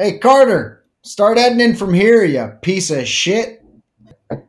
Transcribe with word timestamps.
Hey, 0.00 0.18
Carter, 0.18 0.84
start 1.02 1.38
adding 1.38 1.58
in 1.58 1.74
from 1.74 1.92
here, 1.92 2.22
you 2.22 2.46
piece 2.62 2.88
of 2.92 3.08
shit. 3.08 3.64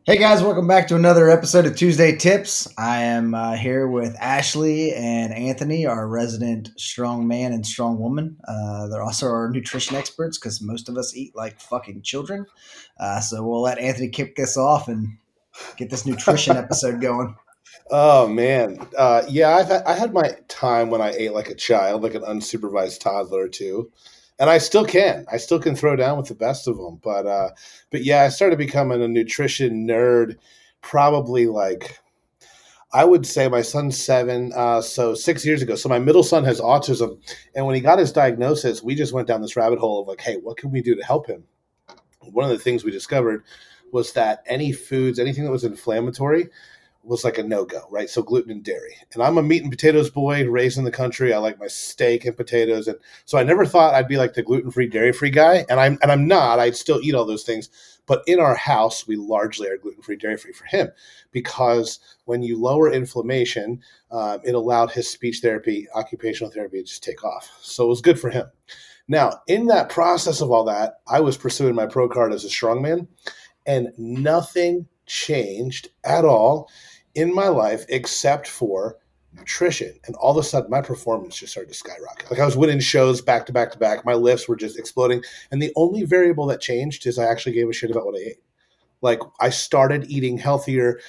Hey 0.05 0.19
guys, 0.19 0.43
welcome 0.43 0.67
back 0.67 0.87
to 0.89 0.95
another 0.95 1.27
episode 1.27 1.65
of 1.65 1.75
Tuesday 1.75 2.15
Tips. 2.15 2.71
I 2.77 2.99
am 2.99 3.33
uh, 3.33 3.55
here 3.55 3.87
with 3.87 4.15
Ashley 4.19 4.93
and 4.93 5.33
Anthony, 5.33 5.87
our 5.87 6.07
resident 6.07 6.69
strong 6.77 7.27
man 7.27 7.51
and 7.51 7.65
strong 7.65 7.97
woman. 7.97 8.37
Uh, 8.47 8.89
they're 8.89 9.01
also 9.01 9.25
our 9.25 9.49
nutrition 9.49 9.95
experts 9.95 10.37
because 10.37 10.61
most 10.61 10.87
of 10.87 10.97
us 10.97 11.15
eat 11.15 11.35
like 11.35 11.59
fucking 11.59 12.03
children. 12.03 12.45
Uh, 12.99 13.19
so 13.19 13.43
we'll 13.43 13.63
let 13.63 13.79
Anthony 13.79 14.09
kick 14.09 14.35
this 14.35 14.55
off 14.55 14.87
and 14.87 15.17
get 15.77 15.89
this 15.89 16.05
nutrition 16.05 16.57
episode 16.57 17.01
going. 17.01 17.35
Oh 17.89 18.27
man, 18.27 18.87
uh, 18.95 19.23
yeah, 19.27 19.55
I've 19.55 19.67
had, 19.69 19.81
I 19.85 19.93
had 19.93 20.13
my 20.13 20.29
time 20.47 20.91
when 20.91 21.01
I 21.01 21.09
ate 21.09 21.33
like 21.33 21.49
a 21.49 21.55
child, 21.55 22.03
like 22.03 22.13
an 22.13 22.21
unsupervised 22.21 22.99
toddler 22.99 23.45
or 23.45 23.49
two 23.49 23.91
and 24.39 24.49
I 24.49 24.57
still 24.57 24.85
can. 24.85 25.25
I 25.31 25.37
still 25.37 25.59
can 25.59 25.75
throw 25.75 25.95
down 25.95 26.17
with 26.17 26.27
the 26.27 26.35
best 26.35 26.67
of 26.67 26.77
them. 26.77 26.99
But 27.03 27.27
uh, 27.27 27.49
but 27.91 28.03
yeah, 28.03 28.23
I 28.23 28.29
started 28.29 28.57
becoming 28.57 29.01
a 29.01 29.07
nutrition 29.07 29.87
nerd 29.87 30.37
probably 30.81 31.47
like 31.47 31.99
I 32.91 33.05
would 33.05 33.25
say 33.27 33.47
my 33.47 33.61
son's 33.61 34.03
seven, 34.03 34.51
uh, 34.55 34.81
so 34.81 35.13
six 35.13 35.45
years 35.45 35.61
ago. 35.61 35.75
So 35.75 35.89
my 35.89 35.99
middle 35.99 36.23
son 36.23 36.43
has 36.45 36.59
autism, 36.59 37.19
and 37.53 37.65
when 37.65 37.75
he 37.75 37.81
got 37.81 37.99
his 37.99 38.11
diagnosis, 38.11 38.81
we 38.81 38.95
just 38.95 39.13
went 39.13 39.27
down 39.27 39.41
this 39.41 39.55
rabbit 39.55 39.77
hole 39.77 40.01
of 40.01 40.07
like, 40.07 40.21
hey, 40.21 40.37
what 40.37 40.57
can 40.57 40.71
we 40.71 40.81
do 40.81 40.95
to 40.95 41.03
help 41.03 41.27
him? 41.27 41.43
One 42.21 42.49
of 42.49 42.51
the 42.57 42.63
things 42.63 42.83
we 42.83 42.91
discovered 42.91 43.43
was 43.91 44.13
that 44.13 44.43
any 44.47 44.71
foods, 44.71 45.19
anything 45.19 45.43
that 45.43 45.51
was 45.51 45.63
inflammatory, 45.63 46.47
was 47.03 47.23
like 47.23 47.37
a 47.37 47.43
no 47.43 47.65
go, 47.65 47.81
right? 47.89 48.09
So 48.09 48.21
gluten 48.21 48.51
and 48.51 48.63
dairy. 48.63 48.95
And 49.13 49.23
I'm 49.23 49.37
a 49.37 49.43
meat 49.43 49.63
and 49.63 49.71
potatoes 49.71 50.09
boy, 50.09 50.45
raised 50.45 50.77
in 50.77 50.83
the 50.83 50.91
country. 50.91 51.33
I 51.33 51.37
like 51.37 51.59
my 51.59 51.67
steak 51.67 52.25
and 52.25 52.35
potatoes, 52.35 52.87
and 52.87 52.97
so 53.25 53.37
I 53.37 53.43
never 53.43 53.65
thought 53.65 53.93
I'd 53.93 54.07
be 54.07 54.17
like 54.17 54.33
the 54.33 54.43
gluten 54.43 54.71
free, 54.71 54.87
dairy 54.87 55.11
free 55.11 55.29
guy. 55.29 55.65
And 55.69 55.79
I'm 55.79 55.97
and 56.01 56.11
I'm 56.11 56.27
not. 56.27 56.59
I'd 56.59 56.75
still 56.75 56.99
eat 57.01 57.15
all 57.15 57.25
those 57.25 57.43
things, 57.43 57.69
but 58.05 58.23
in 58.27 58.39
our 58.39 58.55
house, 58.55 59.07
we 59.07 59.15
largely 59.15 59.69
are 59.69 59.77
gluten 59.77 60.01
free, 60.01 60.15
dairy 60.17 60.37
free 60.37 60.53
for 60.53 60.65
him 60.65 60.89
because 61.31 61.99
when 62.25 62.41
you 62.41 62.59
lower 62.59 62.91
inflammation, 62.91 63.81
um, 64.11 64.39
it 64.43 64.55
allowed 64.55 64.91
his 64.91 65.09
speech 65.09 65.39
therapy, 65.41 65.87
occupational 65.95 66.51
therapy 66.51 66.79
to 66.79 66.83
just 66.83 67.03
take 67.03 67.23
off. 67.23 67.49
So 67.61 67.85
it 67.85 67.89
was 67.89 68.01
good 68.01 68.19
for 68.19 68.29
him. 68.29 68.47
Now, 69.07 69.41
in 69.47 69.67
that 69.67 69.89
process 69.89 70.41
of 70.41 70.51
all 70.51 70.63
that, 70.65 71.01
I 71.07 71.19
was 71.19 71.37
pursuing 71.37 71.75
my 71.75 71.87
pro 71.87 72.07
card 72.07 72.31
as 72.31 72.45
a 72.45 72.47
strongman, 72.47 73.07
and 73.65 73.89
nothing 73.97 74.87
changed 75.09 75.89
at 76.05 76.23
all 76.23 76.69
in 77.15 77.33
my 77.33 77.47
life 77.49 77.83
except 77.89 78.47
for 78.47 78.97
nutrition. 79.33 79.99
And 80.05 80.15
all 80.15 80.31
of 80.31 80.37
a 80.37 80.47
sudden, 80.47 80.69
my 80.69 80.81
performance 80.81 81.37
just 81.37 81.51
started 81.51 81.69
to 81.69 81.77
skyrocket. 81.77 82.31
Like 82.31 82.39
I 82.39 82.45
was 82.45 82.55
winning 82.55 82.79
shows 82.79 83.21
back 83.21 83.45
to 83.47 83.53
back 83.53 83.71
to 83.71 83.77
back. 83.77 84.05
My 84.05 84.13
lifts 84.13 84.47
were 84.47 84.55
just 84.55 84.79
exploding. 84.79 85.23
And 85.51 85.61
the 85.61 85.73
only 85.75 86.03
variable 86.03 86.45
that 86.47 86.61
changed 86.61 87.05
is 87.05 87.19
I 87.19 87.25
actually 87.25 87.53
gave 87.53 87.69
a 87.69 87.73
shit 87.73 87.91
about 87.91 88.05
what 88.05 88.15
I 88.15 88.29
ate. 88.29 88.43
Like 89.01 89.19
I 89.39 89.49
started 89.49 90.09
eating 90.09 90.37
healthier 90.37 90.99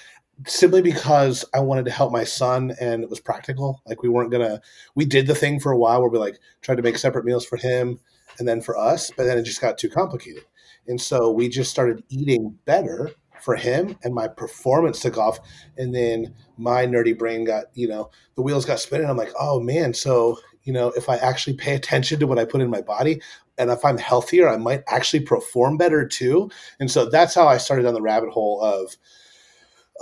simply 0.47 0.81
because 0.81 1.45
I 1.53 1.61
wanted 1.61 1.85
to 1.85 1.91
help 1.91 2.13
my 2.13 2.25
son 2.25 2.75
and 2.81 3.03
it 3.03 3.11
was 3.11 3.21
practical. 3.21 3.83
Like 3.87 4.03
we 4.03 4.09
weren't 4.09 4.31
gonna, 4.31 4.61
we 4.95 5.05
did 5.05 5.27
the 5.27 5.35
thing 5.35 5.61
for 5.61 5.73
a 5.73 5.79
while 5.79 6.01
where 6.01 6.11
we 6.11 6.19
like 6.19 6.39
tried 6.63 6.77
to 6.77 6.83
make 6.83 6.99
separate 6.99 7.25
meals 7.25 7.45
for 7.45 7.57
him 7.57 7.99
and 8.39 8.49
then 8.49 8.61
for 8.61 8.79
us, 8.79 9.11
but 9.17 9.25
then 9.25 9.37
it 9.37 9.43
just 9.43 9.61
got 9.61 9.77
too 9.77 9.91
complicated. 9.91 10.45
And 10.87 11.01
so 11.01 11.31
we 11.31 11.49
just 11.49 11.71
started 11.71 12.05
eating 12.09 12.59
better 12.65 13.11
for 13.43 13.57
him 13.57 13.97
and 14.03 14.15
my 14.15 14.29
performance 14.29 15.01
took 15.01 15.19
off 15.19 15.39
and 15.77 15.95
then 15.95 16.35
my 16.57 16.87
nerdy 16.87 17.17
brain 17.17 17.45
got 17.45 17.65
you 17.75 17.89
know 17.89 18.11
the 18.37 18.43
wheels 18.43 18.65
got 18.65 18.81
spinning. 18.81 19.09
I'm 19.09 19.17
like 19.17 19.33
oh 19.39 19.61
man 19.61 19.95
so 19.95 20.39
you 20.65 20.73
know 20.73 20.89
if 20.97 21.09
i 21.09 21.17
actually 21.17 21.57
pay 21.57 21.75
attention 21.81 22.21
to 22.21 22.27
what 22.27 22.39
i 22.39 22.45
put 22.45 22.61
in 22.61 22.71
my 22.71 22.83
body 22.83 23.21
and 23.59 23.71
if 23.71 23.85
i'm 23.85 23.99
healthier 23.99 24.49
i 24.49 24.57
might 24.57 24.83
actually 24.87 25.21
perform 25.21 25.77
better 25.77 26.07
too. 26.07 26.51
And 26.79 26.91
so 26.91 27.09
that's 27.09 27.35
how 27.35 27.47
i 27.47 27.59
started 27.59 27.87
on 27.87 27.95
the 27.95 28.03
rabbit 28.03 28.31
hole 28.31 28.61
of 28.63 28.97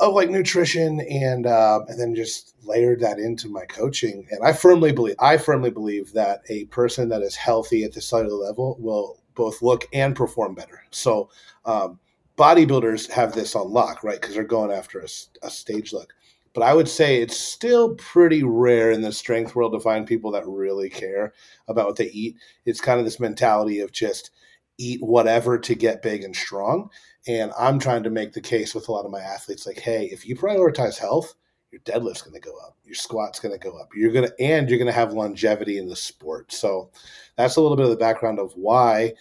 of 0.01 0.15
like 0.15 0.31
nutrition 0.31 1.01
and 1.01 1.45
uh, 1.45 1.81
and 1.89 2.01
then 2.01 2.15
just 2.15 2.55
layered 2.63 3.01
that 3.01 3.19
into 3.19 3.49
my 3.49 3.65
coaching. 3.67 4.27
And 4.31 4.45
i 4.45 4.53
firmly 4.53 4.93
believe 4.93 5.17
i 5.19 5.37
firmly 5.37 5.71
believe 5.71 6.13
that 6.13 6.43
a 6.49 6.67
person 6.67 7.09
that 7.09 7.23
is 7.23 7.35
healthy 7.37 7.85
at 7.85 7.93
the 7.93 8.01
cellular 8.01 8.37
level 8.37 8.77
will 8.79 9.19
both 9.39 9.63
look 9.63 9.87
and 9.95 10.15
perform 10.15 10.55
better. 10.55 10.83
So 10.91 11.31
um, 11.65 11.99
bodybuilders 12.39 13.11
have 13.11 13.35
this 13.35 13.55
on 13.55 13.71
lock, 13.71 14.03
right? 14.05 14.21
Because 14.21 14.35
they're 14.35 14.45
going 14.45 14.71
after 14.71 15.01
a, 15.01 15.09
a, 15.43 15.51
stage 15.51 15.93
look. 15.93 16.15
But 16.55 16.63
I 16.63 16.73
would 16.73 16.89
say 16.89 17.21
it's 17.21 17.37
still 17.37 17.95
pretty 17.97 18.43
rare 18.43 18.91
in 18.93 19.03
the 19.03 19.13
strength 19.13 19.55
world 19.55 19.73
to 19.73 19.81
find 19.81 20.07
people 20.07 20.31
that 20.33 20.47
really 20.47 20.89
care 20.89 21.35
about 21.67 21.87
what 21.87 21.97
they 21.97 22.11
eat. 22.11 22.37
It's 22.65 22.81
kind 22.81 22.99
of 22.99 23.05
this 23.05 23.21
mentality 23.21 23.81
of 23.81 23.93
just 23.93 24.31
eat 24.79 25.03
whatever 25.03 25.59
to 25.59 25.75
get 25.75 26.03
big 26.03 26.23
and 26.23 26.35
strong. 26.35 26.89
And 27.27 27.53
I'm 27.59 27.79
trying 27.79 28.05
to 28.05 28.11
make 28.11 28.33
the 28.33 28.41
case 28.41 28.75
with 28.75 28.89
a 28.89 28.93
lot 28.93 29.05
of 29.05 29.11
my 29.11 29.21
athletes 29.21 29.67
like, 29.67 29.79
hey, 29.79 30.07
if 30.07 30.27
you 30.27 30.37
prioritize 30.37 30.97
health, 30.97 31.35
your 31.71 31.81
deadlift's 31.83 32.23
going 32.23 32.41
to 32.41 32.49
go 32.49 32.57
up, 32.65 32.79
your 32.85 32.95
squat's 32.95 33.41
going 33.41 33.53
to 33.53 33.59
go 33.59 33.77
up. 33.79 33.91
You're 33.95 34.13
going 34.13 34.29
to, 34.29 34.41
and 34.41 34.69
you're 34.69 34.79
going 34.79 34.87
to 34.87 34.93
have 34.93 35.13
longevity 35.13 35.79
in 35.79 35.89
the 35.89 35.97
sport. 35.97 36.53
So 36.53 36.91
that's 37.37 37.57
a 37.57 37.61
little 37.61 37.77
bit 37.77 37.85
of 37.85 37.91
the 37.91 37.97
background 37.97 38.39
of 38.39 38.53
why 38.53 39.13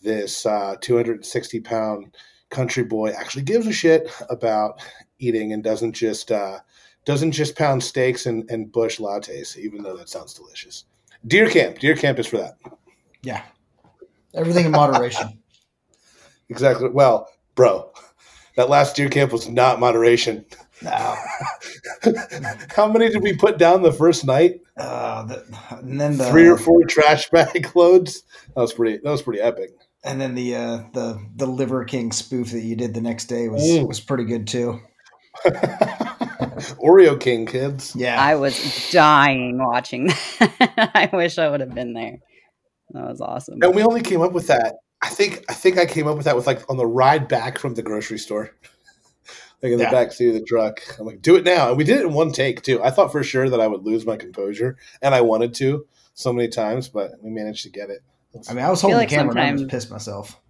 this 0.00 0.44
uh, 0.44 0.76
260 0.80 1.60
pound 1.60 2.16
country 2.52 2.84
boy 2.84 3.10
actually 3.10 3.42
gives 3.42 3.66
a 3.66 3.72
shit 3.72 4.08
about 4.30 4.80
eating 5.18 5.52
and 5.52 5.64
doesn't 5.64 5.92
just 5.92 6.30
uh, 6.30 6.60
doesn't 7.04 7.32
just 7.32 7.56
pound 7.56 7.82
steaks 7.82 8.26
and, 8.26 8.48
and 8.50 8.70
Busch 8.70 8.98
Lattes, 8.98 9.56
even 9.56 9.82
though 9.82 9.96
that 9.96 10.08
sounds 10.08 10.34
delicious. 10.34 10.84
Deer 11.26 11.50
camp, 11.50 11.78
deer 11.78 11.96
camp 11.96 12.18
is 12.18 12.26
for 12.26 12.36
that. 12.36 12.58
Yeah, 13.22 13.42
everything 14.34 14.66
in 14.66 14.72
moderation. 14.72 15.38
exactly. 16.48 16.90
Well, 16.90 17.28
bro, 17.54 17.90
that 18.56 18.68
last 18.68 18.94
deer 18.94 19.08
camp 19.08 19.32
was 19.32 19.48
not 19.48 19.80
moderation. 19.80 20.44
No. 20.82 21.16
How 22.74 22.90
many 22.90 23.08
did 23.08 23.22
we 23.22 23.36
put 23.36 23.58
down 23.58 23.82
the 23.82 23.92
first 23.92 24.24
night? 24.24 24.60
Uh, 24.76 25.24
the, 25.24 25.58
and 25.78 26.00
then 26.00 26.16
the, 26.16 26.28
three 26.30 26.48
or 26.48 26.56
four 26.56 26.84
trash 26.88 27.28
bag 27.30 27.70
loads. 27.76 28.24
That 28.54 28.62
was 28.62 28.72
pretty. 28.72 28.98
That 29.02 29.10
was 29.10 29.22
pretty 29.22 29.40
epic. 29.40 29.70
And 30.04 30.20
then 30.20 30.34
the 30.34 30.56
uh, 30.56 30.76
the 30.92 31.24
the 31.36 31.46
Liver 31.46 31.84
King 31.84 32.12
spoof 32.12 32.50
that 32.50 32.62
you 32.62 32.74
did 32.74 32.94
the 32.94 33.00
next 33.00 33.26
day 33.26 33.48
was 33.48 33.62
mm. 33.62 33.86
was 33.86 34.00
pretty 34.00 34.24
good 34.24 34.46
too. 34.46 34.80
Oreo 36.82 37.18
King 37.18 37.46
kids. 37.46 37.94
Yeah, 37.94 38.20
I 38.20 38.34
was 38.34 38.90
dying 38.90 39.58
watching 39.58 40.06
that. 40.08 40.90
I 40.94 41.10
wish 41.12 41.38
I 41.38 41.48
would 41.48 41.60
have 41.60 41.74
been 41.74 41.94
there. 41.94 42.18
That 42.90 43.08
was 43.08 43.20
awesome. 43.20 43.58
And 43.62 43.74
we 43.74 43.82
only 43.82 44.02
came 44.02 44.20
up 44.20 44.32
with 44.32 44.48
that. 44.48 44.76
I 45.02 45.08
think 45.08 45.44
I 45.48 45.54
think 45.54 45.78
I 45.78 45.86
came 45.86 46.06
up 46.06 46.16
with 46.16 46.26
that 46.26 46.36
with 46.36 46.46
like 46.46 46.68
on 46.68 46.76
the 46.76 46.86
ride 46.86 47.28
back 47.28 47.58
from 47.58 47.74
the 47.74 47.82
grocery 47.82 48.18
store. 48.18 48.50
like 49.62 49.72
in 49.72 49.78
the 49.78 49.84
yeah. 49.84 49.90
back 49.90 50.12
seat 50.12 50.28
of 50.28 50.34
the 50.34 50.42
truck. 50.42 50.80
I'm 50.98 51.06
like, 51.06 51.22
do 51.22 51.36
it 51.36 51.44
now. 51.44 51.68
And 51.68 51.78
we 51.78 51.84
did 51.84 51.98
it 51.98 52.06
in 52.06 52.12
one 52.12 52.32
take 52.32 52.62
too. 52.62 52.82
I 52.82 52.90
thought 52.90 53.12
for 53.12 53.22
sure 53.22 53.48
that 53.48 53.60
I 53.60 53.66
would 53.66 53.84
lose 53.84 54.04
my 54.04 54.16
composure, 54.16 54.76
and 55.00 55.14
I 55.14 55.20
wanted 55.20 55.54
to 55.54 55.86
so 56.14 56.32
many 56.32 56.48
times, 56.48 56.88
but 56.88 57.12
we 57.22 57.30
managed 57.30 57.62
to 57.64 57.70
get 57.70 57.88
it. 57.88 58.02
I 58.48 58.54
mean, 58.54 58.64
I 58.64 58.70
was 58.70 58.80
holding 58.80 58.96
I 58.96 59.00
like 59.00 59.10
the 59.10 59.16
camera 59.16 59.34
and 59.36 59.40
I 59.40 59.52
was 59.52 59.64
pissed 59.64 59.90
myself. 59.90 60.40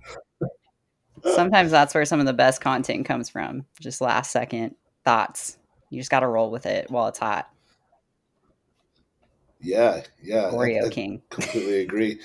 Sometimes 1.34 1.70
that's 1.70 1.94
where 1.94 2.04
some 2.04 2.20
of 2.20 2.26
the 2.26 2.32
best 2.32 2.60
content 2.60 3.06
comes 3.06 3.28
from. 3.28 3.64
Just 3.80 4.00
last 4.00 4.30
second 4.30 4.74
thoughts. 5.04 5.58
You 5.90 6.00
just 6.00 6.10
got 6.10 6.20
to 6.20 6.26
roll 6.26 6.50
with 6.50 6.66
it 6.66 6.90
while 6.90 7.08
it's 7.08 7.18
hot. 7.18 7.48
Yeah, 9.60 10.02
yeah. 10.22 10.50
Oreo 10.52 10.84
I, 10.84 10.86
I 10.86 10.90
King. 10.90 11.22
Completely 11.30 11.80
agree. 11.80 12.20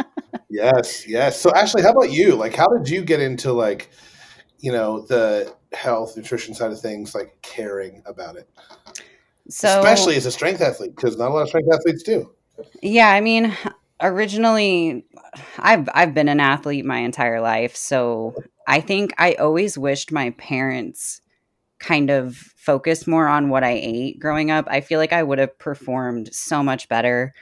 yes, 0.50 1.06
yes. 1.06 1.40
So 1.40 1.52
Ashley, 1.54 1.82
how 1.82 1.90
about 1.90 2.10
you? 2.10 2.34
Like, 2.34 2.54
how 2.54 2.66
did 2.66 2.88
you 2.88 3.02
get 3.02 3.20
into 3.20 3.52
like, 3.52 3.90
you 4.58 4.72
know, 4.72 5.02
the 5.02 5.54
health 5.72 6.16
nutrition 6.16 6.54
side 6.54 6.72
of 6.72 6.80
things, 6.80 7.14
like 7.14 7.36
caring 7.42 8.02
about 8.06 8.36
it? 8.36 8.48
So, 9.48 9.68
especially 9.68 10.16
as 10.16 10.26
a 10.26 10.32
strength 10.32 10.60
athlete, 10.60 10.94
because 10.94 11.16
not 11.16 11.30
a 11.30 11.34
lot 11.34 11.42
of 11.42 11.48
strength 11.48 11.68
athletes 11.72 12.02
do. 12.02 12.32
Yeah, 12.82 13.10
I 13.10 13.20
mean, 13.20 13.56
originally 14.00 15.04
I've 15.58 15.88
I've 15.94 16.14
been 16.14 16.28
an 16.28 16.40
athlete 16.40 16.84
my 16.84 16.98
entire 16.98 17.40
life, 17.40 17.76
so 17.76 18.34
I 18.66 18.80
think 18.80 19.12
I 19.18 19.34
always 19.34 19.78
wished 19.78 20.12
my 20.12 20.30
parents 20.30 21.20
kind 21.78 22.10
of 22.10 22.36
focused 22.56 23.08
more 23.08 23.26
on 23.26 23.48
what 23.48 23.64
I 23.64 23.72
ate 23.72 24.20
growing 24.20 24.50
up. 24.50 24.66
I 24.68 24.80
feel 24.82 24.98
like 24.98 25.12
I 25.12 25.22
would 25.22 25.38
have 25.38 25.58
performed 25.58 26.32
so 26.34 26.62
much 26.62 26.88
better 26.88 27.34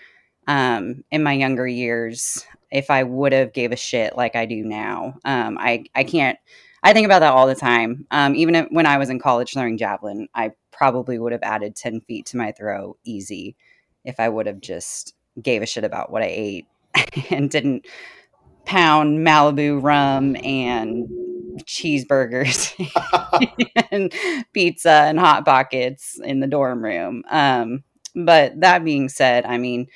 um, 0.46 1.05
in 1.10 1.22
my 1.22 1.32
younger 1.32 1.66
years 1.66 2.46
if 2.70 2.90
I 2.90 3.02
would 3.02 3.32
have 3.32 3.52
gave 3.52 3.72
a 3.72 3.76
shit 3.76 4.16
like 4.16 4.37
I 4.37 4.46
do 4.46 4.64
now. 4.64 5.14
Um, 5.25 5.58
I 5.58 5.84
I 5.94 6.04
can't. 6.04 6.38
I 6.82 6.93
think 6.93 7.06
about 7.06 7.20
that 7.20 7.32
all 7.32 7.49
the 7.49 7.56
time. 7.56 8.06
Um, 8.12 8.37
even 8.37 8.54
if, 8.54 8.66
when 8.70 8.87
I 8.87 8.99
was 8.99 9.11
in 9.11 9.19
college 9.19 9.52
throwing 9.52 9.78
javelin, 9.78 10.28
I 10.34 10.52
probably 10.72 11.19
would 11.19 11.32
have 11.32 11.43
added 11.43 11.76
ten 11.76 12.00
feet 12.02 12.26
to 12.26 12.37
my 12.37 12.52
throw 12.52 12.96
easy 13.04 13.56
if 14.04 14.20
I 14.20 14.28
would 14.28 14.46
have 14.46 14.61
just 14.61 15.14
gave 15.40 15.62
a 15.62 15.67
shit 15.67 15.85
about 15.85 16.11
what 16.11 16.23
I 16.23 16.26
ate 16.26 16.67
and 17.31 17.50
didn't 17.50 17.87
pound 18.64 19.26
Malibu 19.26 19.82
rum 19.82 20.37
and 20.44 21.08
cheeseburgers 21.64 22.75
and 23.90 24.12
pizza 24.52 24.90
and 24.90 25.19
hot 25.19 25.44
pockets 25.44 26.19
in 26.23 26.40
the 26.40 26.46
dorm 26.46 26.85
room. 26.85 27.25
Um, 27.31 27.85
but 28.14 28.61
that 28.61 28.85
being 28.85 29.08
said, 29.08 29.44
I 29.44 29.58
mean, 29.58 29.88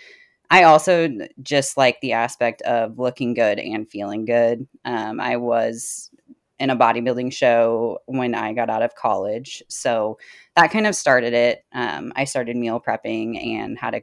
I 0.50 0.64
also 0.64 1.08
just 1.42 1.76
like 1.76 2.00
the 2.00 2.12
aspect 2.12 2.62
of 2.62 2.98
looking 2.98 3.34
good 3.34 3.58
and 3.58 3.88
feeling 3.88 4.26
good. 4.26 4.66
Um, 4.84 5.18
I 5.18 5.36
was 5.36 6.10
in 6.58 6.70
a 6.70 6.76
bodybuilding 6.76 7.32
show 7.32 7.98
when 8.06 8.34
I 8.34 8.52
got 8.52 8.70
out 8.70 8.82
of 8.82 8.94
college. 8.94 9.62
So 9.68 10.18
that 10.54 10.70
kind 10.70 10.86
of 10.86 10.94
started 10.94 11.32
it. 11.32 11.64
Um, 11.72 12.12
I 12.14 12.24
started 12.24 12.56
meal 12.56 12.80
prepping 12.80 13.42
and 13.42 13.78
had 13.78 13.94
a 13.94 14.02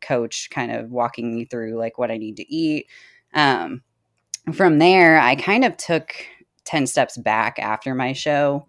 coach 0.00 0.48
kind 0.50 0.72
of 0.72 0.90
walking 0.90 1.34
me 1.34 1.44
through 1.44 1.78
like 1.78 1.98
what 1.98 2.10
I 2.10 2.16
need 2.16 2.36
to 2.36 2.54
eat. 2.54 2.86
Um, 3.34 3.82
from 4.52 4.78
there, 4.78 5.18
I 5.20 5.36
kind 5.36 5.64
of 5.64 5.76
took 5.76 6.14
10 6.64 6.86
steps 6.86 7.16
back 7.16 7.58
after 7.58 7.94
my 7.94 8.12
show. 8.12 8.66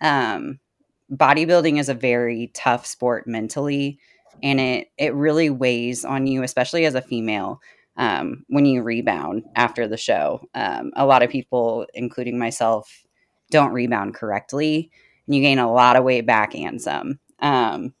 Um, 0.00 0.58
bodybuilding 1.12 1.78
is 1.78 1.88
a 1.88 1.94
very 1.94 2.50
tough 2.54 2.86
sport 2.86 3.26
mentally, 3.26 3.98
and 4.42 4.60
it, 4.60 4.88
it 4.96 5.14
really 5.14 5.50
weighs 5.50 6.04
on 6.04 6.26
you, 6.26 6.42
especially 6.42 6.84
as 6.86 6.94
a 6.94 7.02
female 7.02 7.60
um, 7.96 8.44
when 8.48 8.64
you 8.64 8.82
rebound 8.82 9.44
after 9.56 9.86
the 9.86 9.96
show. 9.96 10.40
Um, 10.54 10.92
a 10.96 11.04
lot 11.04 11.22
of 11.22 11.30
people, 11.30 11.86
including 11.94 12.38
myself, 12.38 13.04
don't 13.50 13.72
rebound 13.72 14.14
correctly, 14.14 14.90
and 15.26 15.34
you 15.34 15.42
gain 15.42 15.58
a 15.58 15.72
lot 15.72 15.96
of 15.96 16.04
weight 16.04 16.26
back 16.26 16.54
and 16.54 16.80
some. 16.80 17.18
Um, 17.40 17.94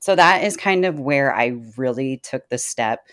so 0.00 0.14
that 0.14 0.44
is 0.44 0.56
kind 0.56 0.84
of 0.84 1.00
where 1.00 1.34
I 1.34 1.58
really 1.76 2.18
took 2.18 2.48
the 2.48 2.58
step 2.58 3.06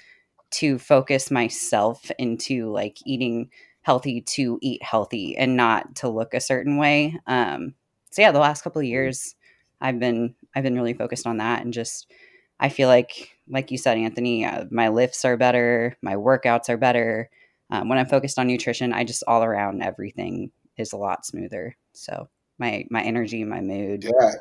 to 0.52 0.78
focus 0.78 1.32
myself 1.32 2.12
into 2.18 2.72
like 2.72 3.00
eating 3.06 3.50
healthy 3.82 4.22
to 4.22 4.58
eat 4.62 4.82
healthy 4.82 5.38
and 5.38 5.56
not 5.56 5.96
to 5.98 6.10
look 6.10 6.34
a 6.34 6.40
certain 6.40 6.78
way. 6.78 7.20
Um, 7.28 7.76
so 8.12 8.22
yeah, 8.22 8.32
the 8.32 8.40
last 8.40 8.64
couple 8.64 8.80
of 8.80 8.88
years, 8.88 9.36
I've 9.82 10.00
been 10.00 10.36
I've 10.56 10.64
been 10.64 10.76
really 10.76 10.94
focused 10.94 11.28
on 11.28 11.38
that 11.38 11.62
and 11.62 11.74
just 11.74 12.12
I 12.60 12.70
feel 12.70 12.88
like, 12.88 13.38
like 13.50 13.72
you 13.72 13.78
said, 13.78 13.98
Anthony, 13.98 14.46
uh, 14.46 14.66
my 14.72 14.88
lifts 14.88 15.26
are 15.26 15.38
better, 15.38 15.98
my 16.02 16.16
workouts 16.16 16.70
are 16.70 16.78
better. 16.78 17.30
Um, 17.70 17.90
when 17.90 17.98
I'm 17.98 18.06
focused 18.06 18.40
on 18.40 18.48
nutrition, 18.48 18.94
I 18.94 19.04
just 19.04 19.24
all 19.28 19.44
around 19.44 19.84
everything 19.84 20.52
is 20.78 20.94
a 20.94 20.98
lot 20.98 21.26
smoother. 21.26 21.76
So 21.94 22.30
my 22.58 22.86
my 22.90 23.02
energy, 23.02 23.44
my 23.44 23.62
mood, 23.62 24.06
yeah, 24.06 24.32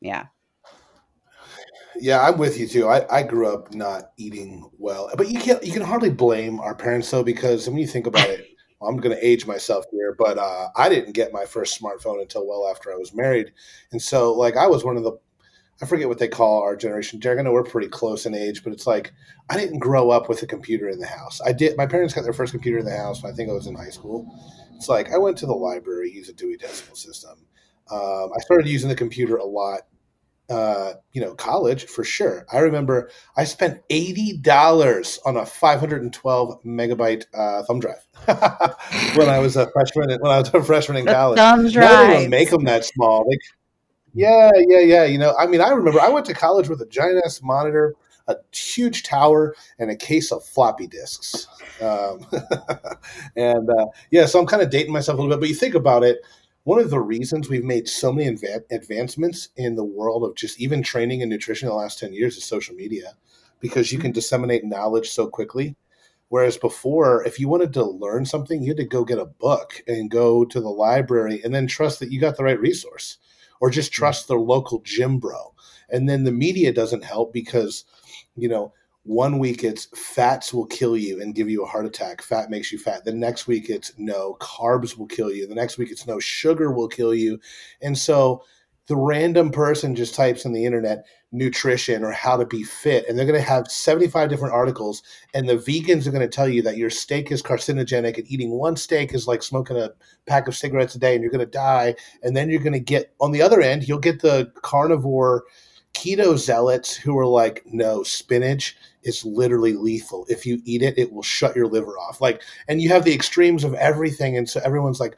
yeah, 0.00 0.24
yeah. 1.96 2.20
I'm 2.20 2.38
with 2.38 2.58
you 2.58 2.66
too. 2.66 2.88
I, 2.88 3.18
I 3.18 3.22
grew 3.22 3.52
up 3.52 3.74
not 3.74 4.12
eating 4.16 4.68
well, 4.78 5.10
but 5.16 5.28
you 5.28 5.40
can't 5.40 5.62
you 5.62 5.72
can 5.72 5.82
hardly 5.82 6.10
blame 6.10 6.60
our 6.60 6.74
parents 6.74 7.10
though 7.10 7.22
because 7.22 7.68
when 7.68 7.78
you 7.78 7.86
think 7.86 8.06
about 8.06 8.28
it, 8.28 8.46
well, 8.80 8.90
I'm 8.90 8.96
going 8.96 9.16
to 9.16 9.26
age 9.26 9.46
myself 9.46 9.84
here, 9.90 10.14
but 10.18 10.38
uh, 10.38 10.68
I 10.76 10.88
didn't 10.88 11.12
get 11.12 11.32
my 11.32 11.44
first 11.44 11.80
smartphone 11.80 12.20
until 12.20 12.46
well 12.46 12.68
after 12.70 12.92
I 12.92 12.96
was 12.96 13.14
married, 13.14 13.52
and 13.92 14.00
so 14.00 14.32
like 14.32 14.56
I 14.56 14.66
was 14.66 14.84
one 14.84 14.96
of 14.96 15.02
the 15.02 15.18
I 15.80 15.86
forget 15.86 16.08
what 16.08 16.18
they 16.18 16.28
call 16.28 16.62
our 16.62 16.74
generation. 16.74 17.20
Derick, 17.20 17.38
I 17.38 17.42
know 17.42 17.52
we're 17.52 17.62
pretty 17.62 17.88
close 17.88 18.26
in 18.26 18.34
age, 18.34 18.64
but 18.64 18.72
it's 18.72 18.86
like 18.86 19.12
I 19.48 19.56
didn't 19.56 19.78
grow 19.78 20.10
up 20.10 20.28
with 20.28 20.42
a 20.42 20.46
computer 20.46 20.88
in 20.88 20.98
the 20.98 21.06
house. 21.06 21.40
I 21.44 21.52
did. 21.52 21.76
My 21.76 21.86
parents 21.86 22.14
got 22.14 22.24
their 22.24 22.32
first 22.32 22.52
computer 22.52 22.78
in 22.78 22.84
the 22.84 22.96
house. 22.96 23.24
I 23.24 23.32
think 23.32 23.48
I 23.48 23.52
was 23.52 23.66
in 23.66 23.76
high 23.76 23.90
school. 23.90 24.26
It's 24.74 24.88
like 24.88 25.12
I 25.12 25.18
went 25.18 25.36
to 25.38 25.46
the 25.46 25.52
library, 25.52 26.10
used 26.10 26.30
a 26.30 26.32
Dewey 26.32 26.56
Decimal 26.56 26.96
System. 26.96 27.46
Um, 27.90 28.30
I 28.36 28.40
started 28.40 28.66
using 28.66 28.88
the 28.88 28.94
computer 28.94 29.36
a 29.36 29.44
lot. 29.44 29.82
Uh, 30.48 30.94
you 31.12 31.20
know, 31.20 31.34
college 31.34 31.84
for 31.84 32.04
sure. 32.04 32.46
I 32.50 32.60
remember 32.60 33.10
I 33.36 33.44
spent 33.44 33.82
eighty 33.90 34.38
dollars 34.38 35.18
on 35.26 35.36
a 35.36 35.44
five 35.44 35.78
hundred 35.78 36.00
and 36.00 36.12
twelve 36.12 36.62
megabyte 36.64 37.26
uh, 37.34 37.62
thumb 37.64 37.80
drive 37.80 38.06
when 39.16 39.28
I 39.28 39.40
was 39.40 39.56
a 39.56 39.70
freshman. 39.70 40.08
When 40.20 40.32
I 40.32 40.38
was 40.38 40.48
a 40.54 40.62
freshman 40.62 40.96
in 40.96 41.06
college, 41.06 41.36
thumb 41.36 41.68
drive. 41.68 42.30
Make 42.30 42.48
them 42.48 42.64
that 42.64 42.86
small. 42.86 43.26
Like, 43.28 43.40
yeah, 44.14 44.50
yeah, 44.54 44.80
yeah. 44.80 45.04
You 45.04 45.18
know, 45.18 45.34
I 45.38 45.46
mean, 45.46 45.60
I 45.60 45.68
remember 45.68 46.00
I 46.00 46.08
went 46.08 46.24
to 46.26 46.34
college 46.34 46.68
with 46.70 46.80
a 46.80 46.86
giant 46.86 47.22
ass 47.26 47.42
monitor, 47.42 47.94
a 48.26 48.36
huge 48.52 49.02
tower, 49.02 49.54
and 49.78 49.90
a 49.90 49.96
case 49.96 50.32
of 50.32 50.44
floppy 50.44 50.86
disks. 50.86 51.46
Um, 51.82 52.26
and 53.36 53.68
uh, 53.68 53.86
yeah, 54.10 54.26
so 54.26 54.38
I'm 54.38 54.46
kind 54.46 54.62
of 54.62 54.70
dating 54.70 54.92
myself 54.92 55.18
a 55.18 55.22
little 55.22 55.36
bit, 55.36 55.40
but 55.40 55.48
you 55.48 55.54
think 55.54 55.74
about 55.74 56.04
it. 56.04 56.18
One 56.68 56.80
of 56.80 56.90
the 56.90 57.00
reasons 57.00 57.48
we've 57.48 57.64
made 57.64 57.88
so 57.88 58.12
many 58.12 58.30
adva- 58.30 58.70
advancements 58.70 59.48
in 59.56 59.74
the 59.74 59.86
world 59.86 60.22
of 60.22 60.36
just 60.36 60.60
even 60.60 60.82
training 60.82 61.22
and 61.22 61.30
nutrition 61.30 61.66
in 61.66 61.70
the 61.70 61.78
last 61.78 61.98
10 61.98 62.12
years 62.12 62.36
is 62.36 62.44
social 62.44 62.74
media 62.74 63.14
because 63.58 63.90
you 63.90 63.96
mm-hmm. 63.96 64.08
can 64.08 64.12
disseminate 64.12 64.66
knowledge 64.66 65.08
so 65.08 65.28
quickly. 65.28 65.76
Whereas 66.28 66.58
before, 66.58 67.24
if 67.24 67.40
you 67.40 67.48
wanted 67.48 67.72
to 67.72 67.84
learn 67.86 68.26
something, 68.26 68.62
you 68.62 68.68
had 68.68 68.76
to 68.76 68.84
go 68.84 69.02
get 69.02 69.18
a 69.18 69.24
book 69.24 69.82
and 69.86 70.10
go 70.10 70.44
to 70.44 70.60
the 70.60 70.68
library 70.68 71.40
and 71.42 71.54
then 71.54 71.68
trust 71.68 72.00
that 72.00 72.12
you 72.12 72.20
got 72.20 72.36
the 72.36 72.44
right 72.44 72.60
resource 72.60 73.16
or 73.62 73.70
just 73.70 73.90
mm-hmm. 73.90 74.00
trust 74.00 74.28
the 74.28 74.34
local 74.34 74.82
gym 74.84 75.18
bro. 75.18 75.54
And 75.88 76.06
then 76.06 76.24
the 76.24 76.32
media 76.32 76.70
doesn't 76.70 77.02
help 77.02 77.32
because, 77.32 77.86
you 78.36 78.46
know, 78.46 78.74
one 79.08 79.38
week 79.38 79.64
it's 79.64 79.88
fats 79.94 80.52
will 80.52 80.66
kill 80.66 80.94
you 80.94 81.22
and 81.22 81.34
give 81.34 81.48
you 81.48 81.64
a 81.64 81.66
heart 81.66 81.86
attack. 81.86 82.20
Fat 82.20 82.50
makes 82.50 82.70
you 82.70 82.78
fat. 82.78 83.06
The 83.06 83.12
next 83.12 83.46
week 83.46 83.70
it's 83.70 83.92
no 83.96 84.36
carbs 84.38 84.98
will 84.98 85.06
kill 85.06 85.32
you. 85.32 85.46
The 85.46 85.54
next 85.54 85.78
week 85.78 85.90
it's 85.90 86.06
no 86.06 86.20
sugar 86.20 86.70
will 86.70 86.88
kill 86.88 87.14
you. 87.14 87.40
And 87.80 87.96
so 87.96 88.44
the 88.86 88.96
random 88.96 89.50
person 89.50 89.94
just 89.94 90.14
types 90.14 90.44
in 90.44 90.52
the 90.52 90.66
internet 90.66 91.06
nutrition 91.32 92.04
or 92.04 92.12
how 92.12 92.36
to 92.36 92.44
be 92.44 92.62
fit 92.62 93.06
and 93.06 93.18
they're 93.18 93.26
going 93.26 93.38
to 93.38 93.46
have 93.46 93.70
75 93.70 94.30
different 94.30 94.54
articles 94.54 95.02
and 95.34 95.46
the 95.46 95.56
vegans 95.56 96.06
are 96.06 96.10
going 96.10 96.22
to 96.22 96.26
tell 96.26 96.48
you 96.48 96.62
that 96.62 96.78
your 96.78 96.88
steak 96.88 97.30
is 97.30 97.42
carcinogenic 97.42 98.16
and 98.16 98.26
eating 98.30 98.52
one 98.52 98.76
steak 98.76 99.12
is 99.12 99.28
like 99.28 99.42
smoking 99.42 99.76
a 99.76 99.90
pack 100.24 100.48
of 100.48 100.56
cigarettes 100.56 100.94
a 100.94 100.98
day 100.98 101.14
and 101.14 101.22
you're 101.22 101.30
going 101.30 101.44
to 101.44 101.50
die 101.50 101.94
and 102.22 102.34
then 102.34 102.48
you're 102.48 102.62
going 102.62 102.72
to 102.72 102.80
get 102.80 103.12
on 103.20 103.30
the 103.30 103.42
other 103.42 103.60
end 103.60 103.86
you'll 103.86 103.98
get 103.98 104.22
the 104.22 104.50
carnivore 104.62 105.44
keto 105.92 106.38
zealots 106.38 106.94
who 106.96 107.18
are 107.18 107.26
like 107.26 107.62
no 107.66 108.02
spinach 108.02 108.74
is 109.08 109.24
literally 109.24 109.72
lethal 109.72 110.26
if 110.28 110.46
you 110.46 110.60
eat 110.64 110.82
it 110.82 110.98
it 110.98 111.12
will 111.12 111.22
shut 111.22 111.56
your 111.56 111.66
liver 111.66 111.98
off 111.98 112.20
like 112.20 112.42
and 112.68 112.80
you 112.80 112.88
have 112.88 113.04
the 113.04 113.14
extremes 113.14 113.64
of 113.64 113.74
everything 113.74 114.36
and 114.36 114.48
so 114.48 114.60
everyone's 114.64 115.00
like 115.00 115.16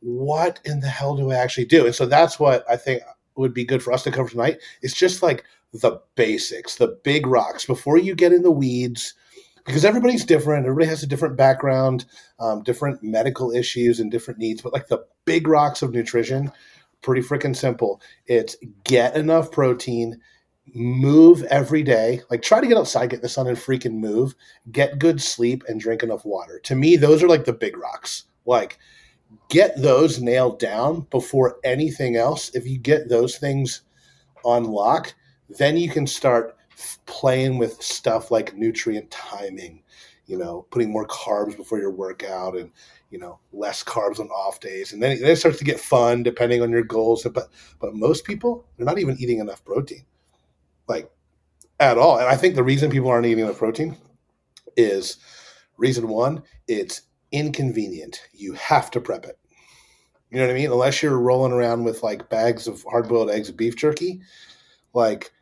what 0.00 0.60
in 0.64 0.80
the 0.80 0.88
hell 0.88 1.16
do 1.16 1.30
I 1.30 1.36
actually 1.36 1.66
do? 1.66 1.86
And 1.86 1.94
so 1.94 2.06
that's 2.06 2.40
what 2.40 2.64
I 2.68 2.76
think 2.76 3.02
would 3.36 3.54
be 3.54 3.64
good 3.64 3.82
for 3.82 3.92
us 3.92 4.02
to 4.04 4.10
cover 4.10 4.28
tonight. 4.28 4.58
It's 4.82 4.94
just 4.94 5.22
like 5.22 5.44
the 5.72 6.00
basics, 6.16 6.76
the 6.76 6.98
big 7.04 7.26
rocks 7.26 7.64
before 7.64 7.98
you 7.98 8.14
get 8.14 8.32
in 8.32 8.42
the 8.42 8.50
weeds, 8.50 9.14
because 9.64 9.84
everybody's 9.84 10.24
different. 10.24 10.66
Everybody 10.66 10.88
has 10.88 11.02
a 11.02 11.06
different 11.06 11.36
background, 11.36 12.06
um, 12.38 12.62
different 12.62 13.02
medical 13.02 13.52
issues, 13.52 14.00
and 14.00 14.10
different 14.10 14.40
needs. 14.40 14.62
But 14.62 14.72
like 14.72 14.88
the 14.88 15.04
big 15.26 15.46
rocks 15.46 15.82
of 15.82 15.92
nutrition, 15.92 16.50
pretty 17.02 17.22
freaking 17.22 17.54
simple. 17.54 18.00
It's 18.26 18.56
get 18.84 19.16
enough 19.16 19.52
protein, 19.52 20.20
move 20.74 21.42
every 21.44 21.82
day. 21.82 22.22
Like 22.30 22.42
try 22.42 22.60
to 22.60 22.66
get 22.66 22.76
outside, 22.76 23.10
get 23.10 23.22
the 23.22 23.28
sun, 23.28 23.46
and 23.46 23.56
freaking 23.56 23.94
move. 23.94 24.34
Get 24.70 24.98
good 24.98 25.20
sleep 25.20 25.64
and 25.68 25.80
drink 25.80 26.02
enough 26.02 26.24
water. 26.24 26.60
To 26.64 26.74
me, 26.74 26.96
those 26.96 27.22
are 27.22 27.28
like 27.28 27.44
the 27.44 27.52
big 27.52 27.76
rocks. 27.76 28.24
Like 28.46 28.78
get 29.48 29.80
those 29.80 30.20
nailed 30.20 30.58
down 30.58 31.06
before 31.10 31.58
anything 31.64 32.16
else. 32.16 32.50
If 32.54 32.66
you 32.66 32.78
get 32.78 33.08
those 33.08 33.38
things 33.38 33.82
on 34.44 34.64
lock, 34.64 35.14
then 35.58 35.76
you 35.76 35.88
can 35.88 36.06
start 36.06 36.56
playing 37.06 37.58
with 37.58 37.82
stuff 37.82 38.30
like 38.30 38.56
nutrient 38.56 39.10
timing, 39.10 39.82
you 40.26 40.38
know, 40.38 40.66
putting 40.70 40.90
more 40.90 41.06
carbs 41.06 41.56
before 41.56 41.78
your 41.78 41.90
workout 41.90 42.56
and, 42.56 42.70
you 43.10 43.18
know, 43.18 43.38
less 43.52 43.84
carbs 43.84 44.20
on 44.20 44.28
off 44.28 44.60
days. 44.60 44.92
And 44.92 45.02
then, 45.02 45.20
then 45.20 45.30
it 45.30 45.36
starts 45.36 45.58
to 45.58 45.64
get 45.64 45.80
fun 45.80 46.22
depending 46.22 46.62
on 46.62 46.70
your 46.70 46.84
goals. 46.84 47.26
But, 47.32 47.48
but 47.80 47.94
most 47.94 48.24
people, 48.24 48.64
they're 48.76 48.86
not 48.86 48.98
even 48.98 49.18
eating 49.18 49.40
enough 49.40 49.64
protein, 49.64 50.04
like 50.90 51.10
at 51.78 51.96
all. 51.96 52.18
And 52.18 52.28
I 52.28 52.36
think 52.36 52.54
the 52.54 52.64
reason 52.64 52.90
people 52.90 53.08
aren't 53.08 53.26
eating 53.26 53.44
enough 53.44 53.58
protein 53.58 53.96
is 54.76 55.16
reason 55.78 56.08
one, 56.08 56.42
it's 56.68 57.02
inconvenient. 57.32 58.20
You 58.32 58.52
have 58.54 58.90
to 58.90 59.00
prep 59.00 59.24
it. 59.24 59.38
You 60.30 60.38
know 60.38 60.46
what 60.46 60.52
I 60.52 60.58
mean? 60.58 60.70
Unless 60.70 61.02
you're 61.02 61.18
rolling 61.18 61.52
around 61.52 61.84
with 61.84 62.02
like 62.02 62.28
bags 62.28 62.66
of 62.66 62.84
hard 62.90 63.08
boiled 63.08 63.30
eggs 63.30 63.50
beef 63.50 63.76
jerky, 63.76 64.20
like 64.92 65.32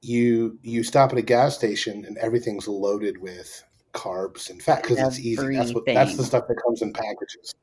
you 0.00 0.58
you 0.62 0.82
stop 0.84 1.12
at 1.12 1.18
a 1.18 1.22
gas 1.22 1.54
station 1.54 2.04
and 2.06 2.16
everything's 2.18 2.68
loaded 2.68 3.18
with 3.18 3.62
carbs 3.92 4.48
and 4.48 4.62
fat 4.62 4.82
because 4.82 4.98
it's 4.98 5.18
easy. 5.18 5.56
That's 5.56 5.74
what 5.74 5.84
that's 5.86 6.16
the 6.16 6.24
stuff 6.24 6.44
that 6.48 6.56
comes 6.64 6.80
in 6.80 6.92
packages. 6.92 7.54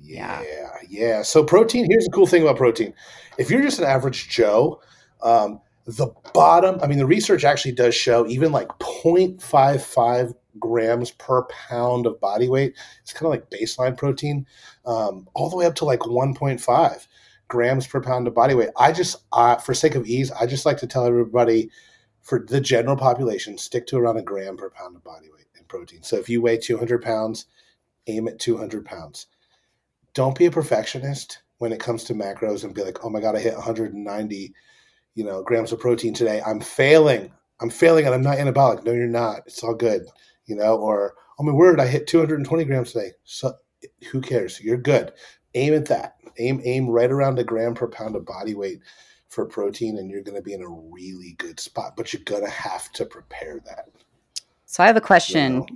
Yeah, 0.00 0.42
yeah, 0.42 0.70
yeah. 0.88 1.22
So 1.22 1.42
protein. 1.42 1.86
Here's 1.90 2.04
the 2.04 2.12
cool 2.12 2.26
thing 2.26 2.42
about 2.42 2.56
protein. 2.56 2.94
If 3.36 3.50
you're 3.50 3.62
just 3.62 3.78
an 3.78 3.84
average 3.84 4.28
Joe, 4.28 4.80
um, 5.22 5.60
the 5.88 6.08
bottom. 6.34 6.78
I 6.82 6.86
mean, 6.86 6.98
the 6.98 7.06
research 7.06 7.44
actually 7.44 7.72
does 7.72 7.94
show 7.94 8.26
even 8.26 8.52
like 8.52 8.68
0.55 8.68 10.34
grams 10.58 11.12
per 11.12 11.44
pound 11.44 12.04
of 12.04 12.20
body 12.20 12.46
weight. 12.46 12.76
It's 13.00 13.14
kind 13.14 13.24
of 13.26 13.30
like 13.30 13.50
baseline 13.50 13.96
protein, 13.96 14.46
um, 14.84 15.26
all 15.32 15.48
the 15.48 15.56
way 15.56 15.64
up 15.64 15.74
to 15.76 15.86
like 15.86 16.00
1.5 16.00 17.06
grams 17.48 17.86
per 17.86 18.02
pound 18.02 18.28
of 18.28 18.34
body 18.34 18.54
weight. 18.54 18.68
I 18.76 18.92
just, 18.92 19.16
uh, 19.32 19.56
for 19.56 19.72
sake 19.72 19.94
of 19.94 20.06
ease, 20.06 20.30
I 20.30 20.44
just 20.44 20.66
like 20.66 20.76
to 20.78 20.86
tell 20.86 21.06
everybody 21.06 21.70
for 22.20 22.44
the 22.46 22.60
general 22.60 22.96
population, 22.96 23.56
stick 23.56 23.86
to 23.86 23.96
around 23.96 24.18
a 24.18 24.22
gram 24.22 24.58
per 24.58 24.68
pound 24.68 24.94
of 24.94 25.02
body 25.02 25.30
weight 25.34 25.46
in 25.58 25.64
protein. 25.64 26.02
So 26.02 26.16
if 26.16 26.28
you 26.28 26.42
weigh 26.42 26.58
200 26.58 27.00
pounds, 27.00 27.46
aim 28.08 28.28
at 28.28 28.38
200 28.38 28.84
pounds. 28.84 29.28
Don't 30.12 30.36
be 30.36 30.44
a 30.44 30.50
perfectionist 30.50 31.40
when 31.56 31.72
it 31.72 31.80
comes 31.80 32.04
to 32.04 32.14
macros 32.14 32.64
and 32.64 32.74
be 32.74 32.84
like, 32.84 33.02
oh 33.06 33.08
my 33.08 33.20
God, 33.20 33.36
I 33.36 33.40
hit 33.40 33.54
190 33.54 34.54
you 35.18 35.24
know 35.24 35.42
grams 35.42 35.72
of 35.72 35.80
protein 35.80 36.14
today 36.14 36.40
i'm 36.46 36.60
failing 36.60 37.30
I'm 37.60 37.70
failing 37.70 38.06
and 38.06 38.14
I'm 38.14 38.22
not 38.22 38.38
anabolic. 38.38 38.84
No, 38.84 38.92
you're 38.92 39.06
not. 39.06 39.42
It's 39.46 39.62
all 39.62 39.74
good, 39.74 40.06
you 40.46 40.56
know. 40.56 40.76
Or 40.76 41.14
oh 41.38 41.42
my 41.42 41.52
word, 41.52 41.80
I 41.80 41.86
hit 41.86 42.06
220 42.06 42.64
grams 42.64 42.92
today. 42.92 43.12
So 43.24 43.54
who 44.10 44.20
cares? 44.20 44.60
You're 44.60 44.76
good. 44.76 45.12
Aim 45.54 45.74
at 45.74 45.86
that. 45.86 46.16
Aim 46.38 46.60
aim 46.64 46.88
right 46.88 47.10
around 47.10 47.38
a 47.38 47.44
gram 47.44 47.74
per 47.74 47.88
pound 47.88 48.14
of 48.14 48.24
body 48.24 48.54
weight 48.54 48.80
for 49.28 49.44
protein, 49.44 49.98
and 49.98 50.10
you're 50.10 50.22
going 50.22 50.36
to 50.36 50.42
be 50.42 50.52
in 50.52 50.62
a 50.62 50.68
really 50.68 51.34
good 51.38 51.58
spot. 51.58 51.96
But 51.96 52.12
you're 52.12 52.22
going 52.24 52.44
to 52.44 52.50
have 52.50 52.92
to 52.92 53.04
prepare 53.04 53.60
that. 53.66 53.88
So 54.66 54.84
I 54.84 54.86
have 54.86 54.96
a 54.96 55.00
question. 55.00 55.54
You 55.54 55.60
know? 55.60 55.66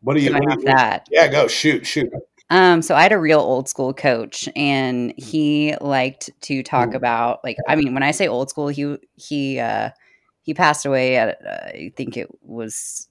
What 0.00 0.14
do 0.14 0.20
you? 0.20 0.32
What 0.32 0.48
have 0.48 0.60
do 0.60 0.62
you 0.62 0.74
that? 0.74 1.08
yeah, 1.10 1.28
go 1.28 1.46
shoot, 1.46 1.86
shoot. 1.86 2.10
Um, 2.50 2.80
so 2.80 2.94
I 2.94 3.02
had 3.02 3.12
a 3.12 3.18
real 3.18 3.40
old 3.40 3.68
school 3.68 3.92
coach, 3.92 4.48
and 4.56 5.12
he 5.18 5.74
liked 5.80 6.30
to 6.42 6.62
talk 6.62 6.94
Ooh. 6.94 6.96
about 6.96 7.40
like 7.44 7.56
I 7.68 7.76
mean, 7.76 7.92
when 7.94 8.02
I 8.02 8.10
say 8.10 8.26
old 8.28 8.48
school, 8.50 8.68
he 8.68 8.96
he 9.16 9.58
uh, 9.60 9.90
he 10.42 10.54
passed 10.54 10.86
away 10.86 11.16
at 11.16 11.38
uh, 11.44 11.68
I 11.68 11.92
think 11.96 12.16
it 12.16 12.28
was 12.42 13.08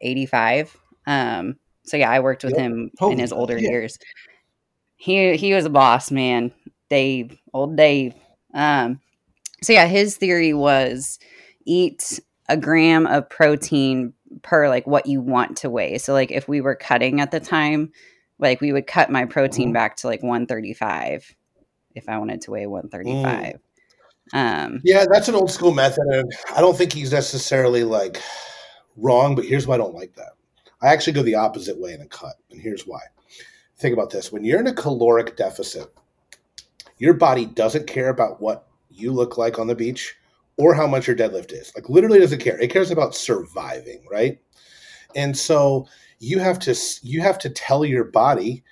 eighty 0.00 0.26
five. 0.26 0.76
Um, 1.06 1.56
so 1.84 1.96
yeah, 1.96 2.10
I 2.10 2.20
worked 2.20 2.44
with 2.44 2.54
Yep. 2.54 2.60
him 2.60 2.90
in 3.02 3.18
his 3.18 3.32
older 3.32 3.58
shit. 3.58 3.70
years. 3.70 3.98
He 4.96 5.36
he 5.36 5.54
was 5.54 5.64
a 5.64 5.70
boss 5.70 6.10
man, 6.10 6.52
Dave, 6.90 7.38
old 7.52 7.76
Dave. 7.76 8.14
Um, 8.54 9.00
so 9.62 9.72
yeah, 9.72 9.86
his 9.86 10.16
theory 10.16 10.54
was 10.54 11.18
eat 11.64 12.18
a 12.48 12.56
gram 12.56 13.06
of 13.06 13.28
protein 13.28 14.12
per 14.42 14.68
like 14.68 14.86
what 14.86 15.06
you 15.06 15.20
want 15.20 15.56
to 15.58 15.70
weigh. 15.70 15.98
So 15.98 16.12
like 16.12 16.30
if 16.32 16.48
we 16.48 16.60
were 16.60 16.74
cutting 16.74 17.20
at 17.20 17.30
the 17.30 17.40
time, 17.40 17.92
like 18.42 18.60
we 18.60 18.72
would 18.72 18.86
cut 18.86 19.10
my 19.10 19.24
protein 19.24 19.70
Mhm. 19.70 19.74
back 19.74 19.96
to 19.98 20.06
like 20.08 20.22
135 20.22 21.34
if 21.94 22.08
I 22.08 22.18
wanted 22.18 22.42
to 22.42 22.50
weigh 22.50 22.66
135. 22.66 23.58
Um 24.34 24.80
Yeah, 24.84 25.04
that's 25.10 25.28
an 25.28 25.34
old 25.34 25.50
school 25.50 25.72
method, 25.72 26.04
and 26.08 26.32
I 26.54 26.60
don't 26.60 26.76
think 26.76 26.92
he's 26.92 27.12
necessarily 27.12 27.84
like 27.84 28.20
wrong. 28.96 29.34
But 29.34 29.46
here's 29.46 29.66
why 29.66 29.76
I 29.76 29.78
don't 29.78 29.94
like 29.94 30.14
that. 30.16 30.32
I 30.82 30.88
actually 30.88 31.12
go 31.14 31.22
the 31.22 31.36
opposite 31.36 31.80
way 31.80 31.92
in 31.94 32.00
a 32.00 32.06
cut, 32.06 32.34
and 32.50 32.60
here's 32.60 32.86
why. 32.86 33.00
Think 33.78 33.92
about 33.94 34.10
this: 34.10 34.32
when 34.32 34.44
you're 34.44 34.60
in 34.60 34.66
a 34.66 34.74
caloric 34.74 35.36
deficit, 35.36 35.88
your 36.98 37.14
body 37.14 37.46
doesn't 37.46 37.86
care 37.86 38.08
about 38.08 38.40
what 38.40 38.68
you 38.90 39.12
look 39.12 39.38
like 39.38 39.58
on 39.58 39.66
the 39.66 39.74
beach 39.74 40.14
or 40.56 40.74
how 40.74 40.86
much 40.86 41.06
your 41.06 41.16
deadlift 41.16 41.52
is. 41.52 41.72
Like 41.74 41.88
literally 41.88 42.18
doesn't 42.18 42.40
care. 42.40 42.60
It 42.60 42.70
cares 42.70 42.90
about 42.90 43.14
surviving, 43.14 44.04
right? 44.10 44.38
And 45.16 45.36
so 45.36 45.86
you 46.22 46.38
have 46.38 46.58
to 46.60 46.74
you 47.02 47.20
have 47.20 47.38
to 47.40 47.50
tell 47.50 47.84
your 47.84 48.04
body 48.04 48.62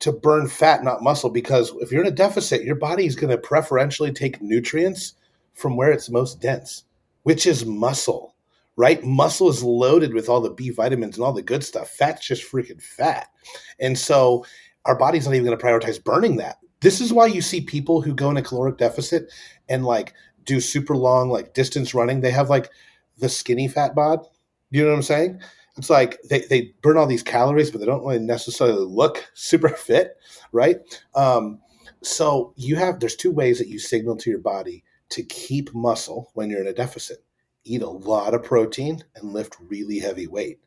to 0.00 0.10
burn 0.10 0.48
fat, 0.48 0.82
not 0.82 1.02
muscle, 1.02 1.30
because 1.30 1.72
if 1.80 1.92
you're 1.92 2.00
in 2.00 2.08
a 2.08 2.10
deficit, 2.10 2.64
your 2.64 2.76
body 2.76 3.06
is 3.06 3.14
going 3.14 3.30
to 3.30 3.38
preferentially 3.38 4.12
take 4.12 4.42
nutrients 4.42 5.14
from 5.54 5.76
where 5.76 5.92
it's 5.92 6.10
most 6.10 6.40
dense, 6.40 6.84
which 7.22 7.46
is 7.46 7.64
muscle, 7.64 8.34
right? 8.76 9.04
Muscle 9.04 9.48
is 9.48 9.62
loaded 9.62 10.14
with 10.14 10.28
all 10.28 10.40
the 10.40 10.50
B 10.50 10.70
vitamins 10.70 11.16
and 11.16 11.24
all 11.24 11.32
the 11.32 11.42
good 11.42 11.62
stuff. 11.62 11.90
Fat's 11.90 12.26
just 12.26 12.50
freaking 12.50 12.82
fat. 12.82 13.28
And 13.78 13.98
so 13.98 14.44
our 14.84 14.96
body's 14.96 15.26
not 15.26 15.34
even 15.34 15.46
going 15.46 15.56
to 15.56 15.64
prioritize 15.64 16.02
burning 16.02 16.36
that. 16.36 16.58
This 16.80 17.00
is 17.00 17.12
why 17.12 17.26
you 17.26 17.40
see 17.40 17.60
people 17.60 18.00
who 18.00 18.14
go 18.14 18.30
in 18.30 18.36
a 18.36 18.42
caloric 18.42 18.78
deficit 18.78 19.32
and 19.68 19.84
like 19.84 20.12
do 20.44 20.60
super 20.60 20.96
long 20.96 21.30
like 21.30 21.54
distance 21.54 21.94
running. 21.94 22.20
They 22.20 22.30
have 22.30 22.50
like 22.50 22.70
the 23.18 23.28
skinny 23.28 23.68
fat 23.68 23.94
bod. 23.94 24.26
You 24.70 24.82
know 24.82 24.90
what 24.90 24.96
I'm 24.96 25.02
saying? 25.02 25.40
It's 25.76 25.90
like 25.90 26.20
they, 26.22 26.40
they 26.48 26.72
burn 26.82 26.96
all 26.96 27.06
these 27.06 27.22
calories, 27.22 27.70
but 27.70 27.80
they 27.80 27.86
don't 27.86 28.04
really 28.04 28.20
necessarily 28.20 28.84
look 28.84 29.28
super 29.34 29.68
fit, 29.68 30.16
right? 30.52 30.76
Um, 31.14 31.60
so 32.02 32.52
you 32.56 32.76
have 32.76 33.00
there's 33.00 33.16
two 33.16 33.32
ways 33.32 33.58
that 33.58 33.68
you 33.68 33.78
signal 33.78 34.16
to 34.16 34.30
your 34.30 34.40
body 34.40 34.84
to 35.10 35.22
keep 35.22 35.74
muscle 35.74 36.30
when 36.34 36.50
you're 36.50 36.60
in 36.60 36.66
a 36.66 36.72
deficit. 36.72 37.24
Eat 37.64 37.82
a 37.82 37.88
lot 37.88 38.34
of 38.34 38.42
protein 38.42 39.02
and 39.16 39.32
lift 39.32 39.56
really 39.68 39.98
heavy 39.98 40.26
weight. 40.26 40.60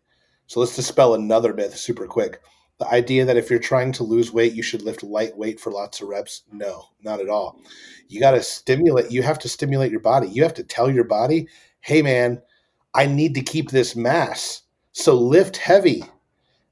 So 0.47 0.59
let's 0.59 0.75
dispel 0.75 1.13
another 1.13 1.53
myth 1.53 1.77
super 1.77 2.07
quick. 2.07 2.41
The 2.79 2.87
idea 2.87 3.25
that 3.25 3.37
if 3.37 3.49
you're 3.49 3.59
trying 3.59 3.91
to 3.93 4.03
lose 4.03 4.31
weight, 4.31 4.53
you 4.53 4.63
should 4.63 4.83
lift 4.83 5.03
lightweight 5.03 5.59
for 5.59 5.71
lots 5.71 6.01
of 6.01 6.09
reps. 6.09 6.43
No, 6.51 6.85
not 7.01 7.19
at 7.19 7.29
all. 7.29 7.59
You 8.07 8.19
got 8.19 8.31
to 8.31 8.43
stimulate, 8.43 9.11
you 9.11 9.23
have 9.23 9.39
to 9.39 9.49
stimulate 9.49 9.91
your 9.91 9.99
body. 9.99 10.27
You 10.27 10.43
have 10.43 10.53
to 10.55 10.63
tell 10.63 10.89
your 10.89 11.03
body, 11.03 11.47
hey, 11.81 12.01
man, 12.01 12.41
I 12.93 13.07
need 13.07 13.33
to 13.35 13.41
keep 13.41 13.71
this 13.71 13.95
mass. 13.95 14.63
So 14.97 15.13
lift 15.13 15.57
heavy. 15.57 16.03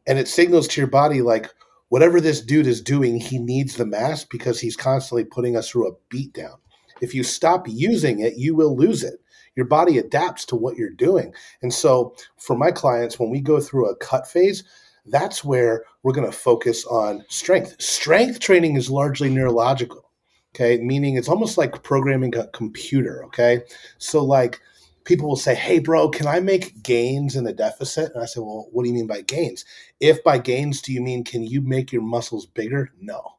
And 0.07 0.17
it 0.17 0.27
signals 0.27 0.67
to 0.69 0.81
your 0.81 0.87
body, 0.87 1.21
like, 1.21 1.47
whatever 1.89 2.19
this 2.19 2.41
dude 2.41 2.65
is 2.65 2.81
doing, 2.81 3.19
he 3.19 3.37
needs 3.37 3.75
the 3.75 3.85
mass 3.85 4.23
because 4.23 4.59
he's 4.59 4.75
constantly 4.75 5.25
putting 5.25 5.55
us 5.55 5.69
through 5.69 5.87
a 5.87 5.95
beat 6.09 6.33
down. 6.33 6.55
If 7.01 7.13
you 7.13 7.23
stop 7.23 7.67
using 7.69 8.21
it, 8.21 8.35
you 8.35 8.55
will 8.55 8.75
lose 8.75 9.03
it. 9.03 9.21
Your 9.55 9.67
body 9.67 9.99
adapts 9.99 10.43
to 10.45 10.55
what 10.55 10.75
you're 10.75 10.89
doing. 10.89 11.35
And 11.61 11.71
so 11.71 12.15
for 12.37 12.57
my 12.57 12.71
clients, 12.71 13.19
when 13.19 13.29
we 13.29 13.41
go 13.41 13.59
through 13.59 13.89
a 13.89 13.95
cut 13.97 14.27
phase, 14.27 14.63
that's 15.05 15.43
where 15.43 15.83
we're 16.01 16.13
going 16.13 16.29
to 16.29 16.35
focus 16.35 16.83
on 16.87 17.23
strength. 17.29 17.79
Strength 17.79 18.39
training 18.39 18.75
is 18.75 18.89
largely 18.89 19.29
neurological, 19.29 20.09
okay? 20.55 20.81
Meaning 20.81 21.15
it's 21.15 21.29
almost 21.29 21.59
like 21.59 21.83
programming 21.83 22.35
a 22.35 22.47
computer, 22.47 23.23
okay? 23.25 23.61
So, 23.99 24.25
like, 24.25 24.61
people 25.05 25.29
will 25.29 25.35
say, 25.35 25.55
Hey, 25.55 25.79
bro, 25.79 26.09
can 26.09 26.27
I 26.27 26.39
make 26.39 26.83
gains 26.83 27.35
in 27.35 27.47
a 27.47 27.53
deficit? 27.53 28.11
And 28.13 28.21
I 28.21 28.25
say, 28.25 28.41
Well, 28.41 28.67
what 28.71 28.83
do 28.83 28.89
you 28.89 28.95
mean 28.95 29.07
by 29.07 29.21
gains? 29.21 29.63
If 29.99 30.23
by 30.23 30.39
gains, 30.39 30.81
do 30.81 30.91
you 30.91 31.01
mean 31.01 31.23
can 31.23 31.43
you 31.43 31.61
make 31.61 31.93
your 31.93 32.01
muscles 32.01 32.45
bigger? 32.45 32.91
No. 32.99 33.35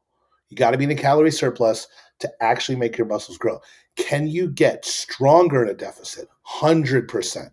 You 0.49 0.57
got 0.57 0.71
to 0.71 0.77
be 0.77 0.85
in 0.85 0.91
a 0.91 0.95
calorie 0.95 1.31
surplus 1.31 1.87
to 2.19 2.31
actually 2.41 2.77
make 2.77 2.97
your 2.97 3.07
muscles 3.07 3.37
grow. 3.37 3.59
Can 3.95 4.27
you 4.27 4.49
get 4.49 4.85
stronger 4.85 5.63
in 5.63 5.69
a 5.69 5.73
deficit? 5.73 6.27
100%. 6.47 7.37
I 7.37 7.41
mean, 7.41 7.51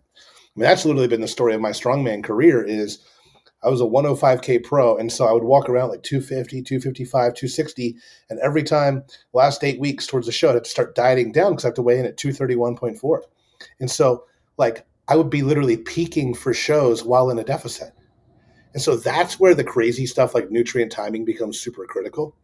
that's 0.69 0.85
literally 0.85 1.07
been 1.07 1.21
the 1.21 1.27
story 1.27 1.53
of 1.53 1.61
my 1.61 1.71
strongman 1.71 2.23
career 2.23 2.63
is 2.63 2.99
I 3.63 3.69
was 3.69 3.81
a 3.81 3.85
105k 3.85 4.63
pro 4.63 4.95
and 4.95 5.11
so 5.11 5.25
I 5.25 5.33
would 5.33 5.43
walk 5.43 5.67
around 5.67 5.89
like 5.89 6.03
250, 6.03 6.61
255, 6.61 7.33
260 7.33 7.95
and 8.29 8.39
every 8.39 8.63
time 8.63 9.03
last 9.33 9.63
8 9.63 9.79
weeks 9.79 10.07
towards 10.07 10.27
the 10.27 10.31
show 10.31 10.49
I'd 10.49 10.55
have 10.55 10.63
to 10.63 10.69
start 10.69 10.95
dieting 10.95 11.31
down 11.31 11.55
cuz 11.55 11.65
I 11.65 11.69
have 11.69 11.75
to 11.75 11.81
weigh 11.81 11.99
in 11.99 12.05
at 12.05 12.17
231.4. 12.17 13.21
And 13.79 13.89
so 13.89 14.25
like 14.57 14.85
I 15.07 15.15
would 15.15 15.29
be 15.29 15.43
literally 15.43 15.77
peaking 15.77 16.33
for 16.33 16.53
shows 16.53 17.03
while 17.03 17.29
in 17.29 17.37
a 17.37 17.43
deficit. 17.43 17.93
And 18.73 18.81
so 18.81 18.97
that's 18.97 19.39
where 19.39 19.55
the 19.55 19.63
crazy 19.63 20.05
stuff 20.05 20.33
like 20.33 20.51
nutrient 20.51 20.91
timing 20.91 21.25
becomes 21.25 21.59
super 21.59 21.85
critical. 21.85 22.35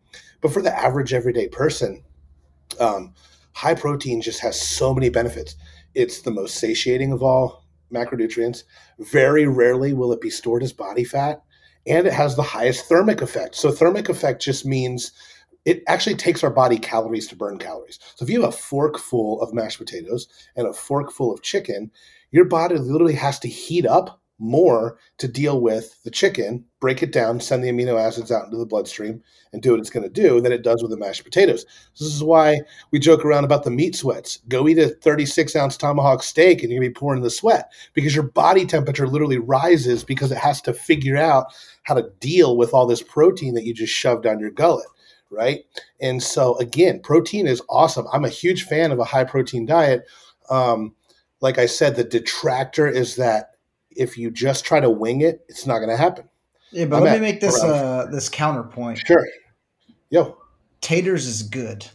But 0.41 0.53
for 0.53 0.61
the 0.61 0.77
average 0.77 1.13
everyday 1.13 1.47
person, 1.47 2.03
um, 2.79 3.13
high 3.53 3.75
protein 3.75 4.21
just 4.21 4.39
has 4.41 4.59
so 4.59 4.93
many 4.93 5.09
benefits. 5.09 5.55
It's 5.93 6.21
the 6.21 6.31
most 6.31 6.55
satiating 6.55 7.11
of 7.11 7.21
all 7.21 7.65
macronutrients. 7.93 8.63
Very 8.99 9.45
rarely 9.45 9.93
will 9.93 10.13
it 10.13 10.21
be 10.21 10.29
stored 10.29 10.63
as 10.63 10.71
body 10.71 11.03
fat, 11.03 11.43
and 11.85 12.07
it 12.07 12.13
has 12.13 12.35
the 12.35 12.43
highest 12.43 12.85
thermic 12.85 13.21
effect. 13.21 13.55
So, 13.55 13.71
thermic 13.71 14.07
effect 14.07 14.41
just 14.41 14.65
means 14.65 15.11
it 15.65 15.83
actually 15.87 16.15
takes 16.15 16.43
our 16.43 16.49
body 16.49 16.77
calories 16.77 17.27
to 17.27 17.35
burn 17.35 17.57
calories. 17.57 17.99
So, 18.15 18.23
if 18.23 18.29
you 18.29 18.41
have 18.41 18.49
a 18.49 18.57
fork 18.57 18.97
full 18.97 19.41
of 19.41 19.53
mashed 19.53 19.77
potatoes 19.77 20.27
and 20.55 20.67
a 20.67 20.73
fork 20.73 21.11
full 21.11 21.33
of 21.33 21.41
chicken, 21.41 21.91
your 22.31 22.45
body 22.45 22.77
literally 22.77 23.15
has 23.15 23.39
to 23.39 23.47
heat 23.47 23.85
up 23.85 24.21
more 24.41 24.97
to 25.19 25.27
deal 25.27 25.61
with 25.61 26.01
the 26.03 26.09
chicken, 26.09 26.65
break 26.79 27.03
it 27.03 27.11
down, 27.11 27.39
send 27.39 27.63
the 27.63 27.69
amino 27.69 27.99
acids 27.99 28.31
out 28.31 28.45
into 28.45 28.57
the 28.57 28.65
bloodstream, 28.65 29.21
and 29.53 29.61
do 29.61 29.71
what 29.71 29.79
it's 29.79 29.91
going 29.91 30.03
to 30.03 30.09
do 30.09 30.41
than 30.41 30.51
it 30.51 30.63
does 30.63 30.81
with 30.81 30.89
the 30.89 30.97
mashed 30.97 31.23
potatoes. 31.23 31.63
This 31.99 32.13
is 32.13 32.23
why 32.23 32.61
we 32.89 32.97
joke 32.97 33.23
around 33.23 33.43
about 33.43 33.63
the 33.63 33.69
meat 33.69 33.95
sweats. 33.95 34.39
Go 34.47 34.67
eat 34.67 34.79
a 34.79 34.89
36 34.89 35.55
ounce 35.55 35.77
tomahawk 35.77 36.23
steak 36.23 36.63
and 36.63 36.71
you're 36.71 36.81
going 36.81 36.89
to 36.89 36.95
be 36.95 36.99
pouring 36.99 37.21
the 37.21 37.29
sweat 37.29 37.71
because 37.93 38.15
your 38.15 38.23
body 38.23 38.65
temperature 38.65 39.07
literally 39.07 39.37
rises 39.37 40.03
because 40.03 40.31
it 40.31 40.39
has 40.39 40.59
to 40.61 40.73
figure 40.73 41.17
out 41.17 41.53
how 41.83 41.93
to 41.93 42.09
deal 42.19 42.57
with 42.57 42.73
all 42.73 42.87
this 42.87 43.03
protein 43.03 43.53
that 43.53 43.65
you 43.65 43.73
just 43.75 43.93
shoved 43.93 44.23
down 44.23 44.39
your 44.39 44.51
gullet. 44.51 44.87
Right. 45.31 45.61
And 46.01 46.21
so, 46.21 46.57
again, 46.57 46.99
protein 47.01 47.47
is 47.47 47.61
awesome. 47.69 48.05
I'm 48.11 48.25
a 48.25 48.29
huge 48.29 48.63
fan 48.63 48.91
of 48.91 48.99
a 48.99 49.05
high 49.05 49.23
protein 49.23 49.65
diet. 49.65 50.03
Um, 50.49 50.93
like 51.39 51.57
I 51.57 51.65
said, 51.65 51.95
the 51.95 52.03
detractor 52.03 52.87
is 52.87 53.15
that 53.15 53.51
if 53.91 54.17
you 54.17 54.29
just 54.29 54.65
try 54.65 54.79
to 54.81 54.89
wing 54.89 55.21
it, 55.21 55.45
it's 55.47 55.65
not 55.65 55.79
going 55.79 55.89
to 55.89 55.97
happen. 55.97 56.25
Yeah, 56.71 56.85
but 56.85 56.97
I'm 56.97 57.03
let 57.03 57.15
at 57.15 57.21
me 57.21 57.27
make 57.27 57.41
this 57.41 57.61
uh, 57.63 58.07
this 58.11 58.29
counterpoint. 58.29 58.99
Sure. 59.05 59.25
Yo, 60.09 60.37
Taters 60.81 61.27
is 61.27 61.43
good. 61.43 61.85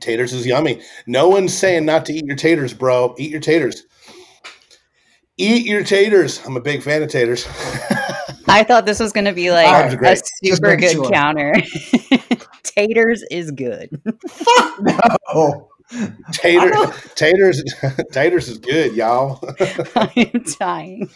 taters 0.00 0.32
is 0.32 0.44
yummy. 0.44 0.82
No 1.06 1.28
one's 1.28 1.56
saying 1.56 1.86
not 1.86 2.04
to 2.06 2.12
eat 2.12 2.26
your 2.26 2.36
taters, 2.36 2.74
bro. 2.74 3.14
Eat 3.16 3.30
your 3.30 3.40
taters. 3.40 3.84
Eat 5.36 5.66
your 5.66 5.84
taters. 5.84 6.44
I'm 6.44 6.56
a 6.56 6.60
big 6.60 6.82
fan 6.82 7.02
of 7.02 7.08
taters. 7.08 7.46
I 8.50 8.64
thought 8.64 8.86
this 8.86 9.00
was 9.00 9.12
going 9.12 9.24
to 9.26 9.32
be 9.32 9.50
like 9.50 9.66
are 9.68 10.04
a 10.04 10.16
super 10.44 10.76
good 10.76 10.92
sure. 10.92 11.10
counter. 11.10 11.54
Taters 12.62 13.24
is 13.30 13.50
good. 13.50 14.00
Fuck 14.28 14.80
No. 15.34 15.68
Tater, 16.32 16.70
taters, 17.14 17.64
taters 18.12 18.46
is 18.48 18.58
good, 18.58 18.94
y'all. 18.94 19.40
I 19.96 20.12
am 20.34 20.44
dying. 20.58 21.08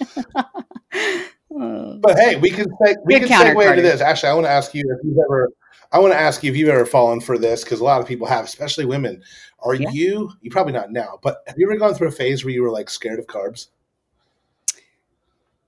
Oh. 1.55 1.99
But 2.01 2.19
hey, 2.19 2.37
we 2.37 2.49
can 2.51 2.65
say, 2.83 2.97
we 3.05 3.19
Good 3.21 3.29
can 3.29 3.39
segue 3.39 3.43
counterpart. 3.45 3.79
into 3.79 3.83
this. 3.83 4.01
Actually, 4.01 4.31
I 4.31 4.35
want 4.35 4.47
to 4.47 4.51
ask 4.51 4.75
you 4.75 4.83
if 4.89 5.05
you've 5.05 5.19
ever 5.19 5.51
I 5.93 5.99
want 5.99 6.15
to 6.15 6.19
ask 6.19 6.43
you 6.43 6.51
if 6.51 6.57
you've 6.57 6.71
ever 6.71 6.87
fallen 6.87 7.21
for 7.21 7.37
this 7.37 7.63
because 7.63 7.81
a 7.81 7.85
lot 7.85 8.01
of 8.01 8.07
people 8.09 8.27
have, 8.27 8.47
especially 8.47 8.87
women. 8.87 9.23
Are 9.59 9.75
Yeah. 9.75 9.91
you? 9.93 10.31
You 10.41 10.51
probably 10.51 10.73
not 10.73 10.91
now, 10.91 11.19
but 11.23 11.43
have 11.47 11.57
you 11.59 11.69
ever 11.69 11.79
gone 11.79 11.93
through 11.95 12.09
a 12.09 12.13
phase 12.13 12.43
where 12.43 12.55
you 12.55 12.63
were 12.63 12.71
like 12.71 12.89
scared 12.89 13.19
of 13.19 13.27
carbs? 13.27 13.67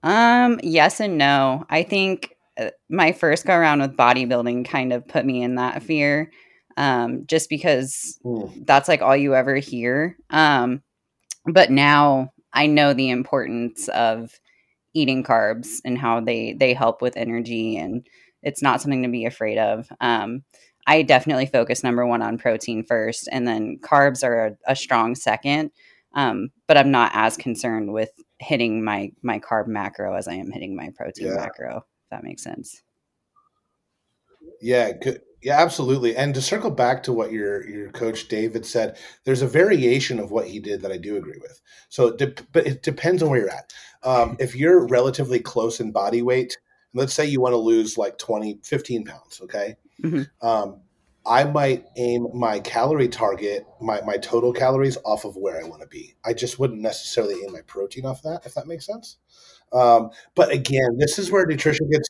Um, 0.05 0.61
yes 0.63 1.01
and 1.01 1.19
no. 1.19 1.65
I 1.71 1.83
think 1.83 2.35
uh, 2.61 2.71
my 2.89 3.13
first 3.13 3.47
go 3.47 3.55
around 3.57 3.81
with 3.81 3.97
bodybuilding 3.97 4.67
kind 4.69 4.93
of 4.93 5.09
put 5.09 5.25
me 5.25 5.43
in 5.43 5.57
that 5.57 5.83
fear. 5.83 6.31
Um, 6.77 7.25
just 7.27 7.49
because 7.49 8.19
Mm. 8.25 8.67
that's 8.67 8.89
like 8.89 9.01
all 9.03 9.17
you 9.17 9.35
ever 9.35 9.57
hear. 9.57 10.17
Um, 10.31 10.83
but 11.47 11.71
now 11.71 12.33
I 12.53 12.67
know 12.67 12.93
the 12.95 13.11
importance 13.11 13.89
of 13.89 14.31
eating 14.95 15.23
carbs 15.25 15.81
and 15.85 15.99
how 15.99 16.21
they 16.21 16.53
they 16.55 16.75
help 16.75 17.03
with 17.03 17.17
energy 17.17 17.77
and 17.77 18.07
it's 18.43 18.63
not 18.63 18.81
something 18.81 19.03
to 19.03 19.09
be 19.09 19.25
afraid 19.25 19.59
of. 19.59 19.89
Um, 20.01 20.45
I 20.87 21.03
definitely 21.03 21.47
focus 21.47 21.83
number 21.83 22.07
one 22.07 22.23
on 22.23 22.39
protein 22.39 22.85
first, 22.85 23.29
and 23.33 23.49
then 23.49 23.79
carbs 23.83 24.23
are 24.23 24.47
a, 24.49 24.73
a 24.73 24.77
strong 24.77 25.15
second. 25.15 25.71
Um, 26.15 26.51
but 26.69 26.77
I'm 26.77 26.91
not 26.91 27.11
as 27.15 27.37
concerned 27.37 27.93
with 27.93 28.11
hitting 28.41 28.83
my 28.85 29.13
my 29.23 29.39
carb 29.39 29.67
macro 29.67 30.15
as 30.15 30.29
I 30.29 30.35
am 30.35 30.51
hitting 30.51 30.77
my 30.77 30.91
protein 30.97 31.29
Yeah. 31.29 31.35
macro. 31.37 31.79
If 31.79 32.11
that 32.11 32.25
makes 32.25 32.43
sense. 32.43 32.83
Yeah, 34.61 34.93
good. 34.93 35.21
Yeah, 35.43 35.61
absolutely. 35.61 36.17
And 36.17 36.35
to 36.35 36.41
circle 36.41 36.71
back 36.71 37.03
to 37.03 37.13
what 37.13 37.31
your 37.31 37.69
your 37.69 37.91
coach 37.91 38.29
David 38.29 38.65
said, 38.65 38.97
there's 39.25 39.43
a 39.43 39.47
variation 39.47 40.19
of 40.19 40.31
what 40.31 40.47
he 40.47 40.59
did 40.59 40.81
that 40.83 40.93
I 40.93 40.97
do 40.97 41.17
agree 41.17 41.39
with. 41.41 41.61
So, 41.91 42.09
it 42.09 42.17
dep- 42.19 42.47
but 42.53 42.67
it 42.67 42.83
depends 42.83 43.23
on 43.23 43.29
where 43.31 43.41
you're 43.41 43.51
at. 43.51 43.73
Um, 44.03 44.37
if 44.41 44.55
you're 44.57 44.87
relatively 44.87 45.41
close 45.41 45.81
in 45.81 45.93
body 45.93 46.23
weight, 46.23 46.57
let's 46.95 47.13
say 47.13 47.27
you 47.27 47.41
want 47.41 47.53
to 47.53 47.59
lose 47.59 47.99
like 47.99 48.17
20, 48.17 48.61
15 48.65 49.05
pounds, 49.05 49.41
okay? 49.43 49.77
Mhm. 50.03 50.29
Um, 50.41 50.81
I 51.27 51.45
might 51.45 51.87
aim 51.97 52.29
my 52.35 52.61
calorie 52.61 53.09
target, 53.09 53.67
my, 53.81 54.01
my 54.03 54.17
total 54.19 54.53
calories 54.53 54.99
off 55.05 55.25
of 55.25 55.37
where 55.37 55.63
I 55.63 55.67
want 55.67 55.81
to 55.81 55.89
be. 55.89 56.15
I 56.25 56.35
just 56.35 56.59
wouldn't 56.59 56.81
necessarily 56.81 57.35
aim 57.45 57.53
my 57.53 57.63
protein 57.63 58.05
off 58.05 58.23
that, 58.23 58.43
if 58.45 58.55
that 58.55 58.67
makes 58.67 58.87
sense. 58.87 59.17
Um, 59.73 60.11
but 60.35 60.53
again, 60.53 60.99
this 60.99 61.19
is 61.19 61.31
where 61.31 61.47
nutrition 61.47 61.89
gets. 61.91 62.09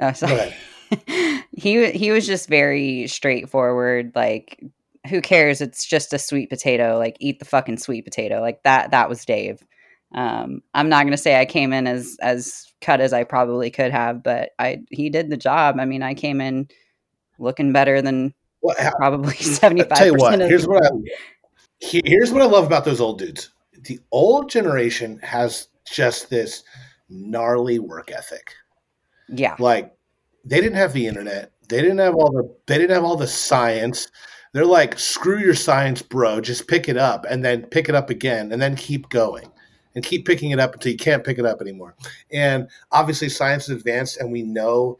Oh, 0.00 0.12
sorry. 0.12 0.54
he 1.52 1.90
he 1.90 2.10
was 2.10 2.26
just 2.26 2.48
very 2.48 3.06
straightforward. 3.08 4.12
Like, 4.14 4.62
who 5.08 5.20
cares? 5.20 5.60
It's 5.60 5.84
just 5.84 6.12
a 6.12 6.18
sweet 6.18 6.48
potato. 6.48 6.98
Like, 6.98 7.16
eat 7.20 7.38
the 7.38 7.44
fucking 7.44 7.78
sweet 7.78 8.04
potato. 8.04 8.40
Like 8.40 8.62
that. 8.62 8.92
That 8.92 9.08
was 9.08 9.24
Dave. 9.24 9.64
Um, 10.14 10.62
I'm 10.74 10.88
not 10.88 11.04
gonna 11.04 11.16
say 11.16 11.38
I 11.38 11.44
came 11.44 11.72
in 11.72 11.86
as 11.86 12.16
as 12.22 12.72
cut 12.80 13.00
as 13.00 13.12
I 13.12 13.24
probably 13.24 13.70
could 13.70 13.90
have, 13.92 14.22
but 14.22 14.50
I 14.58 14.82
he 14.90 15.10
did 15.10 15.30
the 15.30 15.36
job. 15.36 15.76
I 15.78 15.84
mean, 15.84 16.02
I 16.02 16.14
came 16.14 16.40
in 16.40 16.68
looking 17.38 17.72
better 17.72 18.00
than 18.00 18.34
Well, 18.62 18.76
how- 18.78 18.94
probably 18.96 19.34
seventy 19.36 19.82
five. 19.82 19.98
Tell 19.98 20.06
you 20.06 20.14
what, 20.14 20.38
here's 20.40 20.66
what 20.66 20.84
I 20.84 20.90
here's 21.80 22.32
what 22.32 22.42
I 22.42 22.46
love 22.46 22.64
about 22.64 22.84
those 22.84 23.00
old 23.00 23.18
dudes. 23.18 23.50
The 23.84 23.98
old 24.12 24.48
generation 24.48 25.18
has 25.22 25.68
just 25.90 26.30
this 26.30 26.62
gnarly 27.08 27.78
work 27.80 28.10
ethic. 28.12 28.54
yeah. 29.28 29.56
Like 29.58 29.92
they 30.44 30.60
didn't 30.60 30.76
have 30.76 30.92
the 30.92 31.06
internet. 31.06 31.52
They 31.68 31.80
didn't 31.80 31.98
have 31.98 32.14
all 32.14 32.30
the 32.30 32.54
they 32.66 32.78
didn't 32.78 32.94
have 32.94 33.04
all 33.04 33.16
the 33.16 33.26
science. 33.26 34.08
They're 34.52 34.66
like, 34.66 34.98
screw 34.98 35.38
your 35.38 35.54
science, 35.54 36.02
bro. 36.02 36.40
Just 36.40 36.68
pick 36.68 36.88
it 36.88 36.98
up 36.98 37.24
and 37.28 37.42
then 37.44 37.62
pick 37.66 37.88
it 37.88 37.94
up 37.94 38.10
again 38.10 38.52
and 38.52 38.60
then 38.60 38.76
keep 38.76 39.08
going. 39.08 39.50
And 39.94 40.02
keep 40.04 40.24
picking 40.26 40.50
it 40.52 40.58
up 40.60 40.72
until 40.74 40.92
you 40.92 40.96
can't 40.98 41.22
pick 41.24 41.38
it 41.38 41.44
up 41.44 41.60
anymore. 41.60 41.94
And 42.32 42.68
obviously 42.92 43.28
science 43.28 43.64
is 43.68 43.76
advanced 43.76 44.18
and 44.18 44.32
we 44.32 44.42
know 44.42 44.98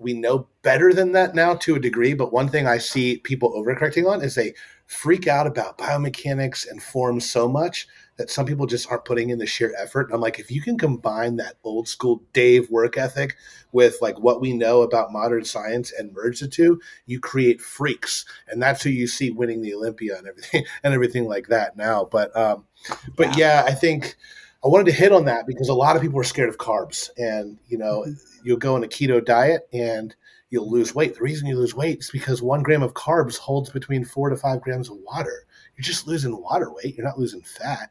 we 0.00 0.14
know 0.14 0.48
better 0.62 0.92
than 0.92 1.12
that 1.12 1.34
now 1.34 1.54
to 1.54 1.76
a 1.76 1.80
degree. 1.80 2.14
But 2.14 2.32
one 2.32 2.48
thing 2.48 2.66
I 2.66 2.78
see 2.78 3.18
people 3.18 3.52
overcorrecting 3.52 4.10
on 4.10 4.22
is 4.22 4.34
they 4.34 4.54
freak 4.86 5.28
out 5.28 5.46
about 5.46 5.78
biomechanics 5.78 6.68
and 6.68 6.82
form 6.82 7.20
so 7.20 7.46
much 7.46 7.86
that 8.16 8.28
some 8.28 8.44
people 8.44 8.66
just 8.66 8.90
aren't 8.90 9.04
putting 9.04 9.30
in 9.30 9.38
the 9.38 9.46
sheer 9.46 9.72
effort. 9.78 10.06
And 10.06 10.14
I'm 10.14 10.20
like, 10.20 10.38
if 10.38 10.50
you 10.50 10.60
can 10.60 10.76
combine 10.76 11.36
that 11.36 11.56
old 11.62 11.88
school 11.88 12.22
Dave 12.32 12.68
work 12.70 12.98
ethic 12.98 13.36
with 13.72 13.96
like 14.02 14.18
what 14.18 14.40
we 14.40 14.52
know 14.52 14.82
about 14.82 15.12
modern 15.12 15.44
science 15.44 15.92
and 15.96 16.12
merge 16.12 16.40
the 16.40 16.48
two, 16.48 16.80
you 17.06 17.20
create 17.20 17.60
freaks. 17.60 18.24
And 18.48 18.60
that's 18.60 18.82
who 18.82 18.90
you 18.90 19.06
see 19.06 19.30
winning 19.30 19.62
the 19.62 19.74
Olympia 19.74 20.18
and 20.18 20.26
everything 20.26 20.64
and 20.82 20.92
everything 20.92 21.28
like 21.28 21.46
that 21.48 21.76
now. 21.76 22.08
But 22.10 22.36
um 22.36 22.66
but 23.16 23.38
yeah, 23.38 23.64
I 23.66 23.72
think 23.72 24.16
I 24.62 24.68
wanted 24.68 24.86
to 24.86 24.92
hit 24.92 25.12
on 25.12 25.24
that 25.24 25.46
because 25.46 25.68
a 25.68 25.74
lot 25.74 25.96
of 25.96 26.02
people 26.02 26.20
are 26.20 26.24
scared 26.24 26.50
of 26.50 26.58
carbs. 26.58 27.10
And 27.16 27.58
you 27.68 27.78
know, 27.78 28.04
mm-hmm. 28.06 28.40
you'll 28.44 28.58
go 28.58 28.74
on 28.74 28.84
a 28.84 28.88
keto 28.88 29.24
diet 29.24 29.68
and 29.72 30.14
you'll 30.50 30.70
lose 30.70 30.94
weight. 30.94 31.14
The 31.14 31.22
reason 31.22 31.46
you 31.46 31.56
lose 31.56 31.74
weight 31.74 32.00
is 32.00 32.10
because 32.10 32.42
one 32.42 32.62
gram 32.62 32.82
of 32.82 32.94
carbs 32.94 33.38
holds 33.38 33.70
between 33.70 34.04
four 34.04 34.28
to 34.28 34.36
five 34.36 34.60
grams 34.60 34.90
of 34.90 34.98
water. 35.02 35.46
You're 35.76 35.84
just 35.84 36.06
losing 36.06 36.40
water 36.40 36.72
weight. 36.72 36.96
You're 36.96 37.06
not 37.06 37.18
losing 37.18 37.42
fat. 37.42 37.90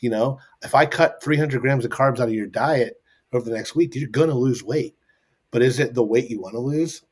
You 0.00 0.10
know, 0.10 0.38
if 0.62 0.74
I 0.74 0.86
cut 0.86 1.22
300 1.22 1.60
grams 1.60 1.84
of 1.84 1.90
carbs 1.90 2.20
out 2.20 2.28
of 2.28 2.34
your 2.34 2.46
diet 2.46 3.00
over 3.32 3.48
the 3.48 3.56
next 3.56 3.74
week, 3.74 3.94
you're 3.94 4.08
going 4.08 4.30
to 4.30 4.34
lose 4.34 4.62
weight. 4.62 4.96
But 5.50 5.62
is 5.62 5.78
it 5.78 5.94
the 5.94 6.02
weight 6.02 6.30
you 6.30 6.40
want 6.40 6.54
to 6.54 6.60
lose? 6.60 7.02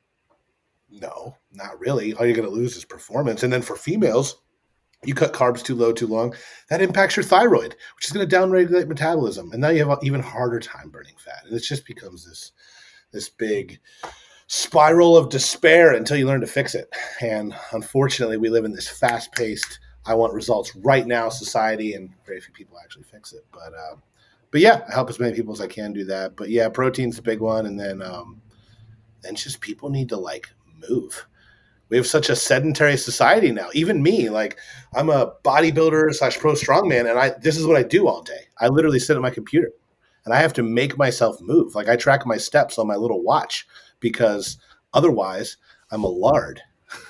No, 0.91 1.37
not 1.53 1.79
really. 1.81 2.15
All 2.15 2.25
you're 2.25 2.37
going 2.37 2.49
to 2.49 2.55
lose 2.55 2.77
is 2.77 2.85
performance. 2.85 3.43
And 3.43 3.53
then 3.53 3.63
for 3.63 3.77
females, 3.77 4.41
you 5.05 5.15
cut 5.15 5.33
carbs 5.33 5.63
too 5.63 5.75
low, 5.75 5.93
too 5.93 6.07
long, 6.07 6.35
that 6.71 6.83
impacts 6.83 7.17
your 7.17 7.25
thyroid, 7.25 7.77
which 7.97 8.07
is 8.07 8.13
going 8.13 8.29
to 8.29 8.37
downregulate 8.37 8.89
metabolism. 8.89 9.53
And 9.53 9.61
now 9.61 9.69
you 9.69 9.79
have 9.79 9.99
an 9.99 10.05
even 10.05 10.21
harder 10.21 10.59
time 10.59 10.91
burning 10.91 11.15
fat. 11.19 11.45
And 11.45 11.55
it 11.55 11.61
just 11.61 11.87
becomes 11.87 12.25
this 12.25 12.53
this 13.13 13.29
big 13.29 13.81
spiral 14.49 15.17
of 15.17 15.31
despair 15.31 15.95
until 15.95 16.17
you 16.17 16.27
learn 16.27 16.41
to 16.41 16.47
fix 16.47 16.75
it. 16.75 16.93
And 17.21 17.55
unfortunately, 17.73 18.37
we 18.37 18.51
live 18.51 18.65
in 18.65 18.73
this 18.73 18.89
fast 18.89 19.33
paced, 19.33 19.79
I 20.05 20.15
want 20.15 20.35
results 20.35 20.75
right 20.77 21.07
now 21.07 21.29
society, 21.29 21.95
and 21.95 22.11
very 22.27 22.41
few 22.41 22.53
people 22.53 22.79
actually 22.83 23.05
fix 23.05 23.33
it. 23.33 23.47
But 23.53 23.75
um, 23.75 24.03
but 24.51 24.61
yeah, 24.61 24.83
I 24.89 24.95
help 24.95 25.11
as 25.11 25.21
many 25.21 25.35
people 25.35 25.53
as 25.53 25.61
I 25.61 25.67
can 25.67 25.93
do 25.93 26.05
that. 26.05 26.37
But 26.37 26.49
yeah, 26.49 26.69
protein's 26.69 27.19
a 27.19 27.23
big 27.23 27.41
one, 27.41 27.67
and 27.67 27.79
then 27.79 28.03
um, 28.03 28.41
then 29.21 29.35
just 29.35 29.61
people 29.61 29.91
need 29.91 30.09
to 30.09 30.17
like 30.17 30.49
move. 30.89 31.27
We 31.91 31.97
have 31.97 32.07
such 32.07 32.29
a 32.29 32.37
sedentary 32.37 32.97
society 32.97 33.51
now. 33.51 33.69
Even 33.73 34.03
me, 34.03 34.29
like 34.29 34.59
I'm 34.95 35.11
a 35.11 35.33
bodybuilder 35.45 36.15
slash 36.15 36.39
pro 36.39 36.53
strongman, 36.53 37.09
and 37.09 37.19
I 37.19 37.31
this 37.41 37.57
is 37.57 37.67
what 37.67 37.77
I 37.77 37.83
do 37.83 38.09
all 38.09 38.23
day. 38.23 38.47
I 38.59 38.69
literally 38.69 38.99
sit 38.99 39.17
at 39.17 39.23
my 39.23 39.31
computer, 39.31 39.71
and 40.25 40.35
I 40.35 40.41
have 40.41 40.53
to 40.55 40.63
make 40.63 40.99
myself 40.99 41.41
move. 41.41 41.75
Like 41.75 41.89
I 41.89 41.97
track 41.97 42.27
my 42.27 42.37
steps 42.37 42.79
on 42.79 42.87
my 42.87 42.97
little 42.97 43.23
watch 43.23 43.67
because 44.01 44.59
otherwise 44.93 45.57
I'm 45.91 46.05
a 46.05 46.09
lard. 46.09 46.61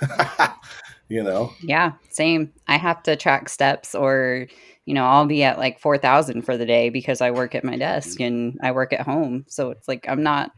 you 1.08 1.22
know. 1.22 1.52
Yeah, 1.60 1.92
same. 2.10 2.52
I 2.66 2.76
have 2.76 3.02
to 3.04 3.16
track 3.16 3.48
steps 3.48 3.94
or, 3.94 4.46
you 4.84 4.94
know, 4.94 5.04
I'll 5.04 5.26
be 5.26 5.42
at 5.42 5.58
like 5.58 5.80
4,000 5.80 6.42
for 6.42 6.56
the 6.56 6.66
day 6.66 6.90
because 6.90 7.20
I 7.20 7.30
work 7.30 7.54
at 7.54 7.64
my 7.64 7.76
desk 7.76 8.18
mm-hmm. 8.18 8.24
and 8.24 8.60
I 8.62 8.72
work 8.72 8.92
at 8.92 9.00
home. 9.00 9.44
So 9.48 9.70
it's 9.70 9.88
like 9.88 10.06
I'm 10.08 10.22
not 10.22 10.52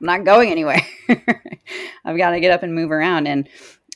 I'm 0.00 0.06
not 0.06 0.24
going 0.24 0.50
anywhere. 0.50 0.82
I've 2.04 2.16
got 2.16 2.30
to 2.30 2.40
get 2.40 2.52
up 2.52 2.62
and 2.62 2.74
move 2.74 2.90
around 2.90 3.26
and 3.26 3.48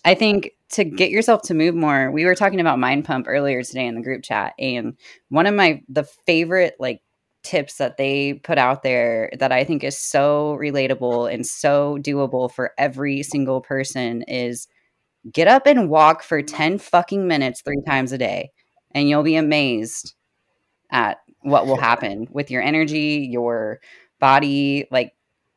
I 0.05 0.15
think 0.15 0.53
to 0.71 0.85
get 0.85 1.11
yourself 1.11 1.43
to 1.43 1.55
move 1.55 1.75
more, 1.75 2.11
we 2.11 2.25
were 2.25 2.35
talking 2.35 2.61
about 2.61 2.79
Mind 2.79 3.05
Pump 3.05 3.27
earlier 3.29 3.63
today 3.63 3.87
in 3.87 3.95
the 3.95 4.03
group 4.03 4.23
chat 4.23 4.55
and 4.59 4.97
one 5.29 5.47
of 5.47 5.55
my 5.55 5.83
the 5.89 6.05
favorite 6.05 6.77
like 6.79 7.03
tips 7.43 7.77
that 7.77 7.97
they 7.97 8.35
put 8.35 8.59
out 8.59 8.83
there 8.83 9.31
that 9.39 9.53
I 9.53 9.65
think 9.65 9.83
is 9.83 9.99
so 9.99 10.57
relatable 10.61 11.33
and 11.33 11.47
so 11.47 11.99
doable 12.01 12.51
for 12.51 12.73
every 12.79 13.23
single 13.23 13.61
person 13.61 14.23
is 14.23 14.69
get 15.31 15.49
up 15.49 15.67
and 15.67 15.89
walk 15.89 16.23
for 16.23 16.43
10 16.43 16.79
fucking 16.79 17.27
minutes 17.27 17.63
three 17.63 17.83
times 17.87 18.13
a 18.13 18.19
day 18.19 18.51
and 18.93 19.09
you'll 19.09 19.23
be 19.23 19.37
amazed 19.37 20.15
at 20.91 21.19
what 21.41 21.67
will 21.67 21.77
happen 21.81 22.27
with 22.31 22.51
your 22.51 22.63
energy 22.63 23.29
your 23.31 23.81
body 24.19 24.87
like 24.91 25.13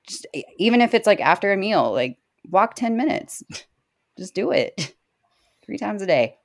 just 0.08 0.28
even 0.58 0.82
if 0.82 0.94
it's 0.94 1.08
like 1.08 1.22
after 1.22 1.52
a 1.52 1.58
meal 1.58 1.92
like 1.92 2.18
walk 2.50 2.76
10 2.76 2.98
minutes 2.98 3.44
just 4.18 4.36
do 4.36 4.52
it 4.52 4.96
three 5.66 5.78
times 5.78 6.02
a 6.02 6.06
day 6.06 6.36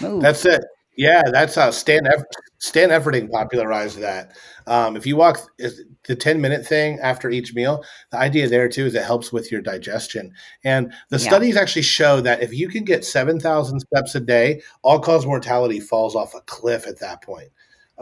move 0.00 0.22
That's 0.22 0.44
it. 0.46 0.64
Yeah, 0.94 1.22
that's 1.32 1.54
how 1.54 1.70
Stan 1.70 2.06
Eff- 2.06 2.24
Stan 2.58 2.90
Efferding 2.90 3.30
popularized 3.30 3.98
that. 4.00 4.36
Um, 4.66 4.94
if 4.94 5.06
you 5.06 5.16
walk 5.16 5.40
is 5.58 5.82
the 6.06 6.14
ten 6.14 6.38
minute 6.40 6.66
thing 6.66 6.98
after 7.00 7.30
each 7.30 7.54
meal, 7.54 7.82
the 8.10 8.18
idea 8.18 8.46
there 8.46 8.68
too 8.68 8.84
is 8.84 8.94
it 8.94 9.02
helps 9.02 9.32
with 9.32 9.50
your 9.50 9.62
digestion. 9.62 10.34
And 10.64 10.92
the 11.08 11.16
Yeah. 11.16 11.28
studies 11.30 11.56
actually 11.56 11.82
show 11.82 12.20
that 12.20 12.42
if 12.42 12.52
you 12.52 12.68
can 12.68 12.84
get 12.84 13.06
seven 13.06 13.40
thousand 13.40 13.80
steps 13.80 14.14
a 14.14 14.20
day, 14.20 14.60
all 14.82 15.00
cause 15.00 15.24
mortality 15.24 15.80
falls 15.80 16.14
off 16.14 16.34
a 16.34 16.42
cliff 16.42 16.86
at 16.86 17.00
that 17.00 17.22
point. 17.22 17.48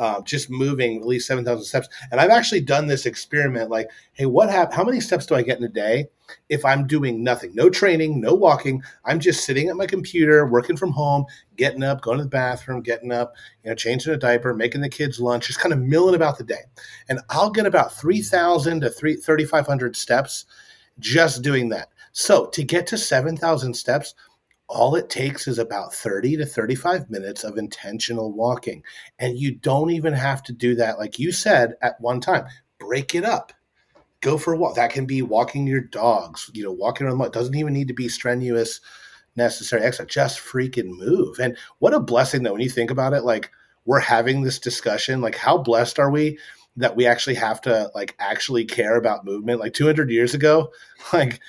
Uh, 0.00 0.22
just 0.22 0.48
moving 0.48 0.96
at 0.98 1.06
least 1.06 1.26
seven 1.26 1.44
thousand 1.44 1.66
steps. 1.66 1.88
And 2.10 2.18
I've 2.18 2.30
actually 2.30 2.62
done 2.62 2.86
this 2.86 3.04
experiment. 3.04 3.68
Like, 3.70 3.90
hey, 4.14 4.24
what 4.24 4.48
hap- 4.48 4.72
How 4.72 4.82
many 4.82 4.98
steps 4.98 5.26
do 5.26 5.34
I 5.34 5.42
get 5.42 5.58
in 5.58 5.64
a 5.64 5.68
day 5.68 6.06
if 6.48 6.64
I'm 6.64 6.86
doing 6.86 7.22
nothing? 7.22 7.54
No 7.54 7.68
training, 7.68 8.18
no 8.18 8.34
walking. 8.34 8.82
I'm 9.04 9.20
just 9.20 9.44
sitting 9.44 9.68
at 9.68 9.76
my 9.76 9.86
computer, 9.86 10.46
working 10.46 10.78
from 10.78 10.92
home, 10.92 11.26
getting 11.56 11.82
up, 11.82 12.00
going 12.00 12.16
to 12.16 12.24
the 12.24 12.30
bathroom, 12.30 12.80
getting 12.80 13.12
up, 13.12 13.34
you 13.62 13.68
know, 13.68 13.74
changing 13.74 14.14
a 14.14 14.16
diaper, 14.16 14.54
making 14.54 14.80
the 14.80 14.88
kids 14.88 15.20
lunch, 15.20 15.48
just 15.48 15.60
kind 15.60 15.74
of 15.74 15.80
milling 15.80 16.14
about 16.14 16.38
the 16.38 16.44
day. 16.44 16.62
And 17.10 17.20
I'll 17.28 17.50
get 17.50 17.66
about 17.66 17.92
3,000 17.94 18.80
to 18.80 18.88
3, 18.88 19.16
3,500 19.16 19.94
steps 19.94 20.46
just 20.98 21.42
doing 21.42 21.68
that. 21.68 21.88
So 22.12 22.46
to 22.46 22.64
get 22.64 22.86
to 22.88 22.98
7,000 22.98 23.74
steps, 23.74 24.14
all 24.70 24.94
it 24.94 25.10
takes 25.10 25.48
is 25.48 25.58
about 25.58 25.92
30 25.92 26.36
to 26.36 26.46
35 26.46 27.10
minutes 27.10 27.42
of 27.42 27.58
intentional 27.58 28.32
walking. 28.32 28.84
And 29.18 29.36
you 29.36 29.56
don't 29.56 29.90
even 29.90 30.12
have 30.12 30.44
to 30.44 30.52
do 30.52 30.76
that, 30.76 30.98
like 30.98 31.18
you 31.18 31.32
said, 31.32 31.74
at 31.82 32.00
one 32.00 32.20
time. 32.20 32.46
Break 32.78 33.16
it 33.16 33.24
up. 33.24 33.52
Go 34.20 34.38
for 34.38 34.54
a 34.54 34.56
walk. 34.56 34.76
That 34.76 34.92
can 34.92 35.06
be 35.06 35.22
walking 35.22 35.66
your 35.66 35.80
dogs, 35.80 36.50
you 36.54 36.62
know, 36.62 36.70
walking 36.70 37.06
around. 37.06 37.20
It 37.22 37.32
doesn't 37.32 37.56
even 37.56 37.72
need 37.72 37.88
to 37.88 37.94
be 37.94 38.08
strenuous, 38.08 38.80
necessary 39.34 39.82
exercise. 39.82 40.14
Just 40.14 40.38
freaking 40.38 40.96
move. 40.96 41.40
And 41.40 41.56
what 41.80 41.94
a 41.94 42.00
blessing, 42.00 42.44
that 42.44 42.52
when 42.52 42.62
you 42.62 42.70
think 42.70 42.92
about 42.92 43.12
it. 43.12 43.24
Like, 43.24 43.50
we're 43.86 43.98
having 43.98 44.42
this 44.42 44.60
discussion. 44.60 45.20
Like, 45.20 45.34
how 45.34 45.58
blessed 45.58 45.98
are 45.98 46.10
we 46.10 46.38
that 46.76 46.94
we 46.94 47.06
actually 47.06 47.34
have 47.34 47.60
to, 47.62 47.90
like, 47.94 48.14
actually 48.20 48.66
care 48.66 48.96
about 48.96 49.24
movement? 49.24 49.58
Like, 49.58 49.72
200 49.72 50.10
years 50.10 50.32
ago, 50.32 50.70
like, 51.12 51.40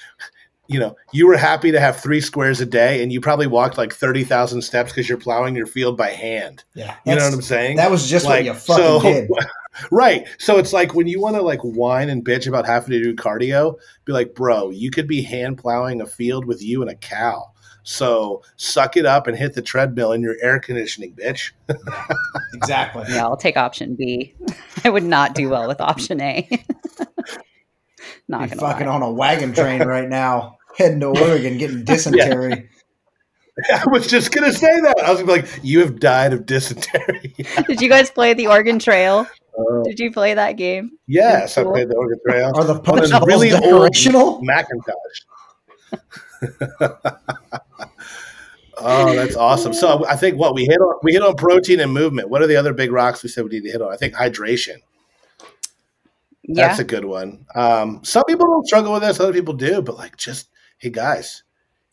you 0.71 0.79
know, 0.79 0.95
you 1.11 1.27
were 1.27 1.35
happy 1.35 1.71
to 1.71 1.79
have 1.79 1.99
three 1.99 2.21
squares 2.21 2.61
a 2.61 2.65
day 2.65 3.03
and 3.03 3.11
you 3.11 3.19
probably 3.19 3.47
walked 3.47 3.77
like 3.77 3.93
30,000 3.93 4.61
steps 4.61 4.91
because 4.91 5.09
you're 5.09 5.17
plowing 5.17 5.53
your 5.53 5.65
field 5.65 5.97
by 5.97 6.11
hand. 6.11 6.63
Yeah. 6.75 6.95
You 7.05 7.15
know 7.15 7.25
what 7.25 7.33
I'm 7.33 7.41
saying? 7.41 7.75
That 7.75 7.91
was 7.91 8.09
just 8.09 8.25
like, 8.25 8.45
what 8.45 8.45
you 8.45 8.53
fucking 8.53 8.83
so, 8.83 9.01
did. 9.01 9.29
right. 9.91 10.25
So 10.37 10.57
it's 10.57 10.71
like 10.71 10.95
when 10.95 11.07
you 11.07 11.19
want 11.19 11.35
to 11.35 11.41
like 11.41 11.59
whine 11.59 12.09
and 12.09 12.23
bitch 12.23 12.47
about 12.47 12.65
having 12.65 12.91
to 12.91 13.03
do 13.03 13.13
cardio, 13.13 13.75
be 14.05 14.13
like, 14.13 14.33
bro, 14.33 14.69
you 14.69 14.91
could 14.91 15.07
be 15.07 15.21
hand 15.21 15.57
plowing 15.57 15.99
a 15.99 16.05
field 16.05 16.45
with 16.45 16.63
you 16.63 16.81
and 16.81 16.89
a 16.89 16.95
cow. 16.95 17.51
So 17.83 18.41
suck 18.55 18.95
it 18.95 19.05
up 19.05 19.27
and 19.27 19.37
hit 19.37 19.53
the 19.53 19.61
treadmill 19.61 20.13
in 20.13 20.21
your 20.21 20.37
air 20.41 20.57
conditioning, 20.59 21.13
bitch. 21.15 21.51
exactly. 22.53 23.03
Yeah, 23.09 23.23
I'll 23.23 23.35
take 23.35 23.57
option 23.57 23.95
B. 23.95 24.33
I 24.85 24.89
would 24.89 25.03
not 25.03 25.35
do 25.35 25.49
well 25.49 25.67
with 25.67 25.81
option 25.81 26.21
A. 26.21 26.47
not 28.27 28.49
gonna 28.49 28.61
fucking 28.61 28.87
lie. 28.87 28.93
on 28.93 29.01
a 29.01 29.11
wagon 29.11 29.53
train 29.53 29.81
right 29.81 30.07
now, 30.07 30.57
heading 30.77 30.99
to 31.01 31.07
Oregon, 31.07 31.57
getting 31.57 31.83
dysentery. 31.85 32.69
I 33.73 33.83
was 33.91 34.07
just 34.07 34.31
gonna 34.31 34.53
say 34.53 34.79
that. 34.81 34.99
I 35.03 35.11
was 35.11 35.21
gonna 35.21 35.33
be 35.33 35.41
like, 35.41 35.59
you 35.61 35.79
have 35.81 35.99
died 35.99 36.33
of 36.33 36.45
dysentery. 36.45 37.35
Did 37.67 37.81
you 37.81 37.89
guys 37.89 38.09
play 38.09 38.33
the 38.33 38.47
Oregon 38.47 38.79
Trail? 38.79 39.27
Uh, 39.57 39.83
Did 39.83 39.99
you 39.99 40.11
play 40.11 40.33
that 40.33 40.53
game? 40.53 40.91
yes, 41.07 41.57
I 41.57 41.63
played 41.63 41.89
the 41.89 41.95
Oregon 41.95 42.19
Trail. 42.27 42.51
Are 42.55 42.63
the 42.63 42.75
on 42.75 42.99
this 42.99 43.11
really 43.25 43.51
old? 43.51 44.43
Macintosh. 44.43 45.21
oh, 48.77 49.13
that's 49.13 49.35
awesome. 49.35 49.73
So 49.73 50.05
I 50.07 50.15
think 50.15 50.37
what 50.37 50.55
we 50.55 50.63
hit 50.65 50.79
on 50.79 50.99
we 51.03 51.11
hit 51.13 51.21
on 51.21 51.35
protein 51.35 51.81
and 51.81 51.93
movement. 51.93 52.29
What 52.29 52.41
are 52.41 52.47
the 52.47 52.55
other 52.55 52.73
big 52.73 52.91
rocks 52.91 53.21
we 53.21 53.29
said 53.29 53.43
we 53.43 53.49
need 53.49 53.65
to 53.65 53.71
hit 53.71 53.81
on? 53.81 53.91
I 53.91 53.97
think 53.97 54.13
hydration. 54.15 54.77
Yeah. 56.43 56.67
That's 56.67 56.79
a 56.79 56.83
good 56.83 57.05
one. 57.05 57.45
Um, 57.53 58.03
some 58.03 58.23
people 58.27 58.47
don't 58.47 58.65
struggle 58.65 58.93
with 58.93 59.03
this, 59.03 59.19
other 59.19 59.33
people 59.33 59.53
do, 59.53 59.81
but 59.81 59.97
like 59.97 60.17
just 60.17 60.49
hey 60.81 60.89
guys, 60.89 61.43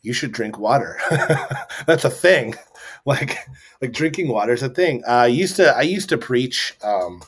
you 0.01 0.15
should 0.15 0.33
drink 0.33 0.59
water. 0.59 0.99
That's 1.87 2.05
a 2.05 2.11
thing. 2.11 2.55
Like 3.05 3.39
like 3.81 3.93
drinking 3.93 4.29
water 4.29 4.53
is 4.53 4.63
a 4.63 4.69
thing. 4.69 5.03
Uh, 5.09 5.13
I 5.13 5.27
used 5.29 5.57
to 5.57 5.75
I 5.75 5.81
used 5.81 6.11
to 6.11 6.19
preach 6.19 6.77
um, 6.83 7.23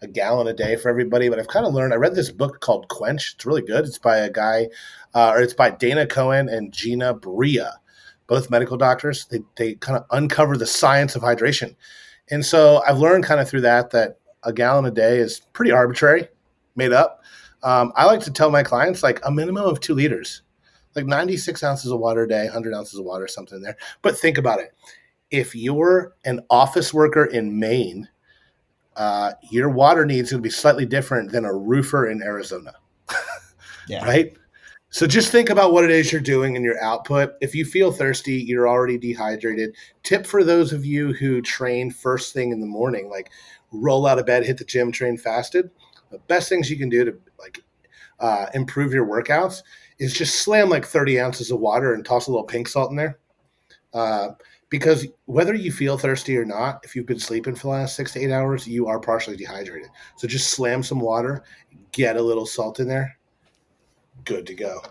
a 0.00 0.06
gallon 0.06 0.46
a 0.46 0.54
day 0.54 0.76
for 0.76 0.88
everybody, 0.88 1.28
but 1.28 1.38
I've 1.38 1.48
kind 1.48 1.66
of 1.66 1.74
learned. 1.74 1.92
I 1.92 1.96
read 1.96 2.14
this 2.14 2.30
book 2.30 2.60
called 2.60 2.88
Quench. 2.88 3.34
It's 3.34 3.44
really 3.44 3.60
good. 3.60 3.84
It's 3.84 3.98
by 3.98 4.18
a 4.18 4.30
guy, 4.30 4.68
uh, 5.12 5.32
or 5.34 5.42
it's 5.42 5.52
by 5.52 5.70
Dana 5.70 6.06
Cohen 6.06 6.48
and 6.48 6.72
Gina 6.72 7.12
Bria, 7.12 7.74
both 8.26 8.48
medical 8.48 8.78
doctors. 8.78 9.26
They 9.26 9.40
they 9.56 9.74
kind 9.74 9.98
of 9.98 10.06
uncover 10.12 10.56
the 10.56 10.66
science 10.66 11.14
of 11.14 11.22
hydration, 11.22 11.74
and 12.30 12.46
so 12.46 12.82
I've 12.86 12.98
learned 12.98 13.24
kind 13.24 13.40
of 13.40 13.48
through 13.48 13.62
that 13.62 13.90
that 13.90 14.18
a 14.44 14.52
gallon 14.52 14.86
a 14.86 14.90
day 14.90 15.18
is 15.18 15.40
pretty 15.52 15.72
arbitrary, 15.72 16.28
made 16.74 16.92
up. 16.92 17.22
Um, 17.62 17.92
I 17.96 18.06
like 18.06 18.20
to 18.20 18.32
tell 18.32 18.50
my 18.50 18.62
clients 18.62 19.02
like 19.02 19.20
a 19.26 19.30
minimum 19.30 19.66
of 19.66 19.80
two 19.80 19.94
liters, 19.94 20.42
like 20.98 21.06
96 21.06 21.62
ounces 21.62 21.90
of 21.90 22.00
water 22.00 22.24
a 22.24 22.28
day, 22.28 22.44
100 22.44 22.74
ounces 22.74 22.98
of 22.98 23.04
water, 23.04 23.28
something 23.28 23.62
there. 23.62 23.76
But 24.02 24.18
think 24.18 24.36
about 24.38 24.60
it. 24.60 24.74
If 25.30 25.54
you're 25.54 26.14
an 26.24 26.40
office 26.50 26.92
worker 26.92 27.24
in 27.24 27.58
Maine, 27.58 28.08
uh, 28.96 29.32
your 29.50 29.68
water 29.68 30.04
needs 30.04 30.30
going 30.30 30.42
to 30.42 30.46
be 30.46 30.50
slightly 30.50 30.84
different 30.86 31.30
than 31.30 31.44
a 31.44 31.54
roofer 31.54 32.08
in 32.10 32.22
Arizona, 32.22 32.72
Yeah. 33.88 34.04
right? 34.04 34.36
So 34.90 35.06
just 35.06 35.30
think 35.30 35.50
about 35.50 35.72
what 35.72 35.84
it 35.84 35.90
is 35.90 36.10
you're 36.10 36.20
doing 36.20 36.56
in 36.56 36.62
your 36.64 36.82
output. 36.82 37.32
If 37.42 37.54
you 37.54 37.64
feel 37.66 37.92
thirsty, 37.92 38.34
you're 38.34 38.66
already 38.68 38.96
dehydrated. 38.96 39.76
Tip 40.02 40.26
for 40.26 40.42
those 40.42 40.72
of 40.72 40.84
you 40.86 41.12
who 41.12 41.42
train 41.42 41.90
first 41.90 42.32
thing 42.32 42.52
in 42.52 42.60
the 42.60 42.66
morning, 42.66 43.10
like 43.10 43.30
roll 43.70 44.06
out 44.06 44.18
of 44.18 44.24
bed, 44.24 44.46
hit 44.46 44.56
the 44.56 44.64
gym, 44.64 44.90
train 44.90 45.18
fasted. 45.18 45.70
The 46.10 46.18
best 46.20 46.48
things 46.48 46.70
you 46.70 46.78
can 46.78 46.88
do 46.88 47.04
to 47.04 47.14
like 47.38 47.60
uh, 48.18 48.46
improve 48.54 48.94
your 48.94 49.06
workouts 49.06 49.62
is 49.98 50.12
just 50.12 50.40
slam 50.40 50.68
like 50.68 50.86
30 50.86 51.20
ounces 51.20 51.50
of 51.50 51.60
water 51.60 51.94
and 51.94 52.04
toss 52.04 52.26
a 52.26 52.30
little 52.30 52.46
pink 52.46 52.68
salt 52.68 52.90
in 52.90 52.96
there. 52.96 53.18
Uh, 53.92 54.30
because 54.70 55.06
whether 55.24 55.54
you 55.54 55.72
feel 55.72 55.96
thirsty 55.96 56.36
or 56.36 56.44
not, 56.44 56.80
if 56.84 56.94
you've 56.94 57.06
been 57.06 57.18
sleeping 57.18 57.54
for 57.54 57.62
the 57.62 57.68
last 57.68 57.96
six 57.96 58.12
to 58.12 58.20
eight 58.20 58.30
hours, 58.30 58.66
you 58.66 58.86
are 58.86 59.00
partially 59.00 59.36
dehydrated. 59.36 59.88
So 60.16 60.28
just 60.28 60.50
slam 60.50 60.82
some 60.82 61.00
water, 61.00 61.42
get 61.92 62.16
a 62.16 62.22
little 62.22 62.46
salt 62.46 62.80
in 62.80 62.88
there, 62.88 63.18
good 64.24 64.46
to 64.46 64.54
go. 64.54 64.82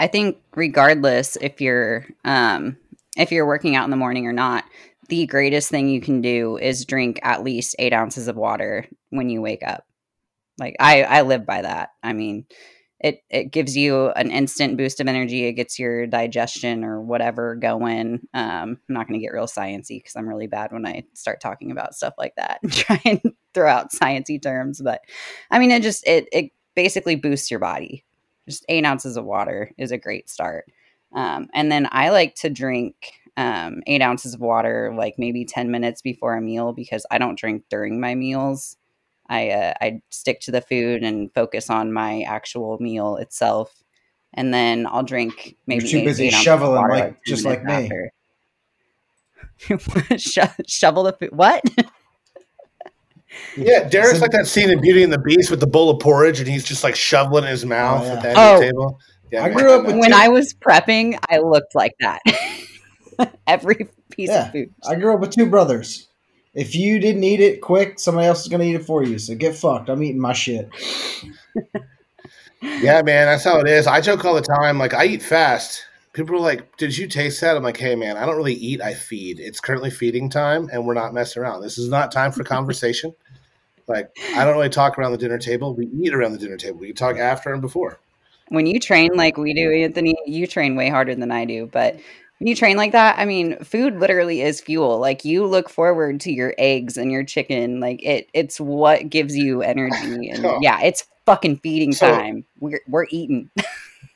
I 0.00 0.08
think 0.08 0.38
regardless 0.56 1.36
if 1.36 1.60
you're 1.60 2.06
um, 2.24 2.76
if 3.16 3.30
you're 3.30 3.46
working 3.46 3.76
out 3.76 3.84
in 3.84 3.90
the 3.90 3.96
morning 3.96 4.26
or 4.26 4.32
not, 4.32 4.64
the 5.08 5.26
greatest 5.26 5.70
thing 5.70 5.88
you 5.88 6.00
can 6.00 6.20
do 6.20 6.56
is 6.56 6.84
drink 6.84 7.20
at 7.22 7.44
least 7.44 7.76
eight 7.78 7.92
ounces 7.92 8.26
of 8.26 8.36
water 8.36 8.86
when 9.10 9.28
you 9.28 9.40
wake 9.40 9.62
up. 9.62 9.86
Like 10.58 10.74
I, 10.80 11.02
I 11.02 11.22
live 11.22 11.46
by 11.46 11.62
that. 11.62 11.90
I 12.02 12.12
mean, 12.12 12.46
it 13.02 13.22
it 13.28 13.50
gives 13.50 13.76
you 13.76 14.08
an 14.10 14.30
instant 14.30 14.76
boost 14.76 15.00
of 15.00 15.08
energy. 15.08 15.44
It 15.44 15.54
gets 15.54 15.78
your 15.78 16.06
digestion 16.06 16.84
or 16.84 17.00
whatever 17.00 17.56
going. 17.56 18.20
Um, 18.32 18.78
I'm 18.88 18.94
not 18.94 19.08
going 19.08 19.18
to 19.18 19.24
get 19.24 19.32
real 19.32 19.46
sciency 19.46 19.98
because 19.98 20.16
I'm 20.16 20.28
really 20.28 20.46
bad 20.46 20.72
when 20.72 20.86
I 20.86 21.04
start 21.14 21.40
talking 21.40 21.70
about 21.70 21.94
stuff 21.94 22.14
like 22.18 22.34
that. 22.36 22.60
and 22.62 22.72
Try 22.72 23.00
and 23.04 23.20
throw 23.54 23.68
out 23.68 23.92
sciency 23.92 24.40
terms, 24.40 24.80
but 24.82 25.00
I 25.50 25.58
mean, 25.58 25.70
it 25.70 25.82
just 25.82 26.06
it 26.06 26.28
it 26.32 26.52
basically 26.74 27.16
boosts 27.16 27.50
your 27.50 27.60
body 27.60 28.04
just 28.48 28.64
eight 28.68 28.84
ounces 28.84 29.16
of 29.16 29.24
water 29.24 29.72
is 29.78 29.92
a 29.92 29.98
great 29.98 30.28
start. 30.28 30.66
Um, 31.14 31.48
and 31.54 31.70
then 31.70 31.88
I 31.90 32.10
like 32.10 32.34
to 32.36 32.50
drink 32.50 33.12
um, 33.36 33.82
eight 33.86 34.02
ounces 34.02 34.34
of 34.34 34.40
water 34.40 34.92
like 34.96 35.14
maybe 35.18 35.44
10 35.44 35.70
minutes 35.70 36.02
before 36.02 36.36
a 36.36 36.40
meal 36.40 36.72
because 36.72 37.06
I 37.10 37.18
don't 37.18 37.38
drink 37.38 37.64
during 37.70 38.00
my 38.00 38.14
meals. 38.14 38.76
I, 39.28 39.50
uh, 39.50 39.74
I 39.80 40.00
stick 40.10 40.40
to 40.42 40.50
the 40.50 40.60
food 40.60 41.02
and 41.02 41.32
focus 41.34 41.70
on 41.70 41.92
my 41.92 42.22
actual 42.22 42.76
meal 42.80 43.16
itself. 43.16 43.72
And 44.34 44.52
then 44.52 44.86
I'll 44.86 45.02
drink 45.02 45.56
maybe 45.66 45.84
You're 45.88 46.00
too 46.00 46.04
busy 46.06 46.24
eight 46.28 46.34
ounces 46.34 46.40
of 46.40 46.44
shoveling 46.44 46.72
water, 46.80 46.92
like- 46.94 47.04
10 47.04 47.16
just 47.26 47.44
like 47.44 47.64
me. 47.64 47.90
Sho- 50.18 50.48
shovel 50.66 51.04
the 51.04 51.12
food. 51.12 51.30
What? 51.32 51.62
Yeah, 53.56 53.88
Derick's 53.88 54.20
like 54.20 54.32
that 54.32 54.46
scene 54.46 54.70
in 54.70 54.80
Beauty 54.80 55.02
and 55.02 55.12
the 55.12 55.18
Beast 55.18 55.50
with 55.50 55.60
the 55.60 55.66
bowl 55.66 55.88
of 55.90 56.00
porridge, 56.00 56.38
and 56.40 56.48
he's 56.48 56.64
just 56.64 56.84
like 56.84 56.94
shoveling 56.94 57.44
his 57.44 57.64
mouth 57.64 58.02
Oh, 58.02 58.06
yeah. 58.06 58.12
at 58.14 58.22
the 58.22 58.28
end 58.28 58.38
of 58.38 58.44
Oh. 58.44 58.58
the 58.58 58.64
table. 58.66 58.98
Yeah, 59.30 59.44
I 59.44 59.48
grew 59.50 59.72
up 59.72 59.86
with- 59.86 59.96
when 59.96 60.10
two- 60.10 60.16
I 60.16 60.28
was 60.28 60.52
prepping, 60.52 61.18
I 61.30 61.38
looked 61.38 61.74
like 61.74 61.94
that. 62.00 62.20
Every 63.46 63.88
piece 64.10 64.28
Yeah. 64.28 64.46
of 64.46 64.52
food. 64.52 64.74
I 64.86 64.96
grew 64.96 65.14
up 65.14 65.20
with 65.20 65.30
two 65.30 65.46
brothers. 65.46 66.08
If 66.54 66.74
you 66.74 66.98
didn't 66.98 67.24
eat 67.24 67.40
it 67.40 67.60
quick, 67.60 67.98
somebody 67.98 68.26
else 68.26 68.42
is 68.42 68.48
going 68.48 68.60
to 68.60 68.66
eat 68.66 68.74
it 68.74 68.84
for 68.84 69.02
you. 69.02 69.18
So 69.18 69.34
get 69.34 69.56
fucked. 69.56 69.88
I'm 69.88 70.02
eating 70.02 70.20
my 70.20 70.32
shit. 70.32 70.68
Yeah, 72.62 73.02
man, 73.02 73.26
that's 73.26 73.42
how 73.42 73.58
it 73.58 73.66
is. 73.66 73.88
I 73.88 74.00
joke 74.00 74.24
all 74.24 74.34
the 74.34 74.40
time. 74.40 74.78
Like, 74.78 74.94
I 74.94 75.04
eat 75.06 75.22
fast. 75.22 75.84
People 76.12 76.36
are 76.36 76.40
like, 76.40 76.76
"Did 76.76 76.96
you 76.96 77.08
taste 77.08 77.40
that?" 77.40 77.56
I'm 77.56 77.62
like, 77.62 77.76
"Hey, 77.76 77.96
man, 77.96 78.16
I 78.16 78.24
don't 78.24 78.36
really 78.36 78.54
eat. 78.54 78.80
I 78.80 78.94
feed. 78.94 79.40
It's 79.40 79.58
currently 79.60 79.90
feeding 79.90 80.28
time, 80.28 80.68
and 80.72 80.86
we're 80.86 80.94
not 80.94 81.12
messing 81.12 81.42
around. 81.42 81.62
This 81.62 81.76
is 81.76 81.88
not 81.88 82.12
time 82.12 82.30
for 82.30 82.44
conversation. 82.44 83.14
like, 83.88 84.16
I 84.36 84.44
don't 84.44 84.54
really 84.54 84.68
talk 84.68 84.96
around 84.96 85.12
the 85.12 85.18
dinner 85.18 85.38
table. 85.38 85.74
We 85.74 85.86
eat 85.86 86.14
around 86.14 86.32
the 86.32 86.38
dinner 86.38 86.56
table. 86.56 86.78
We 86.78 86.92
talk 86.92 87.16
after 87.16 87.52
and 87.52 87.60
before. 87.60 87.98
when 88.48 88.66
you 88.66 88.78
train 88.78 89.10
like 89.14 89.36
we 89.36 89.54
do, 89.54 89.72
Anthony, 89.72 90.14
you 90.26 90.46
train 90.46 90.76
way 90.76 90.88
harder 90.88 91.14
than 91.14 91.32
I 91.32 91.44
do. 91.44 91.66
But 91.66 91.94
when 91.94 92.02
you 92.46 92.54
train 92.56 92.76
like 92.76 92.92
that, 92.92 93.18
I 93.18 93.24
mean, 93.24 93.56
food 93.64 93.98
literally 94.00 94.40
is 94.42 94.60
fuel. 94.60 94.98
Like 94.98 95.24
you 95.24 95.46
look 95.46 95.68
forward 95.68 96.20
to 96.22 96.32
your 96.32 96.54
eggs 96.58 96.96
and 96.96 97.10
your 97.12 97.24
chicken. 97.24 97.80
Like 97.80 98.02
it, 98.02 98.28
it's 98.34 98.60
what 98.60 99.08
gives 99.10 99.36
you 99.36 99.62
energy. 99.62 100.30
And 100.30 100.44
Oh. 100.46 100.58
yeah, 100.62 100.80
it's 100.82 101.06
fucking 101.26 101.58
feeding 101.58 101.92
So- 101.92 102.10
time. 102.10 102.44
We're 102.60 102.80
we're 102.88 103.06
eating. 103.10 103.50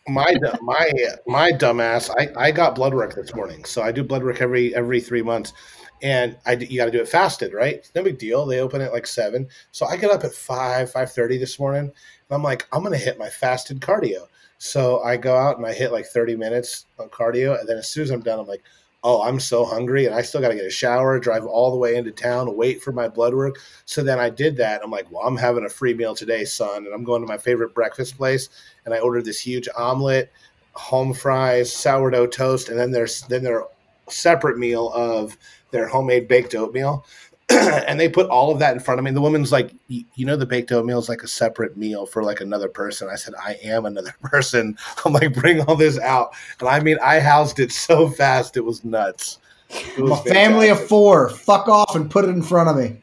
My 0.09 0.37
my 0.63 0.89
my 1.27 1.51
dumbass. 1.51 2.11
I, 2.17 2.29
I 2.41 2.51
got 2.53 2.77
blood 2.77 2.95
work 2.95 3.17
this 3.17 3.35
morning, 3.35 3.65
so 3.65 3.83
I 3.83 3.91
do 3.91 4.05
blood 4.05 4.23
work 4.23 4.41
every 4.41 4.73
every 4.73 5.01
three 5.01 5.21
months, 5.23 5.53
and 6.01 6.37
I, 6.47 6.53
you 6.53 6.79
got 6.79 6.85
to 6.85 6.93
do 6.93 7.01
it 7.01 7.09
fasted, 7.09 7.53
right? 7.53 7.75
It's 7.75 7.91
no 7.93 8.05
big 8.05 8.17
deal. 8.17 8.47
They 8.47 8.61
open 8.61 8.81
at 8.83 8.93
like 8.93 9.05
seven, 9.09 9.49
so 9.73 9.85
I 9.85 9.97
get 9.97 10.13
up 10.13 10.23
at 10.23 10.33
five 10.33 10.93
five 10.93 11.11
thirty 11.11 11.39
this 11.39 11.59
morning, 11.59 11.81
and 11.81 11.91
I'm 12.31 12.45
like, 12.45 12.69
I'm 12.73 12.85
gonna 12.85 12.97
hit 12.97 13.19
my 13.19 13.29
fasted 13.29 13.81
cardio. 13.81 14.29
So 14.59 15.03
I 15.03 15.17
go 15.17 15.37
out 15.37 15.59
and 15.59 15.67
I 15.67 15.73
hit 15.73 15.93
like 15.93 16.07
thirty 16.07 16.37
minutes 16.37 16.87
on 16.99 17.09
cardio, 17.09 17.59
and 17.59 17.69
then 17.69 17.77
as 17.77 17.89
soon 17.89 18.05
as 18.05 18.11
I'm 18.11 18.21
done, 18.21 18.39
I'm 18.39 18.47
like, 18.47 18.63
oh, 19.07 19.23
I'm 19.23 19.39
so 19.39 19.65
hungry 19.65 20.07
and 20.07 20.15
I 20.15 20.23
still 20.23 20.41
got 20.41 20.49
to 20.49 20.57
get 20.57 20.65
a 20.65 20.71
shower, 20.71 21.21
drive 21.21 21.45
all 21.45 21.71
the 21.71 21.77
way 21.77 21.95
into 21.95 22.11
town, 22.11 22.57
wait 22.57 22.83
for 22.83 22.91
my 22.91 23.07
blood 23.07 23.35
work. 23.35 23.61
So 23.85 24.03
then 24.03 24.19
I 24.19 24.31
did 24.31 24.57
that. 24.57 24.81
I'm 24.83 24.91
like, 24.91 25.09
well, 25.13 25.25
I'm 25.25 25.37
having 25.37 25.65
a 25.65 25.69
free 25.69 25.95
meal 25.95 26.17
today, 26.17 26.45
son. 26.45 26.87
And 26.87 26.93
I'm 26.93 27.05
going 27.05 27.23
to 27.23 27.29
my 27.29 27.39
favorite 27.39 27.73
breakfast 27.73 28.17
place 28.17 28.49
and 28.85 28.93
I 28.93 28.99
ordered 28.99 29.25
this 29.25 29.39
huge 29.39 29.69
omelet, 29.77 30.33
home 30.73 31.15
fries, 31.15 31.73
sourdough 31.73 32.27
toast, 32.27 32.69
and 32.69 32.77
then 32.77 32.91
there's 32.91 33.23
then 33.23 33.45
their 33.45 33.67
separate 34.09 34.59
meal 34.59 34.91
of 34.93 35.37
their 35.71 35.87
homemade 35.87 36.27
baked 36.27 36.57
oatmeal. 36.57 37.07
and 37.51 38.01
they 38.01 38.09
put 38.09 38.29
all 38.29 38.51
of 38.51 38.59
that 38.59 38.75
in 38.75 38.81
front 38.81 38.99
of 38.99 39.05
me. 39.05 39.13
The 39.13 39.21
woman's 39.21 39.53
like, 39.53 39.73
you 39.89 40.27
know, 40.27 40.37
the 40.37 40.47
baked 40.47 40.73
oatmeal 40.73 40.99
is 40.99 41.09
like 41.09 41.23
a 41.23 41.29
separate 41.29 41.77
meal 41.77 42.05
for 42.05 42.23
like 42.23 42.41
another 42.41 42.69
person. 42.69 43.09
I 43.09 43.15
said, 43.15 43.35
I 43.41 43.57
am 43.63 43.87
another 43.87 44.15
person. 44.23 44.77
I'm 45.05 45.13
like, 45.13 45.35
bring 45.35 45.61
all 45.63 45.77
this 45.77 45.99
out. 45.99 46.35
And 46.61 46.69
I 46.69 46.81
mean, 46.81 46.99
I 47.03 47.21
housed 47.21 47.61
it 47.61 47.73
so 47.73 48.09
fast, 48.09 48.57
it 48.57 48.65
was 48.65 48.85
nuts. 48.85 49.39
It 49.69 49.99
was 49.99 50.21
a 50.21 50.23
family 50.23 50.69
of 50.69 50.87
four. 50.87 51.31
Fuck 51.31 51.69
off 51.69 51.97
and 51.97 52.11
put 52.11 52.25
it 52.25 52.29
in 52.29 52.43
front 52.43 52.69
of 52.69 52.77
me. 52.77 53.03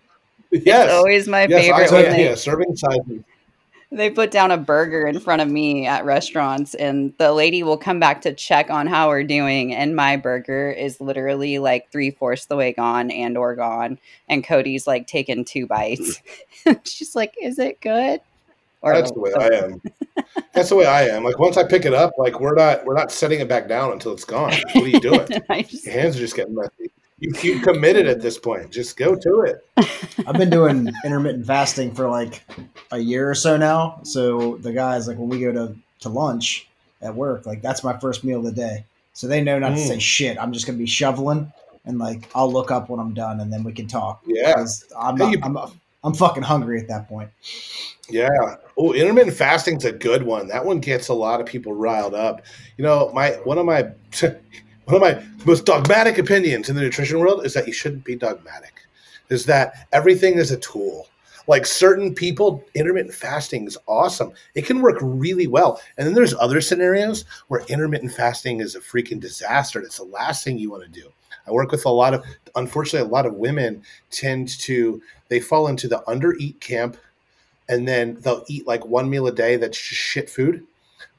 Yes. 0.52 0.86
It's 0.86 0.94
always 0.94 1.28
my 1.28 1.46
yes, 1.48 1.90
favorite. 1.90 2.12
I, 2.12 2.18
yeah, 2.18 2.36
serving 2.36 2.76
sizes 2.76 3.24
they 3.94 4.10
put 4.10 4.32
down 4.32 4.52
a 4.52 4.58
burger 4.58 5.06
in 5.08 5.20
front 5.20 5.42
of 5.42 5.48
me 5.48 5.86
at 5.86 6.06
restaurants 6.06 6.74
and 6.74 7.14
the 7.18 7.32
lady 7.32 7.64
will 7.64 7.78
come 7.78 8.00
back 8.00 8.22
to 8.22 8.34
check 8.34 8.70
on 8.70 8.88
how 8.88 9.08
we're 9.08 9.24
doing 9.24 9.74
and 9.74 9.96
my 9.96 10.18
burger 10.18 10.72
is 10.72 11.00
literally 11.00 11.60
like 11.60 11.92
three-fourths 11.92 12.46
the 12.46 12.56
way 12.56 12.74
gone 12.74 13.12
and 13.12 13.38
or 13.38 13.56
gone 13.56 14.00
and 14.28 14.44
cody's 14.44 14.88
like 14.88 15.08
taking 15.08 15.46
two 15.46 15.68
bites. 15.68 16.22
Mm-hmm. 16.66 16.80
She's 16.84 17.16
like 17.16 17.36
is 17.42 17.60
it 17.60 17.80
good? 17.82 18.22
Or 18.82 18.94
that's 18.94 19.12
the 19.12 19.20
way 19.20 19.34
i 19.34 19.48
am. 19.48 19.82
That's 20.54 20.70
the 20.70 20.76
way 20.76 20.86
i 20.86 21.04
am. 21.04 21.24
Like 21.24 21.40
once 21.40 21.58
i 21.58 21.64
pick 21.64 21.86
it 21.86 21.94
up 21.94 22.12
like 22.18 22.40
we're 22.40 22.56
not 22.56 22.86
we're 22.86 22.96
not 22.96 23.12
setting 23.12 23.40
it 23.40 23.48
back 23.48 23.68
down 23.68 23.94
until 23.94 24.12
it's 24.12 24.26
gone. 24.26 24.54
What 24.74 24.84
are 24.84 24.88
you 24.88 25.00
doing? 25.00 25.28
Just, 25.50 25.86
your 25.86 25.94
hands 25.94 26.18
are 26.18 26.20
just 26.20 26.36
getting 26.36 26.56
messy 26.56 26.92
you, 27.24 27.32
you 27.42 27.62
committed 27.62 28.06
at 28.06 28.22
this 28.22 28.38
point. 28.38 28.70
Just 28.70 28.98
go 28.98 29.16
to 29.16 29.42
it. 29.42 29.66
I've 30.28 30.36
been 30.36 30.50
doing 30.50 30.92
intermittent 31.06 31.48
fasting 31.48 31.94
for 31.94 32.10
like 32.10 32.44
a 32.92 32.98
year 32.98 33.30
or 33.30 33.36
so 33.36 33.56
now. 33.56 34.02
So 34.04 34.58
the 34.58 34.74
guys, 34.74 35.08
like 35.08 35.18
when 35.18 35.30
we 35.30 35.40
go 35.40 35.54
to, 35.54 35.76
to 36.02 36.10
lunch 36.10 36.68
at 37.02 37.16
work, 37.16 37.46
like 37.46 37.62
that's 37.62 37.82
my 37.82 37.98
first 37.98 38.26
meal 38.26 38.40
of 38.40 38.46
the 38.46 38.52
day. 38.52 38.84
So 39.14 39.28
they 39.28 39.42
know 39.42 39.58
not 39.58 39.72
mm. 39.72 39.76
to 39.76 39.82
say 39.82 39.98
mm. 39.98 40.02
shit. 40.02 40.38
I'm 40.38 40.52
just 40.52 40.66
gonna 40.66 40.78
be 40.78 40.86
shoveling 40.86 41.52
and 41.86 41.98
like 41.98 42.30
I'll 42.36 42.52
look 42.52 42.72
up 42.72 42.90
when 42.90 43.00
I'm 43.00 43.14
done 43.14 43.40
and 43.40 43.54
then 43.54 43.64
we 43.64 43.72
can 43.72 43.88
talk. 43.88 44.22
Yeah. 44.26 44.66
I'm, 45.00 45.16
not, 45.16 45.30
hey, 45.30 45.38
you, 45.38 45.40
I'm, 45.44 45.58
I'm 46.04 46.14
fucking 46.14 46.44
hungry 46.44 46.82
at 46.82 46.90
that 46.90 47.08
point. 47.08 47.30
Yeah. 48.10 48.58
Oh, 48.78 48.92
intermittent 48.92 49.38
fasting's 49.38 49.86
a 49.86 49.94
good 49.94 50.24
one. 50.24 50.50
That 50.50 50.66
one 50.66 50.82
gets 50.82 51.08
a 51.08 51.14
lot 51.14 51.40
of 51.40 51.46
people 51.46 51.74
riled 51.74 52.16
up. 52.16 52.42
You 52.76 52.84
know, 52.84 53.12
my 53.14 53.32
one 53.46 53.58
of 53.58 53.66
my 53.66 53.92
one 54.86 54.96
of 54.96 55.02
my 55.02 55.24
most 55.46 55.66
dogmatic 55.66 56.18
opinions 56.18 56.70
in 56.70 56.76
the 56.76 56.82
nutrition 56.82 57.20
world 57.20 57.46
is 57.46 57.54
that 57.54 57.68
you 57.68 57.74
shouldn't 57.74 58.04
be 58.04 58.16
dogmatic. 58.16 58.74
Is 59.30 59.46
that 59.46 59.88
everything 59.92 60.36
is 60.36 60.52
a 60.52 60.58
tool. 60.58 61.08
Like 61.48 61.66
certain 61.66 62.14
people, 62.14 62.64
intermittent 62.74 63.14
fasting 63.14 63.66
is 63.68 63.78
awesome. 63.88 64.32
It 64.56 64.66
can 64.66 64.82
work 64.82 64.98
really 65.02 65.48
well. 65.48 65.82
And 65.98 66.08
then 66.08 66.14
there's 66.14 66.34
other 66.36 66.62
scenarios 66.62 67.26
where 67.48 67.66
intermittent 67.68 68.14
fasting 68.14 68.62
is 68.62 68.76
a 68.76 68.80
freaking 68.80 69.20
disaster. 69.20 69.82
It's 69.82 69.98
the 69.98 70.06
last 70.06 70.44
thing 70.44 70.58
you 70.58 70.72
want 70.72 70.84
to 70.84 71.02
do. 71.02 71.10
I 71.46 71.52
work 71.52 71.72
with 71.72 71.86
a 71.86 71.90
lot 71.90 72.14
of, 72.14 72.24
unfortunately, 72.56 73.10
a 73.10 73.12
lot 73.12 73.26
of 73.26 73.36
women 73.36 73.84
tend 74.10 74.50
to, 74.60 75.02
they 75.28 75.42
fall 75.42 75.68
into 75.68 75.90
the 75.90 76.08
under 76.10 76.34
eat 76.36 76.62
camp 76.62 76.96
and 77.68 77.88
then 77.88 78.18
they'll 78.22 78.46
eat 78.48 78.66
like 78.68 78.86
one 78.86 79.10
meal 79.10 79.28
a 79.28 79.32
day 79.32 79.58
that's 79.58 79.78
just 79.78 80.00
shit 80.00 80.30
food. 80.30 80.66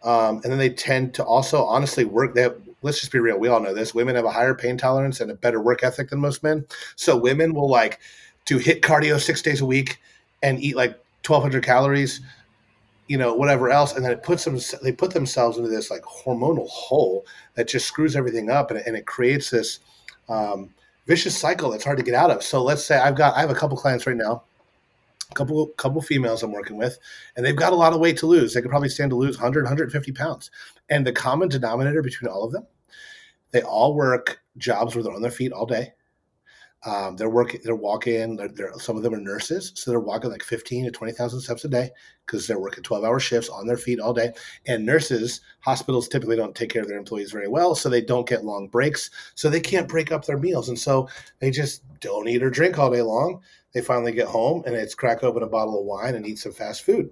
Um, 0.03 0.40
and 0.42 0.44
then 0.44 0.59
they 0.59 0.70
tend 0.70 1.14
to 1.14 1.24
also 1.24 1.64
honestly 1.64 2.05
work. 2.05 2.37
Have 2.37 2.57
let's 2.85 3.01
just 3.01 3.11
be 3.11 3.18
real. 3.18 3.38
We 3.38 3.49
all 3.49 3.61
know 3.61 3.75
this. 3.75 3.94
Women 3.94 4.14
have 4.14 4.27
a 4.27 4.31
higher 4.31 4.55
pain 4.55 4.77
tolerance 4.77 5.20
and 5.20 5.31
a 5.31 5.35
better 5.35 5.61
work 5.61 5.83
ethic 5.83 6.11
than 6.11 6.20
most 6.20 6.42
men. 6.42 6.66
So 6.97 7.16
women 7.16 7.55
will 7.55 7.68
like 7.68 7.99
do 8.44 8.59
HIIT 8.59 8.83
cardio 8.83 9.18
six 9.18 9.40
days 9.40 9.62
a 9.62 9.66
week 9.66 9.99
and 10.42 10.62
eat 10.62 10.77
like 10.77 10.90
1200 11.27 11.64
calories, 11.64 12.20
you 13.09 13.16
know, 13.16 13.35
whatever 13.35 13.70
else. 13.70 13.94
And 13.94 14.05
then 14.05 14.12
it 14.12 14.23
puts 14.23 14.44
them, 14.44 14.59
they 14.83 14.92
put 14.92 15.14
themselves 15.14 15.57
into 15.57 15.70
this 15.70 15.90
like 15.90 16.03
hormonal 16.03 16.68
hole 16.68 17.27
that 17.55 17.68
just 17.68 17.87
screws 17.87 18.14
everything 18.14 18.51
up 18.51 18.70
and, 18.70 18.81
and 18.87 18.97
it 18.97 19.07
creates 19.07 19.49
this 19.49 19.81
um, 20.29 20.68
vicious 21.07 21.37
cycle 21.37 21.70
that's 21.70 21.85
hard 21.85 21.97
to 21.97 22.05
get 22.05 22.14
out 22.14 22.31
of. 22.31 22.42
So 22.42 22.62
let's 22.62 22.85
say 22.85 22.99
I've 22.99 23.16
got, 23.16 23.35
I 23.35 23.40
have 23.40 23.51
a 23.51 23.55
couple 23.55 23.79
clients 23.79 24.07
right 24.07 24.16
now 24.16 24.42
a 25.31 25.35
couple 25.35 25.66
couple 25.68 26.03
females 26.03 26.42
I'm 26.42 26.53
working 26.53 26.77
with, 26.77 26.99
and 27.35 27.44
they've 27.44 27.57
got 27.57 27.73
a 27.73 27.77
lot 27.77 27.92
of 27.92 27.99
weight 27.99 28.18
to 28.18 28.27
lose. 28.27 28.53
They 28.53 28.61
could 28.61 28.70
probably 28.70 28.90
stand 28.90 29.11
to 29.11 29.16
lose 29.16 29.37
100, 29.37 29.64
150 29.64 30.12
pounds. 30.12 30.51
And 30.90 31.07
the 31.07 31.12
common 31.12 31.49
denominator 31.49 32.03
between 32.03 32.31
all 32.31 32.44
of 32.44 32.53
them 32.53 32.66
they 33.54 33.62
all 33.62 33.94
work 33.94 34.40
jobs 34.58 34.94
where 34.94 35.04
they're 35.04 35.14
on 35.14 35.22
their 35.22 35.30
feet 35.30 35.52
all 35.52 35.64
day. 35.64 35.92
Um, 36.84 37.14
they're 37.16 37.30
working, 37.30 37.60
they're 37.62 37.76
walking, 37.76 38.34
they're, 38.34 38.48
they're, 38.48 38.72
some 38.78 38.96
of 38.96 39.04
them 39.04 39.14
are 39.14 39.20
nurses. 39.20 39.70
So 39.76 39.90
they're 39.92 40.00
walking 40.00 40.28
like 40.28 40.42
15 40.42 40.86
to 40.86 40.90
20,000 40.90 41.40
steps 41.40 41.64
a 41.64 41.68
day 41.68 41.90
because 42.26 42.48
they're 42.48 42.58
working 42.58 42.82
12 42.82 43.04
hour 43.04 43.20
shifts 43.20 43.48
on 43.48 43.68
their 43.68 43.76
feet 43.76 44.00
all 44.00 44.12
day. 44.12 44.32
And 44.66 44.84
nurses, 44.84 45.40
hospitals 45.60 46.08
typically 46.08 46.34
don't 46.34 46.54
take 46.54 46.68
care 46.68 46.82
of 46.82 46.88
their 46.88 46.98
employees 46.98 47.30
very 47.30 47.46
well. 47.46 47.76
So 47.76 47.88
they 47.88 48.02
don't 48.02 48.28
get 48.28 48.44
long 48.44 48.66
breaks. 48.66 49.08
So 49.36 49.48
they 49.48 49.60
can't 49.60 49.88
break 49.88 50.10
up 50.10 50.24
their 50.24 50.36
meals. 50.36 50.68
And 50.68 50.78
so 50.78 51.08
they 51.38 51.52
just 51.52 51.84
don't 52.00 52.28
eat 52.28 52.42
or 52.42 52.50
drink 52.50 52.76
all 52.76 52.90
day 52.90 53.02
long. 53.02 53.40
They 53.72 53.82
finally 53.82 54.12
get 54.12 54.26
home 54.26 54.64
and 54.66 54.74
it's 54.74 54.96
crack 54.96 55.22
open 55.22 55.44
a 55.44 55.46
bottle 55.46 55.78
of 55.78 55.86
wine 55.86 56.16
and 56.16 56.26
eat 56.26 56.40
some 56.40 56.52
fast 56.52 56.82
food 56.82 57.08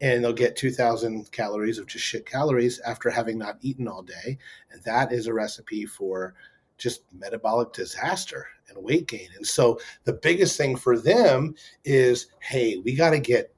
and 0.00 0.22
they'll 0.22 0.32
get 0.32 0.56
2000 0.56 1.30
calories 1.32 1.78
of 1.78 1.86
just 1.86 2.04
shit 2.04 2.26
calories 2.26 2.78
after 2.80 3.10
having 3.10 3.38
not 3.38 3.58
eaten 3.60 3.88
all 3.88 4.02
day. 4.02 4.38
And 4.70 4.82
that 4.84 5.12
is 5.12 5.26
a 5.26 5.34
recipe 5.34 5.86
for 5.86 6.34
just 6.78 7.02
metabolic 7.12 7.72
disaster 7.72 8.46
and 8.68 8.82
weight 8.82 9.06
gain. 9.06 9.28
And 9.36 9.46
so 9.46 9.78
the 10.04 10.14
biggest 10.14 10.56
thing 10.56 10.76
for 10.76 10.98
them 10.98 11.54
is 11.84 12.28
hey 12.40 12.78
we 12.84 12.94
got 12.94 13.10
to 13.10 13.18
get 13.18 13.54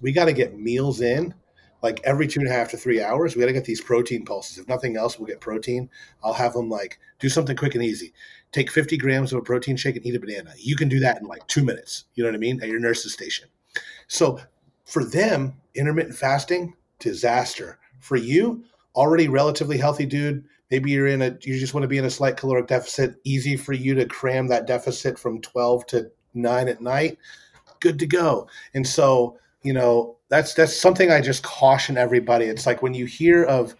we 0.00 0.12
got 0.12 0.24
to 0.24 0.32
get 0.32 0.58
meals 0.58 1.00
in 1.00 1.34
like 1.82 2.00
every 2.04 2.26
two 2.26 2.40
and 2.40 2.48
a 2.48 2.52
half 2.52 2.70
to 2.70 2.76
three 2.76 3.02
hours. 3.02 3.34
We 3.34 3.40
got 3.40 3.46
to 3.46 3.52
get 3.52 3.64
these 3.64 3.80
protein 3.80 4.24
pulses. 4.24 4.58
If 4.58 4.68
nothing 4.68 4.96
else 4.96 5.18
we'll 5.18 5.26
get 5.26 5.40
protein. 5.40 5.90
I'll 6.24 6.32
have 6.32 6.54
them 6.54 6.70
like 6.70 6.98
do 7.18 7.28
something 7.28 7.56
quick 7.56 7.74
and 7.74 7.84
easy. 7.84 8.14
Take 8.52 8.70
50 8.70 8.96
grams 8.96 9.32
of 9.32 9.38
a 9.38 9.42
protein 9.42 9.76
shake 9.76 9.96
and 9.96 10.06
eat 10.06 10.14
a 10.14 10.20
banana. 10.20 10.52
You 10.56 10.76
can 10.76 10.88
do 10.88 11.00
that 11.00 11.20
in 11.20 11.26
like 11.26 11.46
two 11.48 11.64
minutes. 11.64 12.04
You 12.14 12.22
know 12.22 12.30
what 12.30 12.36
i 12.36 12.38
mean? 12.38 12.62
At 12.62 12.68
your 12.68 12.80
nurse's 12.80 13.12
station. 13.12 13.48
So 14.08 14.40
for 14.84 15.04
them, 15.04 15.54
intermittent 15.74 16.16
fasting, 16.16 16.74
disaster. 16.98 17.78
For 18.00 18.16
you, 18.16 18.64
already 18.94 19.28
relatively 19.28 19.78
healthy 19.78 20.06
dude, 20.06 20.44
maybe 20.70 20.90
you're 20.90 21.06
in 21.06 21.22
a 21.22 21.36
you 21.42 21.58
just 21.58 21.74
want 21.74 21.82
to 21.82 21.88
be 21.88 21.98
in 21.98 22.04
a 22.04 22.10
slight 22.10 22.36
caloric 22.36 22.66
deficit, 22.66 23.16
easy 23.24 23.56
for 23.56 23.72
you 23.72 23.94
to 23.94 24.06
cram 24.06 24.48
that 24.48 24.66
deficit 24.66 25.18
from 25.18 25.40
12 25.40 25.86
to 25.86 26.10
9 26.34 26.68
at 26.68 26.80
night, 26.80 27.18
good 27.80 27.98
to 27.98 28.06
go. 28.06 28.48
And 28.74 28.86
so, 28.86 29.38
you 29.62 29.72
know, 29.72 30.16
that's 30.28 30.54
that's 30.54 30.76
something 30.76 31.10
I 31.10 31.20
just 31.20 31.42
caution 31.42 31.96
everybody. 31.96 32.46
It's 32.46 32.66
like 32.66 32.82
when 32.82 32.94
you 32.94 33.06
hear 33.06 33.44
of 33.44 33.76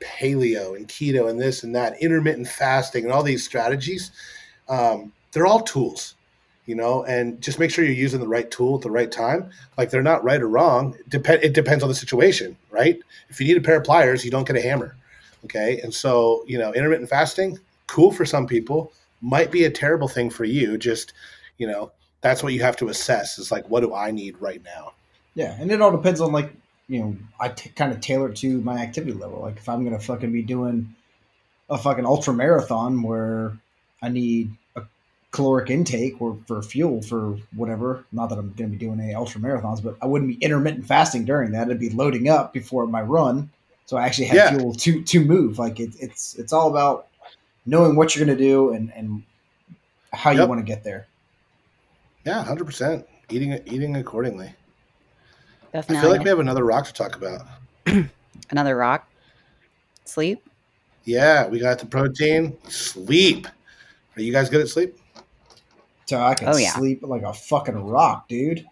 paleo 0.00 0.76
and 0.76 0.88
keto 0.88 1.30
and 1.30 1.40
this 1.40 1.62
and 1.62 1.74
that, 1.74 2.00
intermittent 2.02 2.48
fasting 2.48 3.04
and 3.04 3.12
all 3.12 3.22
these 3.22 3.44
strategies, 3.44 4.10
um, 4.68 5.12
they're 5.32 5.46
all 5.46 5.60
tools 5.60 6.14
you 6.66 6.74
know, 6.74 7.04
and 7.04 7.40
just 7.40 7.58
make 7.58 7.70
sure 7.70 7.84
you're 7.84 7.94
using 7.94 8.20
the 8.20 8.28
right 8.28 8.50
tool 8.50 8.76
at 8.76 8.82
the 8.82 8.90
right 8.90 9.10
time. 9.10 9.50
Like 9.76 9.90
they're 9.90 10.02
not 10.02 10.24
right 10.24 10.40
or 10.40 10.48
wrong. 10.48 10.96
Depend 11.08 11.42
it 11.42 11.52
depends 11.52 11.82
on 11.82 11.88
the 11.88 11.94
situation, 11.94 12.56
right? 12.70 12.98
If 13.28 13.40
you 13.40 13.46
need 13.46 13.56
a 13.56 13.60
pair 13.60 13.76
of 13.76 13.84
pliers, 13.84 14.24
you 14.24 14.30
don't 14.30 14.46
get 14.46 14.56
a 14.56 14.62
hammer. 14.62 14.96
Okay. 15.44 15.80
And 15.82 15.92
so, 15.92 16.42
you 16.46 16.58
know, 16.58 16.72
intermittent 16.72 17.10
fasting, 17.10 17.58
cool 17.86 18.12
for 18.12 18.24
some 18.24 18.46
people, 18.46 18.92
might 19.20 19.50
be 19.50 19.64
a 19.64 19.70
terrible 19.70 20.08
thing 20.08 20.30
for 20.30 20.44
you. 20.44 20.78
Just, 20.78 21.12
you 21.58 21.66
know, 21.66 21.92
that's 22.22 22.42
what 22.42 22.54
you 22.54 22.62
have 22.62 22.76
to 22.78 22.88
assess 22.88 23.38
is 23.38 23.52
like, 23.52 23.68
what 23.68 23.80
do 23.80 23.94
I 23.94 24.10
need 24.10 24.40
right 24.40 24.62
now? 24.64 24.92
Yeah. 25.34 25.54
And 25.60 25.70
it 25.70 25.82
all 25.82 25.90
depends 25.90 26.20
on 26.20 26.32
like, 26.32 26.52
you 26.88 27.00
know, 27.00 27.16
I 27.38 27.48
t- 27.48 27.70
kind 27.70 27.92
of 27.92 28.00
tailor 28.00 28.30
to 28.30 28.60
my 28.62 28.78
activity 28.78 29.12
level. 29.12 29.40
Like 29.40 29.58
if 29.58 29.68
I'm 29.68 29.84
going 29.84 29.96
to 29.98 30.04
fucking 30.04 30.32
be 30.32 30.42
doing 30.42 30.94
a 31.68 31.76
fucking 31.76 32.06
ultra 32.06 32.32
marathon 32.32 33.02
where 33.02 33.56
I 34.02 34.08
need 34.08 34.54
caloric 35.34 35.68
intake 35.68 36.22
or 36.22 36.38
for 36.46 36.62
fuel 36.62 37.02
for 37.02 37.36
whatever. 37.56 38.04
Not 38.12 38.28
that 38.28 38.38
I'm 38.38 38.52
going 38.52 38.70
to 38.70 38.76
be 38.76 38.78
doing 38.78 39.00
any 39.00 39.14
ultra 39.14 39.40
marathons, 39.40 39.82
but 39.82 39.96
I 40.00 40.06
wouldn't 40.06 40.28
be 40.28 40.36
intermittent 40.36 40.86
fasting 40.86 41.24
during 41.24 41.50
that. 41.52 41.68
I'd 41.68 41.80
be 41.80 41.90
loading 41.90 42.28
up 42.28 42.52
before 42.52 42.86
my 42.86 43.02
run, 43.02 43.50
so 43.84 43.96
I 43.96 44.06
actually 44.06 44.26
have 44.26 44.36
yeah. 44.36 44.56
fuel 44.56 44.72
to 44.72 45.02
to 45.02 45.24
move. 45.24 45.58
Like 45.58 45.80
it, 45.80 45.90
it's 45.98 46.36
it's 46.36 46.52
all 46.52 46.70
about 46.70 47.08
knowing 47.66 47.96
what 47.96 48.14
you're 48.14 48.24
going 48.24 48.38
to 48.38 48.42
do 48.42 48.72
and 48.72 48.92
and 48.94 49.24
how 50.12 50.30
yep. 50.30 50.42
you 50.42 50.46
want 50.46 50.60
to 50.60 50.64
get 50.64 50.84
there. 50.84 51.08
Yeah, 52.24 52.44
hundred 52.44 52.66
percent. 52.66 53.04
Eating 53.28 53.60
eating 53.66 53.96
accordingly. 53.96 54.54
Definitely. 55.72 55.98
I 55.98 56.00
feel 56.00 56.10
like 56.12 56.22
we 56.22 56.28
have 56.28 56.38
another 56.38 56.64
rock 56.64 56.86
to 56.86 56.92
talk 56.92 57.16
about. 57.16 57.42
another 58.50 58.76
rock. 58.76 59.10
Sleep. 60.04 60.48
Yeah, 61.02 61.48
we 61.48 61.58
got 61.58 61.80
the 61.80 61.86
protein. 61.86 62.56
Sleep. 62.68 63.48
Are 64.16 64.22
you 64.22 64.32
guys 64.32 64.48
good 64.48 64.60
at 64.60 64.68
sleep? 64.68 64.96
So 66.06 66.20
I 66.20 66.34
can 66.34 66.48
oh, 66.48 66.56
yeah. 66.56 66.72
sleep 66.72 67.00
like 67.02 67.22
a 67.22 67.32
fucking 67.32 67.76
rock, 67.76 68.28
dude. 68.28 68.64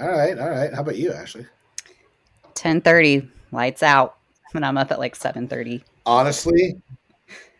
All 0.00 0.08
right, 0.08 0.38
all 0.38 0.50
right. 0.50 0.72
How 0.72 0.80
about 0.80 0.96
you, 0.96 1.12
Ashley? 1.12 1.46
Ten 2.54 2.80
thirty, 2.80 3.28
lights 3.52 3.82
out. 3.82 4.16
When 4.52 4.64
I'm 4.64 4.78
up 4.78 4.90
at 4.92 4.98
like 4.98 5.16
seven 5.16 5.48
thirty. 5.48 5.84
Honestly, 6.06 6.80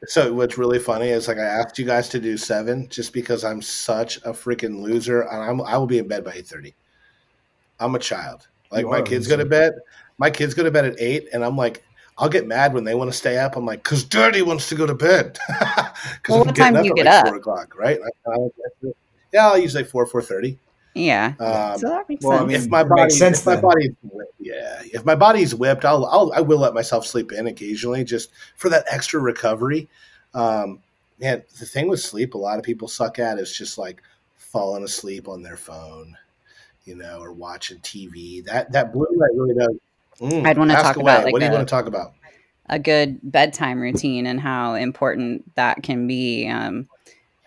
So 0.07 0.33
what's 0.35 0.59
really 0.59 0.79
funny 0.79 1.09
is 1.09 1.29
like 1.29 1.39
I 1.39 1.45
asked 1.45 1.79
you 1.79 1.85
guys 1.85 2.09
to 2.11 2.21
do 2.21 2.37
seven 2.37 2.89
just 2.89 3.13
because 3.13 3.45
I'm 3.45 3.63
such 3.63 4.19
a 4.19 4.31
freaking 4.31 4.81
loser, 4.81 5.23
and 5.23 5.43
I'm 5.43 5.61
I 5.63 5.77
will 5.77 5.87
be 5.87 5.99
in 5.99 6.09
bed 6.09 6.25
by 6.25 6.33
eight 6.33 6.47
thirty. 6.47 6.75
I'm 7.81 7.95
a 7.95 7.99
child. 7.99 8.47
Like 8.71 8.83
You 8.83 8.91
my 8.91 9.03
kids 9.03 9.27
go 9.27 9.37
to 9.37 9.45
bed. 9.45 9.73
My 10.19 10.31
kids 10.31 10.55
go 10.55 10.63
to 10.63 10.71
bed 10.71 10.85
at 10.85 11.01
eight, 11.01 11.29
and 11.33 11.45
I'm 11.45 11.57
like, 11.57 11.85
I'll 12.17 12.29
get 12.29 12.47
mad 12.47 12.75
when 12.75 12.85
they 12.85 12.95
want 12.95 13.11
to 13.11 13.17
stay 13.17 13.39
up. 13.39 13.57
I'm 13.57 13.67
like, 13.67 13.83
because 13.83 14.05
Dirty 14.05 14.43
wants 14.43 14.69
to 14.69 14.75
go 14.75 14.87
to 14.87 14.95
bed. 14.95 15.39
Because 16.17 16.37
Well, 16.37 16.45
what 16.45 16.57
time 16.57 16.75
do 16.75 16.85
you 16.85 16.95
get 16.95 17.07
up? 17.07 17.27
Four 17.27 17.37
o'clock, 17.37 17.75
right? 17.77 17.99
I- 18.27 18.31
I- 18.31 18.93
yeah, 19.33 19.47
I'll 19.49 19.59
usually 19.59 19.85
four 19.85 20.07
four 20.07 20.23
thirty. 20.23 20.59
Yeah. 20.95 21.35
Um, 21.41 21.79
so 21.79 21.89
that 21.89 22.09
makes 22.09 22.25
well, 22.25 22.35
I 22.35 22.39
sense. 22.39 22.49
mean, 22.49 22.57
if 22.61 22.69
my 22.69 22.85
body, 22.85 23.03
makes 23.03 23.19
sense 23.19 23.41
if 23.41 23.47
my 23.47 23.55
then. 23.55 23.63
body's 23.63 23.91
whipped, 24.03 24.35
yeah, 24.39 24.81
if 24.93 25.05
my 25.05 25.17
body's 25.17 25.55
whipped, 25.55 25.85
I'll, 25.85 26.05
I'll 26.07 26.33
I 26.35 26.41
will 26.41 26.59
let 26.59 26.73
myself 26.73 27.05
sleep 27.07 27.33
in 27.33 27.47
occasionally 27.49 28.05
just 28.05 28.31
for 28.57 28.69
that 28.69 28.85
extra 28.89 29.21
recovery. 29.21 29.89
Um, 30.35 30.81
man, 31.21 31.43
the 31.59 31.67
thing 31.67 31.89
with 31.89 32.01
sleep, 32.01 32.35
a 32.35 32.39
lot 32.39 32.59
of 32.59 32.65
people 32.65 32.87
suck 32.87 33.19
at 33.19 33.39
is 33.39 33.53
just 33.57 33.77
like 33.77 34.03
falling 34.37 34.85
asleep 34.85 35.27
on 35.29 35.43
their 35.43 35.57
phone, 35.57 36.17
you 36.85 36.95
know, 36.95 37.19
or 37.19 37.33
watching 37.33 37.79
TV. 37.79 38.45
That 38.45 38.71
that 38.73 38.93
blue 38.93 39.09
light 39.17 39.33
really 39.35 39.55
does. 39.55 39.75
Mm, 40.21 40.47
I'd 40.47 40.59
wanna 40.59 40.75
talk 40.77 40.97
away. 40.97 41.13
about, 41.13 41.25
like, 41.25 41.33
what 41.33 41.39
do 41.41 41.45
you 41.47 41.51
a- 41.51 41.55
want 41.55 41.69
to 41.69 41.71
talk 41.71 41.87
about? 41.87 42.13
a 42.71 42.79
good 42.79 43.19
bedtime 43.23 43.79
routine 43.79 44.27
and 44.27 44.41
how 44.41 44.75
important 44.75 45.55
that 45.55 45.83
can 45.83 46.07
be. 46.07 46.49
Um, 46.49 46.89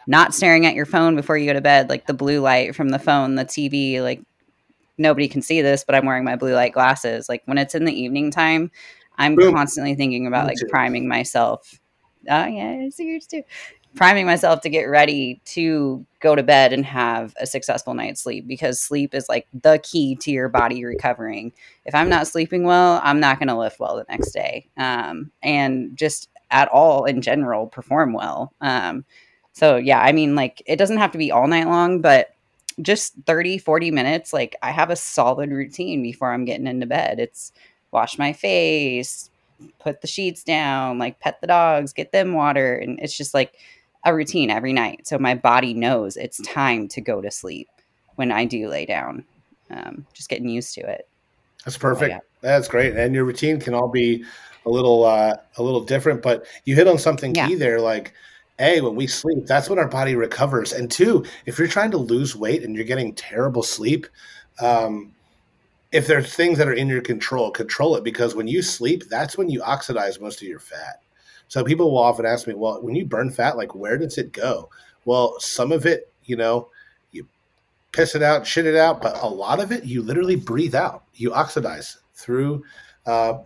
not 0.05 0.33
staring 0.33 0.65
at 0.65 0.75
your 0.75 0.85
phone 0.85 1.15
before 1.15 1.37
you 1.37 1.47
go 1.47 1.53
to 1.53 1.61
bed, 1.61 1.89
like 1.89 2.05
the 2.05 2.13
blue 2.13 2.39
light 2.39 2.75
from 2.75 2.89
the 2.89 2.99
phone, 2.99 3.35
the 3.35 3.43
TV, 3.43 3.99
like 4.01 4.21
nobody 4.97 5.27
can 5.27 5.41
see 5.41 5.61
this, 5.61 5.83
but 5.83 5.95
I'm 5.95 6.05
wearing 6.05 6.23
my 6.23 6.35
blue 6.35 6.53
light 6.53 6.71
glasses. 6.73 7.27
Like 7.27 7.41
when 7.45 7.57
it's 7.57 7.75
in 7.75 7.83
the 7.85 7.99
evening 7.99 8.29
time, 8.31 8.71
I'm 9.17 9.35
Boom. 9.35 9.53
constantly 9.55 9.95
thinking 9.95 10.27
about 10.27 10.45
Me 10.45 10.51
like 10.51 10.59
too. 10.59 10.67
priming 10.69 11.07
myself. 11.07 11.79
Oh 12.29 12.45
yeah, 12.45 12.83
I 12.85 12.89
see 12.89 13.05
yours 13.09 13.25
too. 13.27 13.43
Priming 13.97 14.27
myself 14.27 14.61
to 14.61 14.69
get 14.69 14.83
ready 14.83 15.41
to 15.45 16.05
go 16.19 16.35
to 16.35 16.43
bed 16.43 16.71
and 16.71 16.85
have 16.85 17.33
a 17.39 17.47
successful 17.47 17.95
night's 17.95 18.21
sleep 18.21 18.47
because 18.47 18.79
sleep 18.79 19.15
is 19.15 19.27
like 19.27 19.47
the 19.59 19.79
key 19.81 20.15
to 20.17 20.29
your 20.29 20.49
body 20.49 20.85
recovering. 20.85 21.51
If 21.83 21.95
I'm 21.95 22.07
not 22.07 22.27
sleeping 22.27 22.63
well, 22.63 23.01
I'm 23.03 23.19
not 23.19 23.39
going 23.39 23.47
to 23.47 23.57
lift 23.57 23.79
well 23.79 23.95
the 23.95 24.05
next 24.07 24.33
day. 24.33 24.67
Um, 24.77 25.31
and 25.41 25.97
just 25.97 26.29
at 26.51 26.67
all 26.67 27.05
in 27.05 27.23
general, 27.23 27.65
perform 27.65 28.13
well. 28.13 28.53
Um, 28.61 29.03
so 29.53 29.77
yeah, 29.77 29.99
I 29.99 30.11
mean, 30.11 30.35
like 30.35 30.61
it 30.67 30.75
doesn't 30.75 30.97
have 30.97 31.11
to 31.13 31.17
be 31.17 31.31
all 31.31 31.47
night 31.47 31.65
long, 31.65 31.99
but 31.99 32.35
just 32.83 33.15
30, 33.25 33.57
40 33.57 33.89
minutes, 33.89 34.31
like 34.31 34.55
I 34.61 34.69
have 34.69 34.91
a 34.91 34.95
solid 34.95 35.49
routine 35.49 36.03
before 36.03 36.31
I'm 36.31 36.45
getting 36.45 36.67
into 36.67 36.85
bed. 36.85 37.19
It's 37.19 37.51
wash 37.91 38.19
my 38.19 38.31
face, 38.31 39.31
put 39.79 40.01
the 40.01 40.07
sheets 40.07 40.43
down, 40.43 40.99
like 40.99 41.19
pet 41.19 41.41
the 41.41 41.47
dogs, 41.47 41.93
get 41.93 42.11
them 42.11 42.33
water. 42.33 42.75
And 42.75 42.99
it's 42.99 43.17
just 43.17 43.33
like 43.33 43.53
a 44.07 44.15
routine 44.15 44.49
every 44.49 44.73
night. 44.73 45.07
So 45.07 45.17
my 45.19 45.35
body 45.35 45.73
knows 45.73 46.17
it's 46.17 46.41
time 46.41 46.87
to 46.89 47.01
go 47.01 47.21
to 47.21 47.29
sleep 47.29 47.67
when 48.15 48.31
I 48.31 48.45
do 48.45 48.67
lay 48.69 48.85
down. 48.85 49.25
Um, 49.69 50.05
just 50.13 50.29
getting 50.29 50.47
used 50.49 50.73
to 50.75 50.81
it. 50.81 51.07
That's 51.65 51.77
perfect. 51.77 52.11
yeah. 52.11 52.19
That's 52.41 52.67
great. 52.67 52.95
And 52.95 53.13
your 53.13 53.25
routine 53.25 53.59
can 53.59 53.73
all 53.73 53.89
be 53.89 54.23
a 54.65 54.69
little 54.69 55.03
uh, 55.03 55.35
a 55.57 55.63
little 55.63 55.81
different, 55.81 56.21
but 56.21 56.45
you 56.65 56.75
hit 56.75 56.87
on 56.87 56.97
something 56.97 57.35
Yeah. 57.35 57.47
key 57.47 57.55
there. 57.55 57.81
Like, 57.81 58.13
a 58.59 58.79
when 58.81 58.95
we 58.95 59.07
sleep, 59.07 59.45
that's 59.45 59.69
when 59.69 59.77
our 59.79 59.87
body 59.87 60.15
recovers. 60.15 60.71
And 60.73 60.89
two, 60.89 61.25
if 61.45 61.59
you're 61.59 61.67
trying 61.67 61.91
to 61.91 61.97
lose 61.97 62.35
weight 62.35 62.63
and 62.63 62.75
you're 62.75 62.85
getting 62.85 63.13
terrible 63.13 63.63
sleep, 63.63 64.07
um, 64.61 65.13
if 65.91 66.07
there's 66.07 66.33
things 66.33 66.57
that 66.57 66.67
are 66.67 66.73
in 66.73 66.87
your 66.87 67.01
control, 67.01 67.51
control 67.51 67.95
it 67.95 68.03
because 68.03 68.35
when 68.35 68.47
you 68.47 68.61
sleep, 68.61 69.03
that's 69.09 69.37
when 69.37 69.49
you 69.49 69.61
oxidize 69.63 70.19
most 70.19 70.41
of 70.41 70.47
your 70.47 70.59
fat. 70.59 71.01
So 71.47 71.63
people 71.63 71.91
will 71.91 71.99
often 71.99 72.25
ask 72.25 72.47
me, 72.47 72.53
well, 72.53 72.81
when 72.81 72.95
you 72.95 73.05
burn 73.05 73.31
fat, 73.31 73.57
like 73.57 73.75
where 73.75 73.97
does 73.97 74.17
it 74.17 74.31
go? 74.31 74.69
Well, 75.05 75.39
some 75.39 75.71
of 75.71 75.85
it, 75.85 76.11
you 76.25 76.35
know, 76.35 76.69
you 77.11 77.27
piss 77.91 78.15
it 78.15 78.21
out, 78.21 78.45
shit 78.45 78.65
it 78.65 78.75
out, 78.75 79.01
but 79.01 79.21
a 79.21 79.27
lot 79.27 79.59
of 79.59 79.71
it 79.71 79.85
you 79.85 80.01
literally 80.01 80.35
breathe 80.35 80.75
out. 80.75 81.03
You 81.15 81.33
oxidize 81.33 81.97
through, 82.13 82.63
uh, 83.05 83.39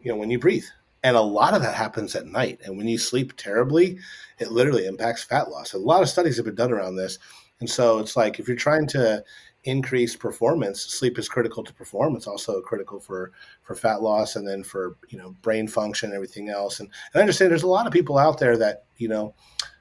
you 0.00 0.10
know, 0.10 0.16
when 0.16 0.30
you 0.30 0.38
breathe. 0.38 0.64
And 1.04 1.16
a 1.16 1.20
lot 1.20 1.54
of 1.54 1.62
that 1.62 1.74
happens 1.74 2.16
at 2.16 2.26
night. 2.26 2.60
And 2.64 2.78
when 2.78 2.88
you 2.88 2.96
sleep 2.96 3.36
terribly, 3.36 3.98
it 4.38 4.50
literally 4.50 4.86
impacts 4.86 5.22
fat 5.22 5.50
loss. 5.50 5.74
A 5.74 5.78
lot 5.78 6.02
of 6.02 6.08
studies 6.08 6.36
have 6.36 6.46
been 6.46 6.54
done 6.54 6.72
around 6.72 6.96
this. 6.96 7.18
And 7.60 7.68
so 7.68 7.98
it's 7.98 8.16
like 8.16 8.40
if 8.40 8.48
you're 8.48 8.56
trying 8.56 8.86
to 8.88 9.22
increase 9.64 10.14
performance, 10.14 10.80
sleep 10.80 11.18
is 11.18 11.28
critical 11.28 11.64
to 11.64 11.72
perform. 11.72 12.16
It's 12.16 12.26
also 12.26 12.60
critical 12.60 13.00
for 13.00 13.32
for 13.62 13.74
fat 13.74 14.02
loss 14.02 14.36
and 14.36 14.46
then 14.46 14.62
for 14.62 14.96
you 15.08 15.18
know 15.18 15.34
brain 15.42 15.66
function 15.66 16.10
and 16.10 16.14
everything 16.14 16.48
else. 16.48 16.80
And, 16.80 16.88
and 16.88 17.18
I 17.18 17.20
understand 17.20 17.50
there's 17.50 17.62
a 17.62 17.68
lot 17.68 17.86
of 17.86 17.92
people 17.92 18.18
out 18.18 18.38
there 18.38 18.56
that 18.58 18.84
you 18.98 19.08
know 19.08 19.34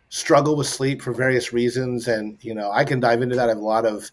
struggle 0.09 0.55
with 0.55 0.67
sleep 0.67 1.01
for 1.01 1.13
various 1.13 1.53
reasons. 1.53 2.07
And 2.07 2.37
you 2.41 2.53
know 2.53 2.71
I 2.71 2.83
can 2.83 2.99
dive 2.99 3.21
into 3.21 3.35
that. 3.35 3.45
I 3.45 3.49
have 3.49 3.57
a 3.57 3.61
lot 3.61 3.85
of 3.85 4.09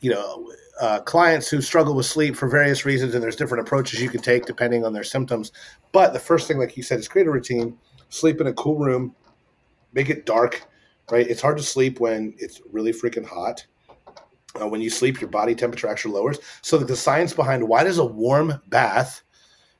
you 0.00 0.10
know 0.10 0.52
uh, 0.80 1.00
clients 1.00 1.48
who 1.48 1.60
struggle 1.60 1.94
with 1.94 2.06
sleep 2.06 2.36
for 2.36 2.48
various 2.48 2.84
reasons, 2.84 3.14
and 3.14 3.22
there's 3.22 3.36
different 3.36 3.66
approaches 3.66 4.00
you 4.00 4.10
can 4.10 4.22
take 4.22 4.46
depending 4.46 4.84
on 4.84 4.92
their 4.92 5.04
symptoms. 5.04 5.52
But 5.92 6.12
the 6.12 6.20
first 6.20 6.48
thing, 6.48 6.58
like 6.58 6.76
you 6.76 6.82
said, 6.82 6.98
is 6.98 7.08
create 7.08 7.26
a 7.26 7.30
routine. 7.30 7.78
Sleep 8.10 8.40
in 8.40 8.46
a 8.46 8.52
cool 8.52 8.78
room. 8.78 9.14
Make 9.92 10.10
it 10.10 10.26
dark. 10.26 10.64
Right. 11.10 11.26
It's 11.26 11.40
hard 11.40 11.56
to 11.56 11.62
sleep 11.62 12.00
when 12.00 12.34
it's 12.38 12.60
really 12.70 12.92
freaking 12.92 13.24
hot. 13.24 13.66
Uh, 14.60 14.66
when 14.66 14.80
you 14.80 14.90
sleep, 14.90 15.20
your 15.20 15.30
body 15.30 15.54
temperature 15.54 15.88
actually 15.88 16.14
lowers. 16.14 16.38
So 16.62 16.78
the 16.78 16.96
science 16.96 17.32
behind 17.32 17.66
why 17.66 17.84
does 17.84 17.98
a 17.98 18.04
warm 18.04 18.60
bath 18.68 19.22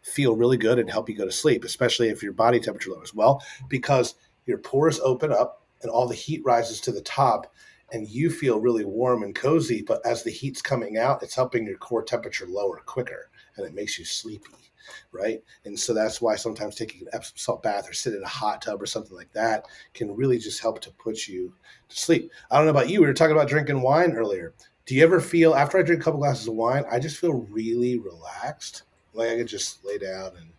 feel 0.03 0.37
really 0.37 0.57
good 0.57 0.79
and 0.79 0.91
help 0.91 1.09
you 1.09 1.17
go 1.17 1.25
to 1.25 1.33
sleep, 1.33 1.65
especially 1.65 2.09
if 2.09 2.23
your 2.23 2.33
body 2.33 2.61
temperature 2.61 2.91
lowers? 2.91 3.15
Well, 3.15 3.43
because 3.69 4.15
your 4.47 4.59
pores 4.59 5.01
open 5.01 5.33
up 5.33 5.67
and 5.83 5.91
all 5.91 6.09
the 6.09 6.15
heat 6.15 6.43
rises 6.45 6.81
to 6.83 6.93
the 6.93 7.03
top, 7.03 7.53
and 7.93 8.09
you 8.09 8.31
feel 8.31 8.61
really 8.61 8.85
warm 8.85 9.23
and 9.23 9.35
cozy. 9.35 9.83
But 9.83 10.05
as 10.05 10.23
the 10.23 10.31
heat's 10.31 10.61
coming 10.61 10.99
out, 10.99 11.23
it's 11.23 11.35
helping 11.35 11.67
your 11.67 11.79
core 11.79 12.03
temperature 12.03 12.47
lower 12.47 12.83
quicker, 12.85 13.31
and 13.57 13.67
it 13.67 13.75
makes 13.75 13.99
you 13.99 14.05
sleepy, 14.05 14.73
right? 15.13 15.43
And 15.65 15.79
so 15.79 15.95
that's 15.95 16.21
why 16.21 16.37
sometimes 16.37 16.75
taking 16.75 17.03
an 17.03 17.09
Epsom 17.13 17.37
salt 17.37 17.63
bath 17.63 17.89
or 17.89 17.93
sit 17.93 18.15
in 18.15 18.23
a 18.23 18.29
hot 18.29 18.61
tub 18.61 18.83
or 18.83 18.87
something 18.87 19.17
like 19.17 19.33
that 19.33 19.67
can 19.95 20.15
really 20.15 20.39
just 20.39 20.61
help 20.61 20.81
to 20.81 20.91
put 20.93 21.29
you 21.29 21.55
to 21.89 21.97
sleep. 21.97 22.31
I 22.51 22.57
don't 22.57 22.67
know 22.67 22.73
about 22.73 22.91
you. 22.91 23.01
We 23.01 23.07
were 23.07 23.15
talking 23.15 23.37
about 23.37 23.49
drinking 23.49 23.81
wine 23.81 24.13
earlier. 24.13 24.55
Do 24.89 24.95
you 24.95 25.05
ever 25.05 25.21
feel 25.21 25.55
after 25.55 25.77
I 25.77 25.83
drink 25.83 26.01
a 26.01 26.05
couple 26.05 26.19
glasses 26.19 26.49
of 26.49 26.55
wine, 26.55 26.83
I 26.91 26.99
just 26.99 27.19
feel 27.19 27.47
really 27.51 27.99
relaxed, 27.99 28.85
like 29.13 29.29
I 29.29 29.37
could 29.37 29.47
just 29.47 29.85
lay 29.85 29.99
down 29.99 30.31
and 30.39 30.51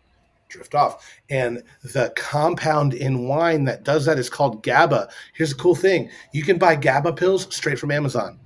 drift 0.46 0.76
off. 0.76 1.04
And 1.30 1.64
the 1.82 2.12
compound 2.14 2.94
in 2.94 3.26
wine 3.26 3.64
that 3.64 3.82
does 3.82 4.04
that 4.04 4.20
is 4.20 4.30
called 4.30 4.62
GABA. 4.62 5.08
Here's 5.34 5.50
the 5.50 5.56
cool 5.56 5.74
thing: 5.74 6.10
you 6.32 6.44
can 6.44 6.58
buy 6.58 6.76
GABA 6.76 7.14
pills 7.14 7.52
straight 7.52 7.80
from 7.80 7.90
Amazon. 7.90 8.38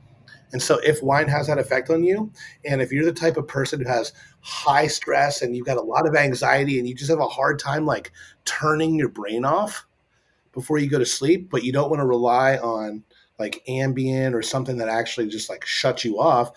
And 0.52 0.62
so, 0.62 0.78
if 0.78 1.02
wine 1.02 1.28
has 1.28 1.48
that 1.48 1.58
effect 1.58 1.90
on 1.90 2.02
you, 2.02 2.32
and 2.64 2.80
if 2.80 2.90
you're 2.90 3.04
the 3.04 3.12
type 3.12 3.36
of 3.36 3.46
person 3.46 3.82
who 3.82 3.86
has 3.86 4.14
high 4.40 4.86
stress 4.86 5.42
and 5.42 5.54
you've 5.54 5.66
got 5.66 5.76
a 5.76 5.82
lot 5.82 6.06
of 6.06 6.16
anxiety 6.16 6.78
and 6.78 6.88
you 6.88 6.94
just 6.94 7.10
have 7.10 7.20
a 7.20 7.28
hard 7.28 7.58
time 7.58 7.84
like 7.84 8.10
turning 8.46 8.94
your 8.94 9.10
brain 9.10 9.44
off 9.44 9.84
before 10.52 10.78
you 10.78 10.88
go 10.88 10.98
to 10.98 11.04
sleep, 11.04 11.50
but 11.50 11.62
you 11.62 11.72
don't 11.72 11.90
want 11.90 12.00
to 12.00 12.06
rely 12.06 12.56
on 12.56 13.04
like 13.38 13.64
Ambien 13.68 14.34
or 14.34 14.42
something 14.42 14.76
that 14.78 14.88
actually 14.88 15.28
just 15.28 15.48
like 15.48 15.64
shuts 15.64 16.04
you 16.04 16.20
off, 16.20 16.52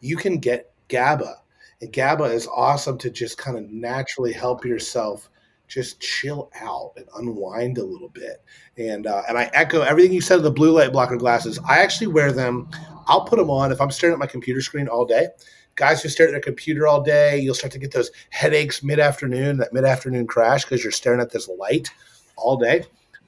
you 0.00 0.16
can 0.16 0.38
get 0.38 0.72
GABA. 0.88 1.36
And 1.80 1.92
GABA 1.92 2.24
is 2.24 2.46
awesome 2.46 2.98
to 2.98 3.10
just 3.10 3.38
kind 3.38 3.58
of 3.58 3.70
naturally 3.70 4.32
help 4.32 4.64
yourself 4.64 5.28
just 5.66 6.00
chill 6.00 6.50
out 6.60 6.92
and 6.96 7.06
unwind 7.16 7.78
a 7.78 7.84
little 7.84 8.08
bit. 8.08 8.42
And 8.76 9.06
uh, 9.06 9.22
and 9.28 9.38
I 9.38 9.50
echo 9.54 9.80
everything 9.80 10.12
you 10.12 10.20
said 10.20 10.38
of 10.38 10.44
the 10.44 10.50
blue 10.50 10.72
light 10.72 10.92
blocker 10.92 11.16
glasses. 11.16 11.58
I 11.66 11.78
actually 11.78 12.08
wear 12.08 12.32
them. 12.32 12.68
I'll 13.06 13.24
put 13.24 13.38
them 13.38 13.50
on 13.50 13.72
if 13.72 13.80
I'm 13.80 13.90
staring 13.90 14.14
at 14.14 14.18
my 14.18 14.26
computer 14.26 14.60
screen 14.60 14.88
all 14.88 15.04
day. 15.04 15.28
Guys 15.76 16.02
who 16.02 16.08
stare 16.08 16.28
at 16.28 16.30
their 16.30 16.40
computer 16.40 16.86
all 16.86 17.02
day, 17.02 17.38
you'll 17.38 17.54
start 17.54 17.72
to 17.72 17.78
get 17.78 17.92
those 17.92 18.10
headaches 18.30 18.82
mid 18.82 19.00
afternoon, 19.00 19.56
that 19.58 19.72
mid 19.72 19.84
afternoon 19.84 20.26
crash 20.26 20.64
because 20.64 20.82
you're 20.82 20.92
staring 20.92 21.20
at 21.20 21.30
this 21.30 21.48
light 21.48 21.90
all 22.36 22.56
day. 22.56 22.84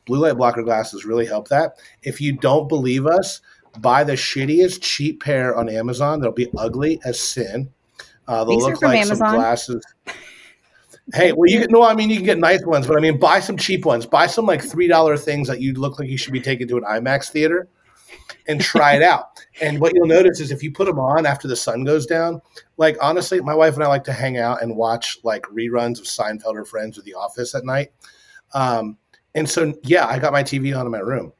Blue 0.07 0.21
light 0.21 0.37
blocker 0.37 0.63
glasses 0.63 1.05
really 1.05 1.27
help 1.27 1.49
that. 1.49 1.77
If 2.03 2.21
you 2.21 2.33
don't 2.33 2.69
believe 2.69 3.07
us, 3.07 3.41
buy 3.79 4.05
the 4.05 4.13
shittiest 4.13 4.81
cheap 4.81 5.23
pair 5.23 5.55
on 5.55 5.69
Amazon. 5.69 6.21
They'll 6.21 6.33
be 6.33 6.49
ugly 6.57 7.01
as 7.05 7.21
sin. 7.21 7.71
Uh, 8.29 8.45
they'll 8.45 8.57
These 8.57 8.65
look 8.65 8.83
like 8.83 8.99
Amazon? 8.99 9.17
some 9.17 9.35
glasses. 9.35 9.85
Hey, 11.15 11.33
well, 11.33 11.49
you 11.49 11.61
can 11.61 11.71
no, 11.71 11.85
I 11.85 11.95
mean 11.95 12.11
you 12.11 12.17
can 12.17 12.25
get 12.25 12.39
nice 12.39 12.65
ones, 12.65 12.87
but 12.87 12.97
I 12.97 13.01
mean 13.01 13.19
buy 13.19 13.39
some 13.39 13.57
cheap 13.57 13.85
ones. 13.85 14.07
Buy 14.07 14.27
some 14.27 14.47
like 14.47 14.63
three 14.63 14.89
dollar 14.89 15.17
things 15.17 15.47
that 15.49 15.61
you 15.61 15.73
look 15.75 15.99
like 15.99 16.09
you 16.09 16.17
should 16.17 16.33
be 16.33 16.41
taking 16.41 16.67
to 16.69 16.77
an 16.79 16.83
IMAX 16.83 17.31
theater, 17.31 17.69
and 18.49 18.61
try 18.61 18.95
it 18.95 19.03
out. 19.03 19.25
And 19.63 19.81
what 19.81 19.95
you'll 19.95 20.07
notice 20.07 20.39
is 20.41 20.51
if 20.51 20.63
you 20.63 20.71
put 20.71 20.85
them 20.85 20.99
on 20.99 21.25
after 21.25 21.49
the 21.49 21.57
sun 21.57 21.83
goes 21.85 22.05
down, 22.05 22.43
like 22.77 22.99
honestly, 23.01 23.41
my 23.41 23.55
wife 23.55 23.73
and 23.73 23.83
I 23.83 23.87
like 23.87 24.05
to 24.05 24.13
hang 24.13 24.37
out 24.37 24.63
and 24.63 24.77
watch 24.77 25.17
like 25.25 25.45
reruns 25.45 25.99
of 25.99 26.05
Seinfeld 26.05 26.57
or 26.57 26.67
Friends 26.67 26.99
or 26.99 27.03
The 27.03 27.15
Office 27.15 27.55
at 27.55 27.65
night. 27.65 27.91
Um, 28.53 28.99
and 29.37 29.49
so 29.49 29.75
yeah, 29.85 30.07
I 30.07 30.19
got 30.19 30.33
my 30.33 30.43
TV 30.43 30.77
on 30.77 30.87
in 30.87 30.93
my 30.93 30.99
room. 30.99 31.33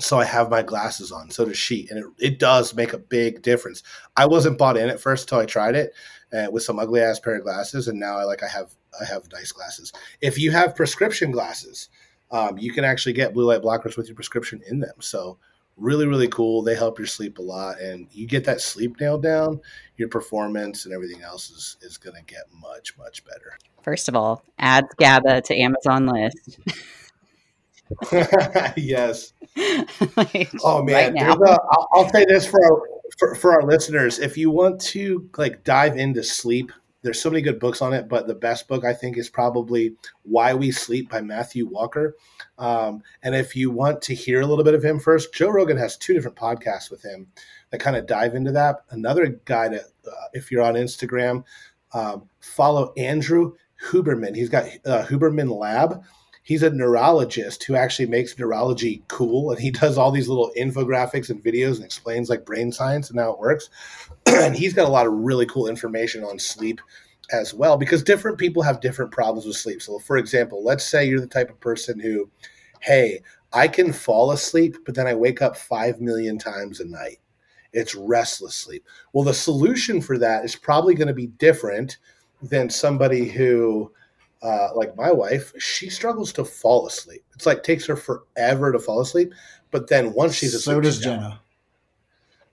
So 0.00 0.18
I 0.18 0.24
have 0.24 0.48
my 0.48 0.62
glasses 0.62 1.10
on. 1.10 1.30
So 1.30 1.44
does 1.44 1.58
she, 1.58 1.88
and 1.90 1.98
it, 1.98 2.04
it 2.18 2.38
does 2.38 2.74
make 2.74 2.92
a 2.92 2.98
big 2.98 3.42
difference. 3.42 3.82
I 4.16 4.26
wasn't 4.26 4.56
bought 4.56 4.76
in 4.76 4.88
at 4.88 5.00
first 5.00 5.24
until 5.24 5.40
I 5.40 5.46
tried 5.46 5.74
it, 5.74 5.92
uh, 6.32 6.46
with 6.50 6.62
some 6.62 6.78
ugly 6.78 7.00
ass 7.00 7.20
pair 7.20 7.36
of 7.36 7.42
glasses, 7.42 7.88
and 7.88 7.98
now 7.98 8.16
I 8.16 8.24
like 8.24 8.42
I 8.42 8.48
have 8.48 8.74
I 9.00 9.04
have 9.04 9.30
nice 9.32 9.52
glasses. 9.52 9.92
If 10.20 10.38
you 10.38 10.50
have 10.52 10.76
prescription 10.76 11.30
glasses, 11.30 11.88
um, 12.30 12.58
you 12.58 12.72
can 12.72 12.84
actually 12.84 13.14
get 13.14 13.34
blue 13.34 13.46
light 13.46 13.62
blockers 13.62 13.96
with 13.96 14.06
your 14.06 14.14
prescription 14.14 14.62
in 14.68 14.80
them. 14.80 14.94
So 15.00 15.38
really 15.76 16.06
really 16.06 16.28
cool. 16.28 16.62
They 16.62 16.74
help 16.74 16.98
your 16.98 17.06
sleep 17.06 17.38
a 17.38 17.42
lot, 17.42 17.80
and 17.80 18.08
you 18.12 18.26
get 18.26 18.44
that 18.44 18.60
sleep 18.60 19.00
nailed 19.00 19.22
down, 19.22 19.60
your 19.96 20.08
performance 20.08 20.84
and 20.84 20.94
everything 20.94 21.22
else 21.22 21.50
is 21.50 21.76
is 21.82 21.98
going 21.98 22.16
to 22.16 22.22
get 22.22 22.44
much 22.52 22.96
much 22.98 23.24
better. 23.24 23.58
First 23.82 24.08
of 24.08 24.14
all, 24.14 24.42
add 24.58 24.84
GABA 24.98 25.42
to 25.42 25.56
Amazon 25.56 26.06
list. 26.06 26.58
yes. 28.76 29.32
like, 30.16 30.50
oh 30.62 30.82
man, 30.82 31.14
right 31.14 31.38
a, 31.38 31.58
I'll, 31.70 31.88
I'll 31.92 32.08
say 32.10 32.24
this 32.26 32.46
for 32.46 32.62
our, 32.64 32.82
for, 33.18 33.34
for 33.34 33.52
our 33.52 33.62
listeners: 33.62 34.18
if 34.18 34.36
you 34.36 34.50
want 34.50 34.80
to 34.82 35.28
like 35.36 35.64
dive 35.64 35.96
into 35.96 36.22
sleep, 36.22 36.70
there's 37.02 37.20
so 37.20 37.30
many 37.30 37.42
good 37.42 37.58
books 37.58 37.80
on 37.80 37.92
it, 37.94 38.08
but 38.08 38.26
the 38.26 38.34
best 38.34 38.68
book 38.68 38.84
I 38.84 38.92
think 38.92 39.16
is 39.16 39.28
probably 39.28 39.94
"Why 40.22 40.54
We 40.54 40.70
Sleep" 40.70 41.10
by 41.10 41.20
Matthew 41.20 41.66
Walker. 41.66 42.14
Um, 42.58 43.02
and 43.22 43.34
if 43.34 43.56
you 43.56 43.70
want 43.70 44.02
to 44.02 44.14
hear 44.14 44.40
a 44.40 44.46
little 44.46 44.64
bit 44.64 44.74
of 44.74 44.84
him 44.84 45.00
first, 45.00 45.32
Joe 45.32 45.50
Rogan 45.50 45.76
has 45.76 45.96
two 45.96 46.12
different 46.12 46.36
podcasts 46.36 46.90
with 46.90 47.02
him 47.02 47.28
that 47.70 47.80
kind 47.80 47.96
of 47.96 48.06
dive 48.06 48.34
into 48.34 48.52
that. 48.52 48.84
Another 48.90 49.40
guy 49.44 49.68
that, 49.68 49.84
uh, 50.06 50.28
if 50.32 50.50
you're 50.50 50.62
on 50.62 50.74
Instagram, 50.74 51.44
um, 51.92 52.28
follow 52.40 52.92
Andrew 52.96 53.54
Huberman. 53.90 54.34
He's 54.34 54.48
got 54.48 54.64
uh, 54.84 55.04
Huberman 55.06 55.56
Lab 55.56 56.02
he's 56.48 56.62
a 56.62 56.70
neurologist 56.70 57.62
who 57.64 57.76
actually 57.76 58.06
makes 58.06 58.38
neurology 58.38 59.02
cool 59.08 59.50
and 59.50 59.60
he 59.60 59.70
does 59.70 59.98
all 59.98 60.10
these 60.10 60.28
little 60.28 60.50
infographics 60.56 61.28
and 61.28 61.44
videos 61.44 61.76
and 61.76 61.84
explains 61.84 62.30
like 62.30 62.46
brain 62.46 62.72
science 62.72 63.10
and 63.10 63.20
how 63.20 63.30
it 63.30 63.38
works. 63.38 63.68
And 64.26 64.56
he's 64.56 64.72
got 64.72 64.88
a 64.88 64.90
lot 64.90 65.06
of 65.06 65.12
really 65.12 65.44
cool 65.44 65.68
information 65.68 66.24
on 66.24 66.38
sleep 66.38 66.80
as 67.32 67.52
well 67.52 67.76
because 67.76 68.02
different 68.02 68.38
people 68.38 68.62
have 68.62 68.80
different 68.80 69.12
problems 69.12 69.44
with 69.44 69.56
sleep. 69.56 69.82
So 69.82 69.98
for 69.98 70.16
example 70.16 70.64
let's 70.64 70.84
say 70.84 71.04
you're 71.06 71.20
the 71.20 71.26
type 71.26 71.50
of 71.50 71.60
person 71.60 72.00
who 72.00 72.30
hey 72.80 73.20
i 73.52 73.68
can 73.68 73.92
fall 73.92 74.30
asleep 74.30 74.76
but 74.86 74.94
then 74.94 75.06
i 75.06 75.14
wake 75.14 75.42
up 75.42 75.54
5 75.54 76.00
million 76.00 76.38
times 76.38 76.80
a 76.80 76.86
night. 76.86 77.18
It's 77.74 77.94
restless 77.94 78.54
sleep. 78.54 78.86
Well 79.12 79.24
the 79.24 79.34
solution 79.34 80.00
for 80.00 80.16
that 80.16 80.46
is 80.46 80.56
probably 80.56 80.94
going 80.94 81.08
to 81.08 81.14
be 81.14 81.26
different 81.26 81.98
than 82.40 82.70
somebody 82.70 83.28
who 83.28 83.92
uh, 84.42 84.68
like 84.74 84.96
my 84.96 85.10
wife, 85.10 85.52
she 85.58 85.90
struggles 85.90 86.32
to 86.34 86.44
fall 86.44 86.86
asleep. 86.86 87.24
It's 87.34 87.46
like 87.46 87.62
takes 87.62 87.86
her 87.86 87.96
forever 87.96 88.72
to 88.72 88.78
fall 88.78 89.00
asleep. 89.00 89.32
But 89.70 89.88
then 89.88 90.12
once 90.12 90.34
she's 90.34 90.54
asleep, 90.54 90.76
so 90.76 90.80
does 90.80 91.00
Jenna. 91.00 91.40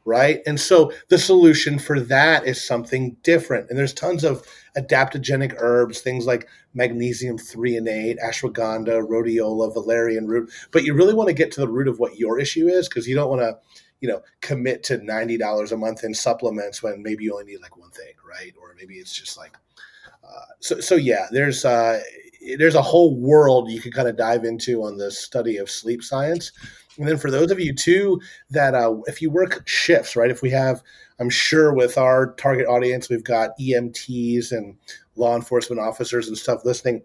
Right. 0.08 0.42
And 0.46 0.60
so 0.60 0.92
the 1.10 1.18
solution 1.18 1.80
for 1.80 2.00
that 2.00 2.46
is 2.46 2.64
something 2.64 3.18
different. 3.24 3.70
And 3.70 3.80
there's 3.80 3.94
tons 3.94 4.24
of 4.24 4.46
adaptogenic 4.78 5.56
herbs, 5.58 6.02
things 6.02 6.28
like 6.28 6.48
magnesium 6.76 7.40
threonate, 7.40 8.18
ashwagandha, 8.24 9.08
rhodiola, 9.08 9.74
valerian 9.74 10.28
root. 10.28 10.52
But 10.70 10.84
you 10.84 10.94
really 10.94 11.16
want 11.16 11.30
to 11.30 11.34
get 11.34 11.52
to 11.54 11.62
the 11.62 11.68
root 11.68 11.88
of 11.88 11.98
what 11.98 12.20
your 12.20 12.40
issue 12.40 12.68
is 12.68 12.88
because 12.88 13.08
you 13.08 13.16
don't 13.16 13.32
want 13.32 13.42
to, 13.42 13.58
you 14.00 14.08
know, 14.08 14.22
commit 14.42 14.84
to 14.84 15.00
$90 15.00 15.72
a 15.72 15.78
month 15.78 16.04
in 16.04 16.14
supplements 16.14 16.84
when 16.84 17.02
maybe 17.02 17.24
you 17.24 17.34
only 17.34 17.46
need 17.46 17.62
like 17.62 17.76
one 17.76 17.90
thing, 17.90 18.14
right? 18.30 18.54
Or 18.62 18.76
maybe 18.78 18.96
it's 18.96 19.14
just 19.14 19.40
like 19.40 19.58
so, 20.60 20.80
so 20.80 20.96
yeah, 20.96 21.28
there's 21.32 21.66
uh, 21.66 22.02
there's 22.58 22.76
a 22.76 22.82
whole 22.82 23.16
world 23.16 23.70
you 23.70 23.82
can 23.82 23.92
kind 23.92 24.08
of 24.08 24.18
dive 24.18 24.44
into 24.44 24.84
on 24.84 24.98
the 24.98 25.12
study 25.12 25.58
of 25.58 25.70
sleep 25.70 26.04
science. 26.04 26.52
And 26.98 27.08
then 27.08 27.18
for 27.18 27.30
those 27.30 27.52
of 27.52 27.60
you 27.60 27.74
too 27.74 28.22
that 28.52 28.74
uh, 28.74 28.96
if 29.08 29.22
you 29.22 29.30
work 29.30 29.68
shifts, 29.68 30.16
right? 30.16 30.32
If 30.32 30.42
we 30.42 30.50
have, 30.52 30.82
I'm 31.20 31.30
sure 31.30 31.74
with 31.74 31.98
our 31.98 32.34
target 32.34 32.68
audience, 32.68 33.10
we've 33.10 33.24
got 33.24 33.58
EMTs 33.60 34.52
and 34.52 34.78
law 35.16 35.36
enforcement 35.36 35.82
officers 35.82 36.28
and 36.28 36.38
stuff 36.38 36.66
listening. 36.66 37.04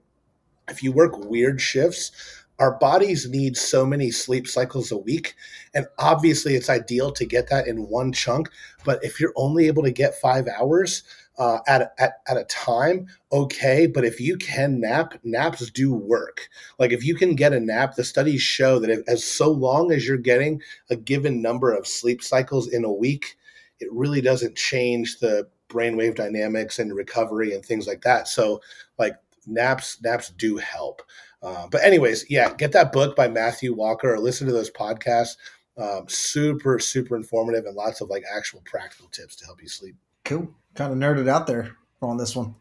If 0.69 0.83
you 0.83 0.93
work 0.93 1.19
weird 1.19 1.61
shifts, 1.61 2.13
our 2.61 2.79
bodies 2.79 3.29
need 3.29 3.57
so 3.57 3.87
many 3.87 4.11
sleep 4.11 4.47
cycles 4.47 4.93
a 4.93 4.99
week. 4.99 5.35
And 5.75 5.87
obviously, 5.99 6.55
it's 6.55 6.69
ideal 6.69 7.11
to 7.13 7.25
get 7.25 7.49
that 7.49 7.67
in 7.67 7.89
one 7.89 8.13
chunk. 8.13 8.51
But 8.85 9.03
if 9.03 9.19
you're 9.19 9.33
only 9.35 9.67
able 9.67 9.83
to 9.83 9.91
get 9.91 10.21
five 10.21 10.47
hours, 10.47 11.03
uh, 11.41 11.59
at, 11.67 11.95
at, 11.99 12.21
at 12.29 12.37
a 12.37 12.45
time, 12.45 13.07
okay. 13.33 13.87
But 13.87 14.05
if 14.05 14.21
you 14.21 14.37
can 14.37 14.79
nap, 14.79 15.15
naps 15.25 15.71
do 15.71 15.93
work. 15.93 16.51
Like 16.79 16.93
if 16.93 17.03
you 17.03 17.15
can 17.15 17.35
get 17.35 17.55
a 17.55 17.59
nap, 17.59 17.97
the 17.97 18.05
studies 18.05 18.43
show 18.43 18.79
that 18.79 18.91
if, 18.91 19.01
as 19.09 19.25
so 19.25 19.51
long 19.51 19.91
as 19.91 20.07
you're 20.07 20.19
getting 20.19 20.61
a 20.91 20.97
given 20.97 21.41
number 21.41 21.73
of 21.73 21.87
sleep 21.87 22.23
cycles 22.23 22.69
in 22.69 22.85
a 22.85 22.93
week, 22.93 23.39
it 23.81 23.89
really 23.91 24.21
doesn't 24.21 24.55
change 24.55 25.19
the 25.19 25.49
brainwave 25.71 26.15
dynamics 26.15 26.79
and 26.79 26.95
recovery 26.95 27.55
and 27.55 27.65
things 27.65 27.87
like 27.87 28.03
that. 28.03 28.29
So 28.29 28.61
like 28.99 29.15
naps, 29.47 29.99
naps 30.03 30.29
do 30.29 30.59
help. 30.59 31.01
Uh, 31.43 31.67
but 31.71 31.83
anyways, 31.83 32.27
yeah, 32.29 32.53
get 32.53 32.73
that 32.73 32.93
book 32.93 33.17
by 33.17 33.29
Matthew 33.29 33.75
Walker 33.75 34.13
or 34.13 34.19
listen 34.19 34.47
to 34.47 34.53
those 34.53 34.71
podcasts. 34.71 35.37
Um, 35.79 36.07
super, 36.07 36.79
super 36.79 37.17
informative 37.17 37.65
and 37.65 37.75
lots 37.75 38.03
of 38.03 38.11
like 38.11 38.25
actual 38.37 38.61
practical 38.67 39.09
tips 39.09 39.37
to 39.37 39.47
help 39.47 39.63
you 39.63 39.69
sleep. 39.69 39.97
Cool 40.27 40.55
kind 40.75 40.93
of 40.93 40.99
nerded 40.99 41.29
out 41.29 41.47
there 41.47 41.77
on 42.03 42.17
this 42.17 42.35
one. 42.35 42.55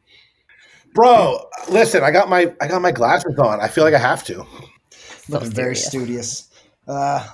Bro, 0.93 1.49
listen, 1.69 2.03
I 2.03 2.11
got 2.11 2.29
my 2.29 2.53
I 2.59 2.67
got 2.67 2.81
my 2.81 2.91
glasses 2.91 3.37
on. 3.37 3.61
I 3.61 3.67
feel 3.67 3.83
like 3.83 3.93
I 3.93 3.99
have 3.99 4.23
to. 4.25 4.45
Looking 5.29 5.51
very 5.51 5.75
studious. 5.75 6.49
Uh, 6.87 7.25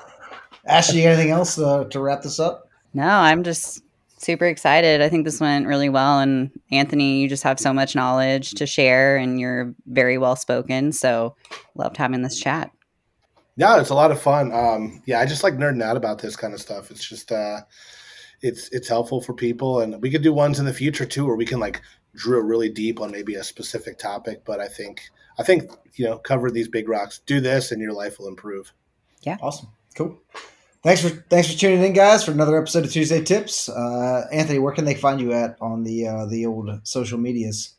Ashley, 0.65 1.05
anything 1.05 1.31
else 1.31 1.57
uh, 1.57 1.85
to 1.85 1.99
wrap 1.99 2.21
this 2.21 2.39
up? 2.39 2.69
No, 2.93 3.07
I'm 3.07 3.43
just 3.43 3.81
super 4.17 4.45
excited. 4.45 5.01
I 5.01 5.07
think 5.07 5.23
this 5.23 5.39
went 5.39 5.67
really 5.67 5.89
well. 5.89 6.19
And 6.19 6.51
Anthony, 6.71 7.21
you 7.21 7.29
just 7.29 7.43
have 7.43 7.59
so 7.59 7.73
much 7.73 7.95
knowledge 7.95 8.51
to 8.55 8.65
share 8.65 9.17
and 9.17 9.39
you're 9.39 9.73
very 9.85 10.17
well 10.17 10.35
spoken. 10.35 10.91
So 10.91 11.35
loved 11.75 11.97
having 11.97 12.23
this 12.23 12.39
chat. 12.39 12.71
Yeah, 13.57 13.79
it's 13.79 13.89
a 13.89 13.95
lot 13.95 14.11
of 14.11 14.21
fun. 14.21 14.51
Um, 14.51 15.01
yeah, 15.05 15.19
I 15.19 15.25
just 15.25 15.43
like 15.43 15.53
nerding 15.53 15.81
out 15.81 15.95
about 15.95 16.19
this 16.19 16.35
kind 16.35 16.53
of 16.53 16.59
stuff. 16.59 16.91
It's 16.91 17.07
just 17.07 17.31
uh, 17.31 17.61
it's 18.41 18.69
it's 18.69 18.87
helpful 18.87 19.21
for 19.21 19.33
people. 19.33 19.81
And 19.81 20.01
we 20.01 20.09
could 20.09 20.23
do 20.23 20.33
ones 20.33 20.59
in 20.59 20.65
the 20.65 20.73
future 20.73 21.05
too 21.05 21.25
where 21.25 21.35
we 21.35 21.45
can 21.45 21.59
like 21.59 21.81
drill 22.15 22.41
really 22.41 22.69
deep 22.69 23.01
on 23.01 23.11
maybe 23.11 23.35
a 23.35 23.43
specific 23.43 23.97
topic. 23.97 24.43
But 24.45 24.59
i 24.59 24.67
think 24.67 25.01
i 25.37 25.43
think 25.43 25.69
you 25.95 26.05
know 26.05 26.17
cover 26.17 26.49
these 26.49 26.67
big 26.67 26.87
rocks 26.87 27.19
do 27.25 27.41
this 27.41 27.71
and 27.71 27.81
your 27.81 27.93
life 27.93 28.19
will 28.19 28.27
improve. 28.27 28.73
Yeah. 29.21 29.37
Awesome. 29.41 29.69
Cool. 29.95 30.19
Thanks 30.83 31.01
for 31.01 31.09
thanks 31.09 31.51
for 31.51 31.57
tuning 31.57 31.83
in 31.83 31.93
guys 31.93 32.23
for 32.23 32.31
another 32.31 32.57
episode 32.57 32.85
of 32.85 32.91
tuesday 32.91 33.23
tips. 33.23 33.69
Uh, 33.69 34.27
anthony 34.31 34.59
where 34.59 34.73
can 34.73 34.85
they 34.85 34.93
find 34.93 35.19
you 35.19 35.33
at 35.33 35.57
on 35.59 35.83
the 35.83 36.07
uh, 36.07 36.25
the 36.27 36.45
old 36.45 36.69
social 36.83 37.17
medias? 37.17 37.73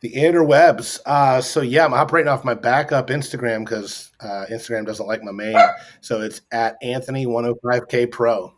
The 0.00 0.12
interwebs. 0.12 1.00
Uh, 1.06 1.40
so 1.40 1.62
yeah, 1.62 1.82
I'm 1.82 1.94
operating 1.94 2.28
off 2.28 2.44
my 2.44 2.52
backup 2.52 3.08
Instagram 3.08 3.64
because 3.64 4.12
uh, 4.20 4.44
Instagram 4.50 4.84
doesn't 4.84 5.06
like 5.06 5.22
my 5.22 5.32
main. 5.32 5.56
So 6.02 6.20
it's 6.20 6.42
at 6.52 6.76
Anthony105K 6.82 8.10
Pro. 8.10 8.52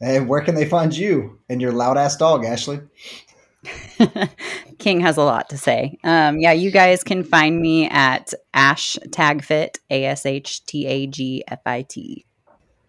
And 0.00 0.28
where 0.28 0.42
can 0.42 0.54
they 0.54 0.68
find 0.68 0.96
you 0.96 1.40
and 1.48 1.60
your 1.60 1.72
loud 1.72 1.96
ass 1.98 2.16
dog, 2.16 2.44
Ashley? 2.44 2.80
King 4.78 5.00
has 5.00 5.16
a 5.16 5.24
lot 5.24 5.50
to 5.50 5.58
say. 5.58 5.98
Um, 6.04 6.38
yeah, 6.38 6.52
you 6.52 6.70
guys 6.70 7.02
can 7.02 7.24
find 7.24 7.60
me 7.60 7.88
at 7.88 8.32
Ash 8.54 8.96
Tagfit, 9.08 9.78
A 9.90 10.04
S 10.04 10.24
H 10.24 10.64
T 10.66 10.86
A 10.86 11.06
G 11.06 11.42
F 11.48 11.60
I 11.66 11.82
T. 11.82 12.24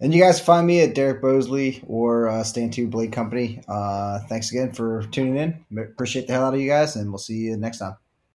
And 0.02 0.14
you 0.14 0.22
guys 0.22 0.40
find 0.40 0.66
me 0.66 0.82
at 0.82 0.96
Derick 0.96 1.22
Bosley 1.22 1.84
or 1.86 2.30
uh, 2.30 2.44
Stand 2.44 2.72
To 2.74 2.88
Blade 2.88 3.12
Company. 3.12 3.62
Uh, 3.68 4.20
thanks 4.30 4.50
again 4.52 4.72
for 4.72 5.04
tuning 5.12 5.36
in. 5.36 5.66
Appreciate 5.78 6.28
the 6.28 6.34
hell 6.34 6.46
out 6.46 6.54
of 6.54 6.62
you 6.62 6.70
guys, 6.70 6.96
and 6.96 7.10
we'll 7.10 7.18
see 7.18 7.36
you 7.36 7.58
next 7.58 7.80
time. 7.80 7.98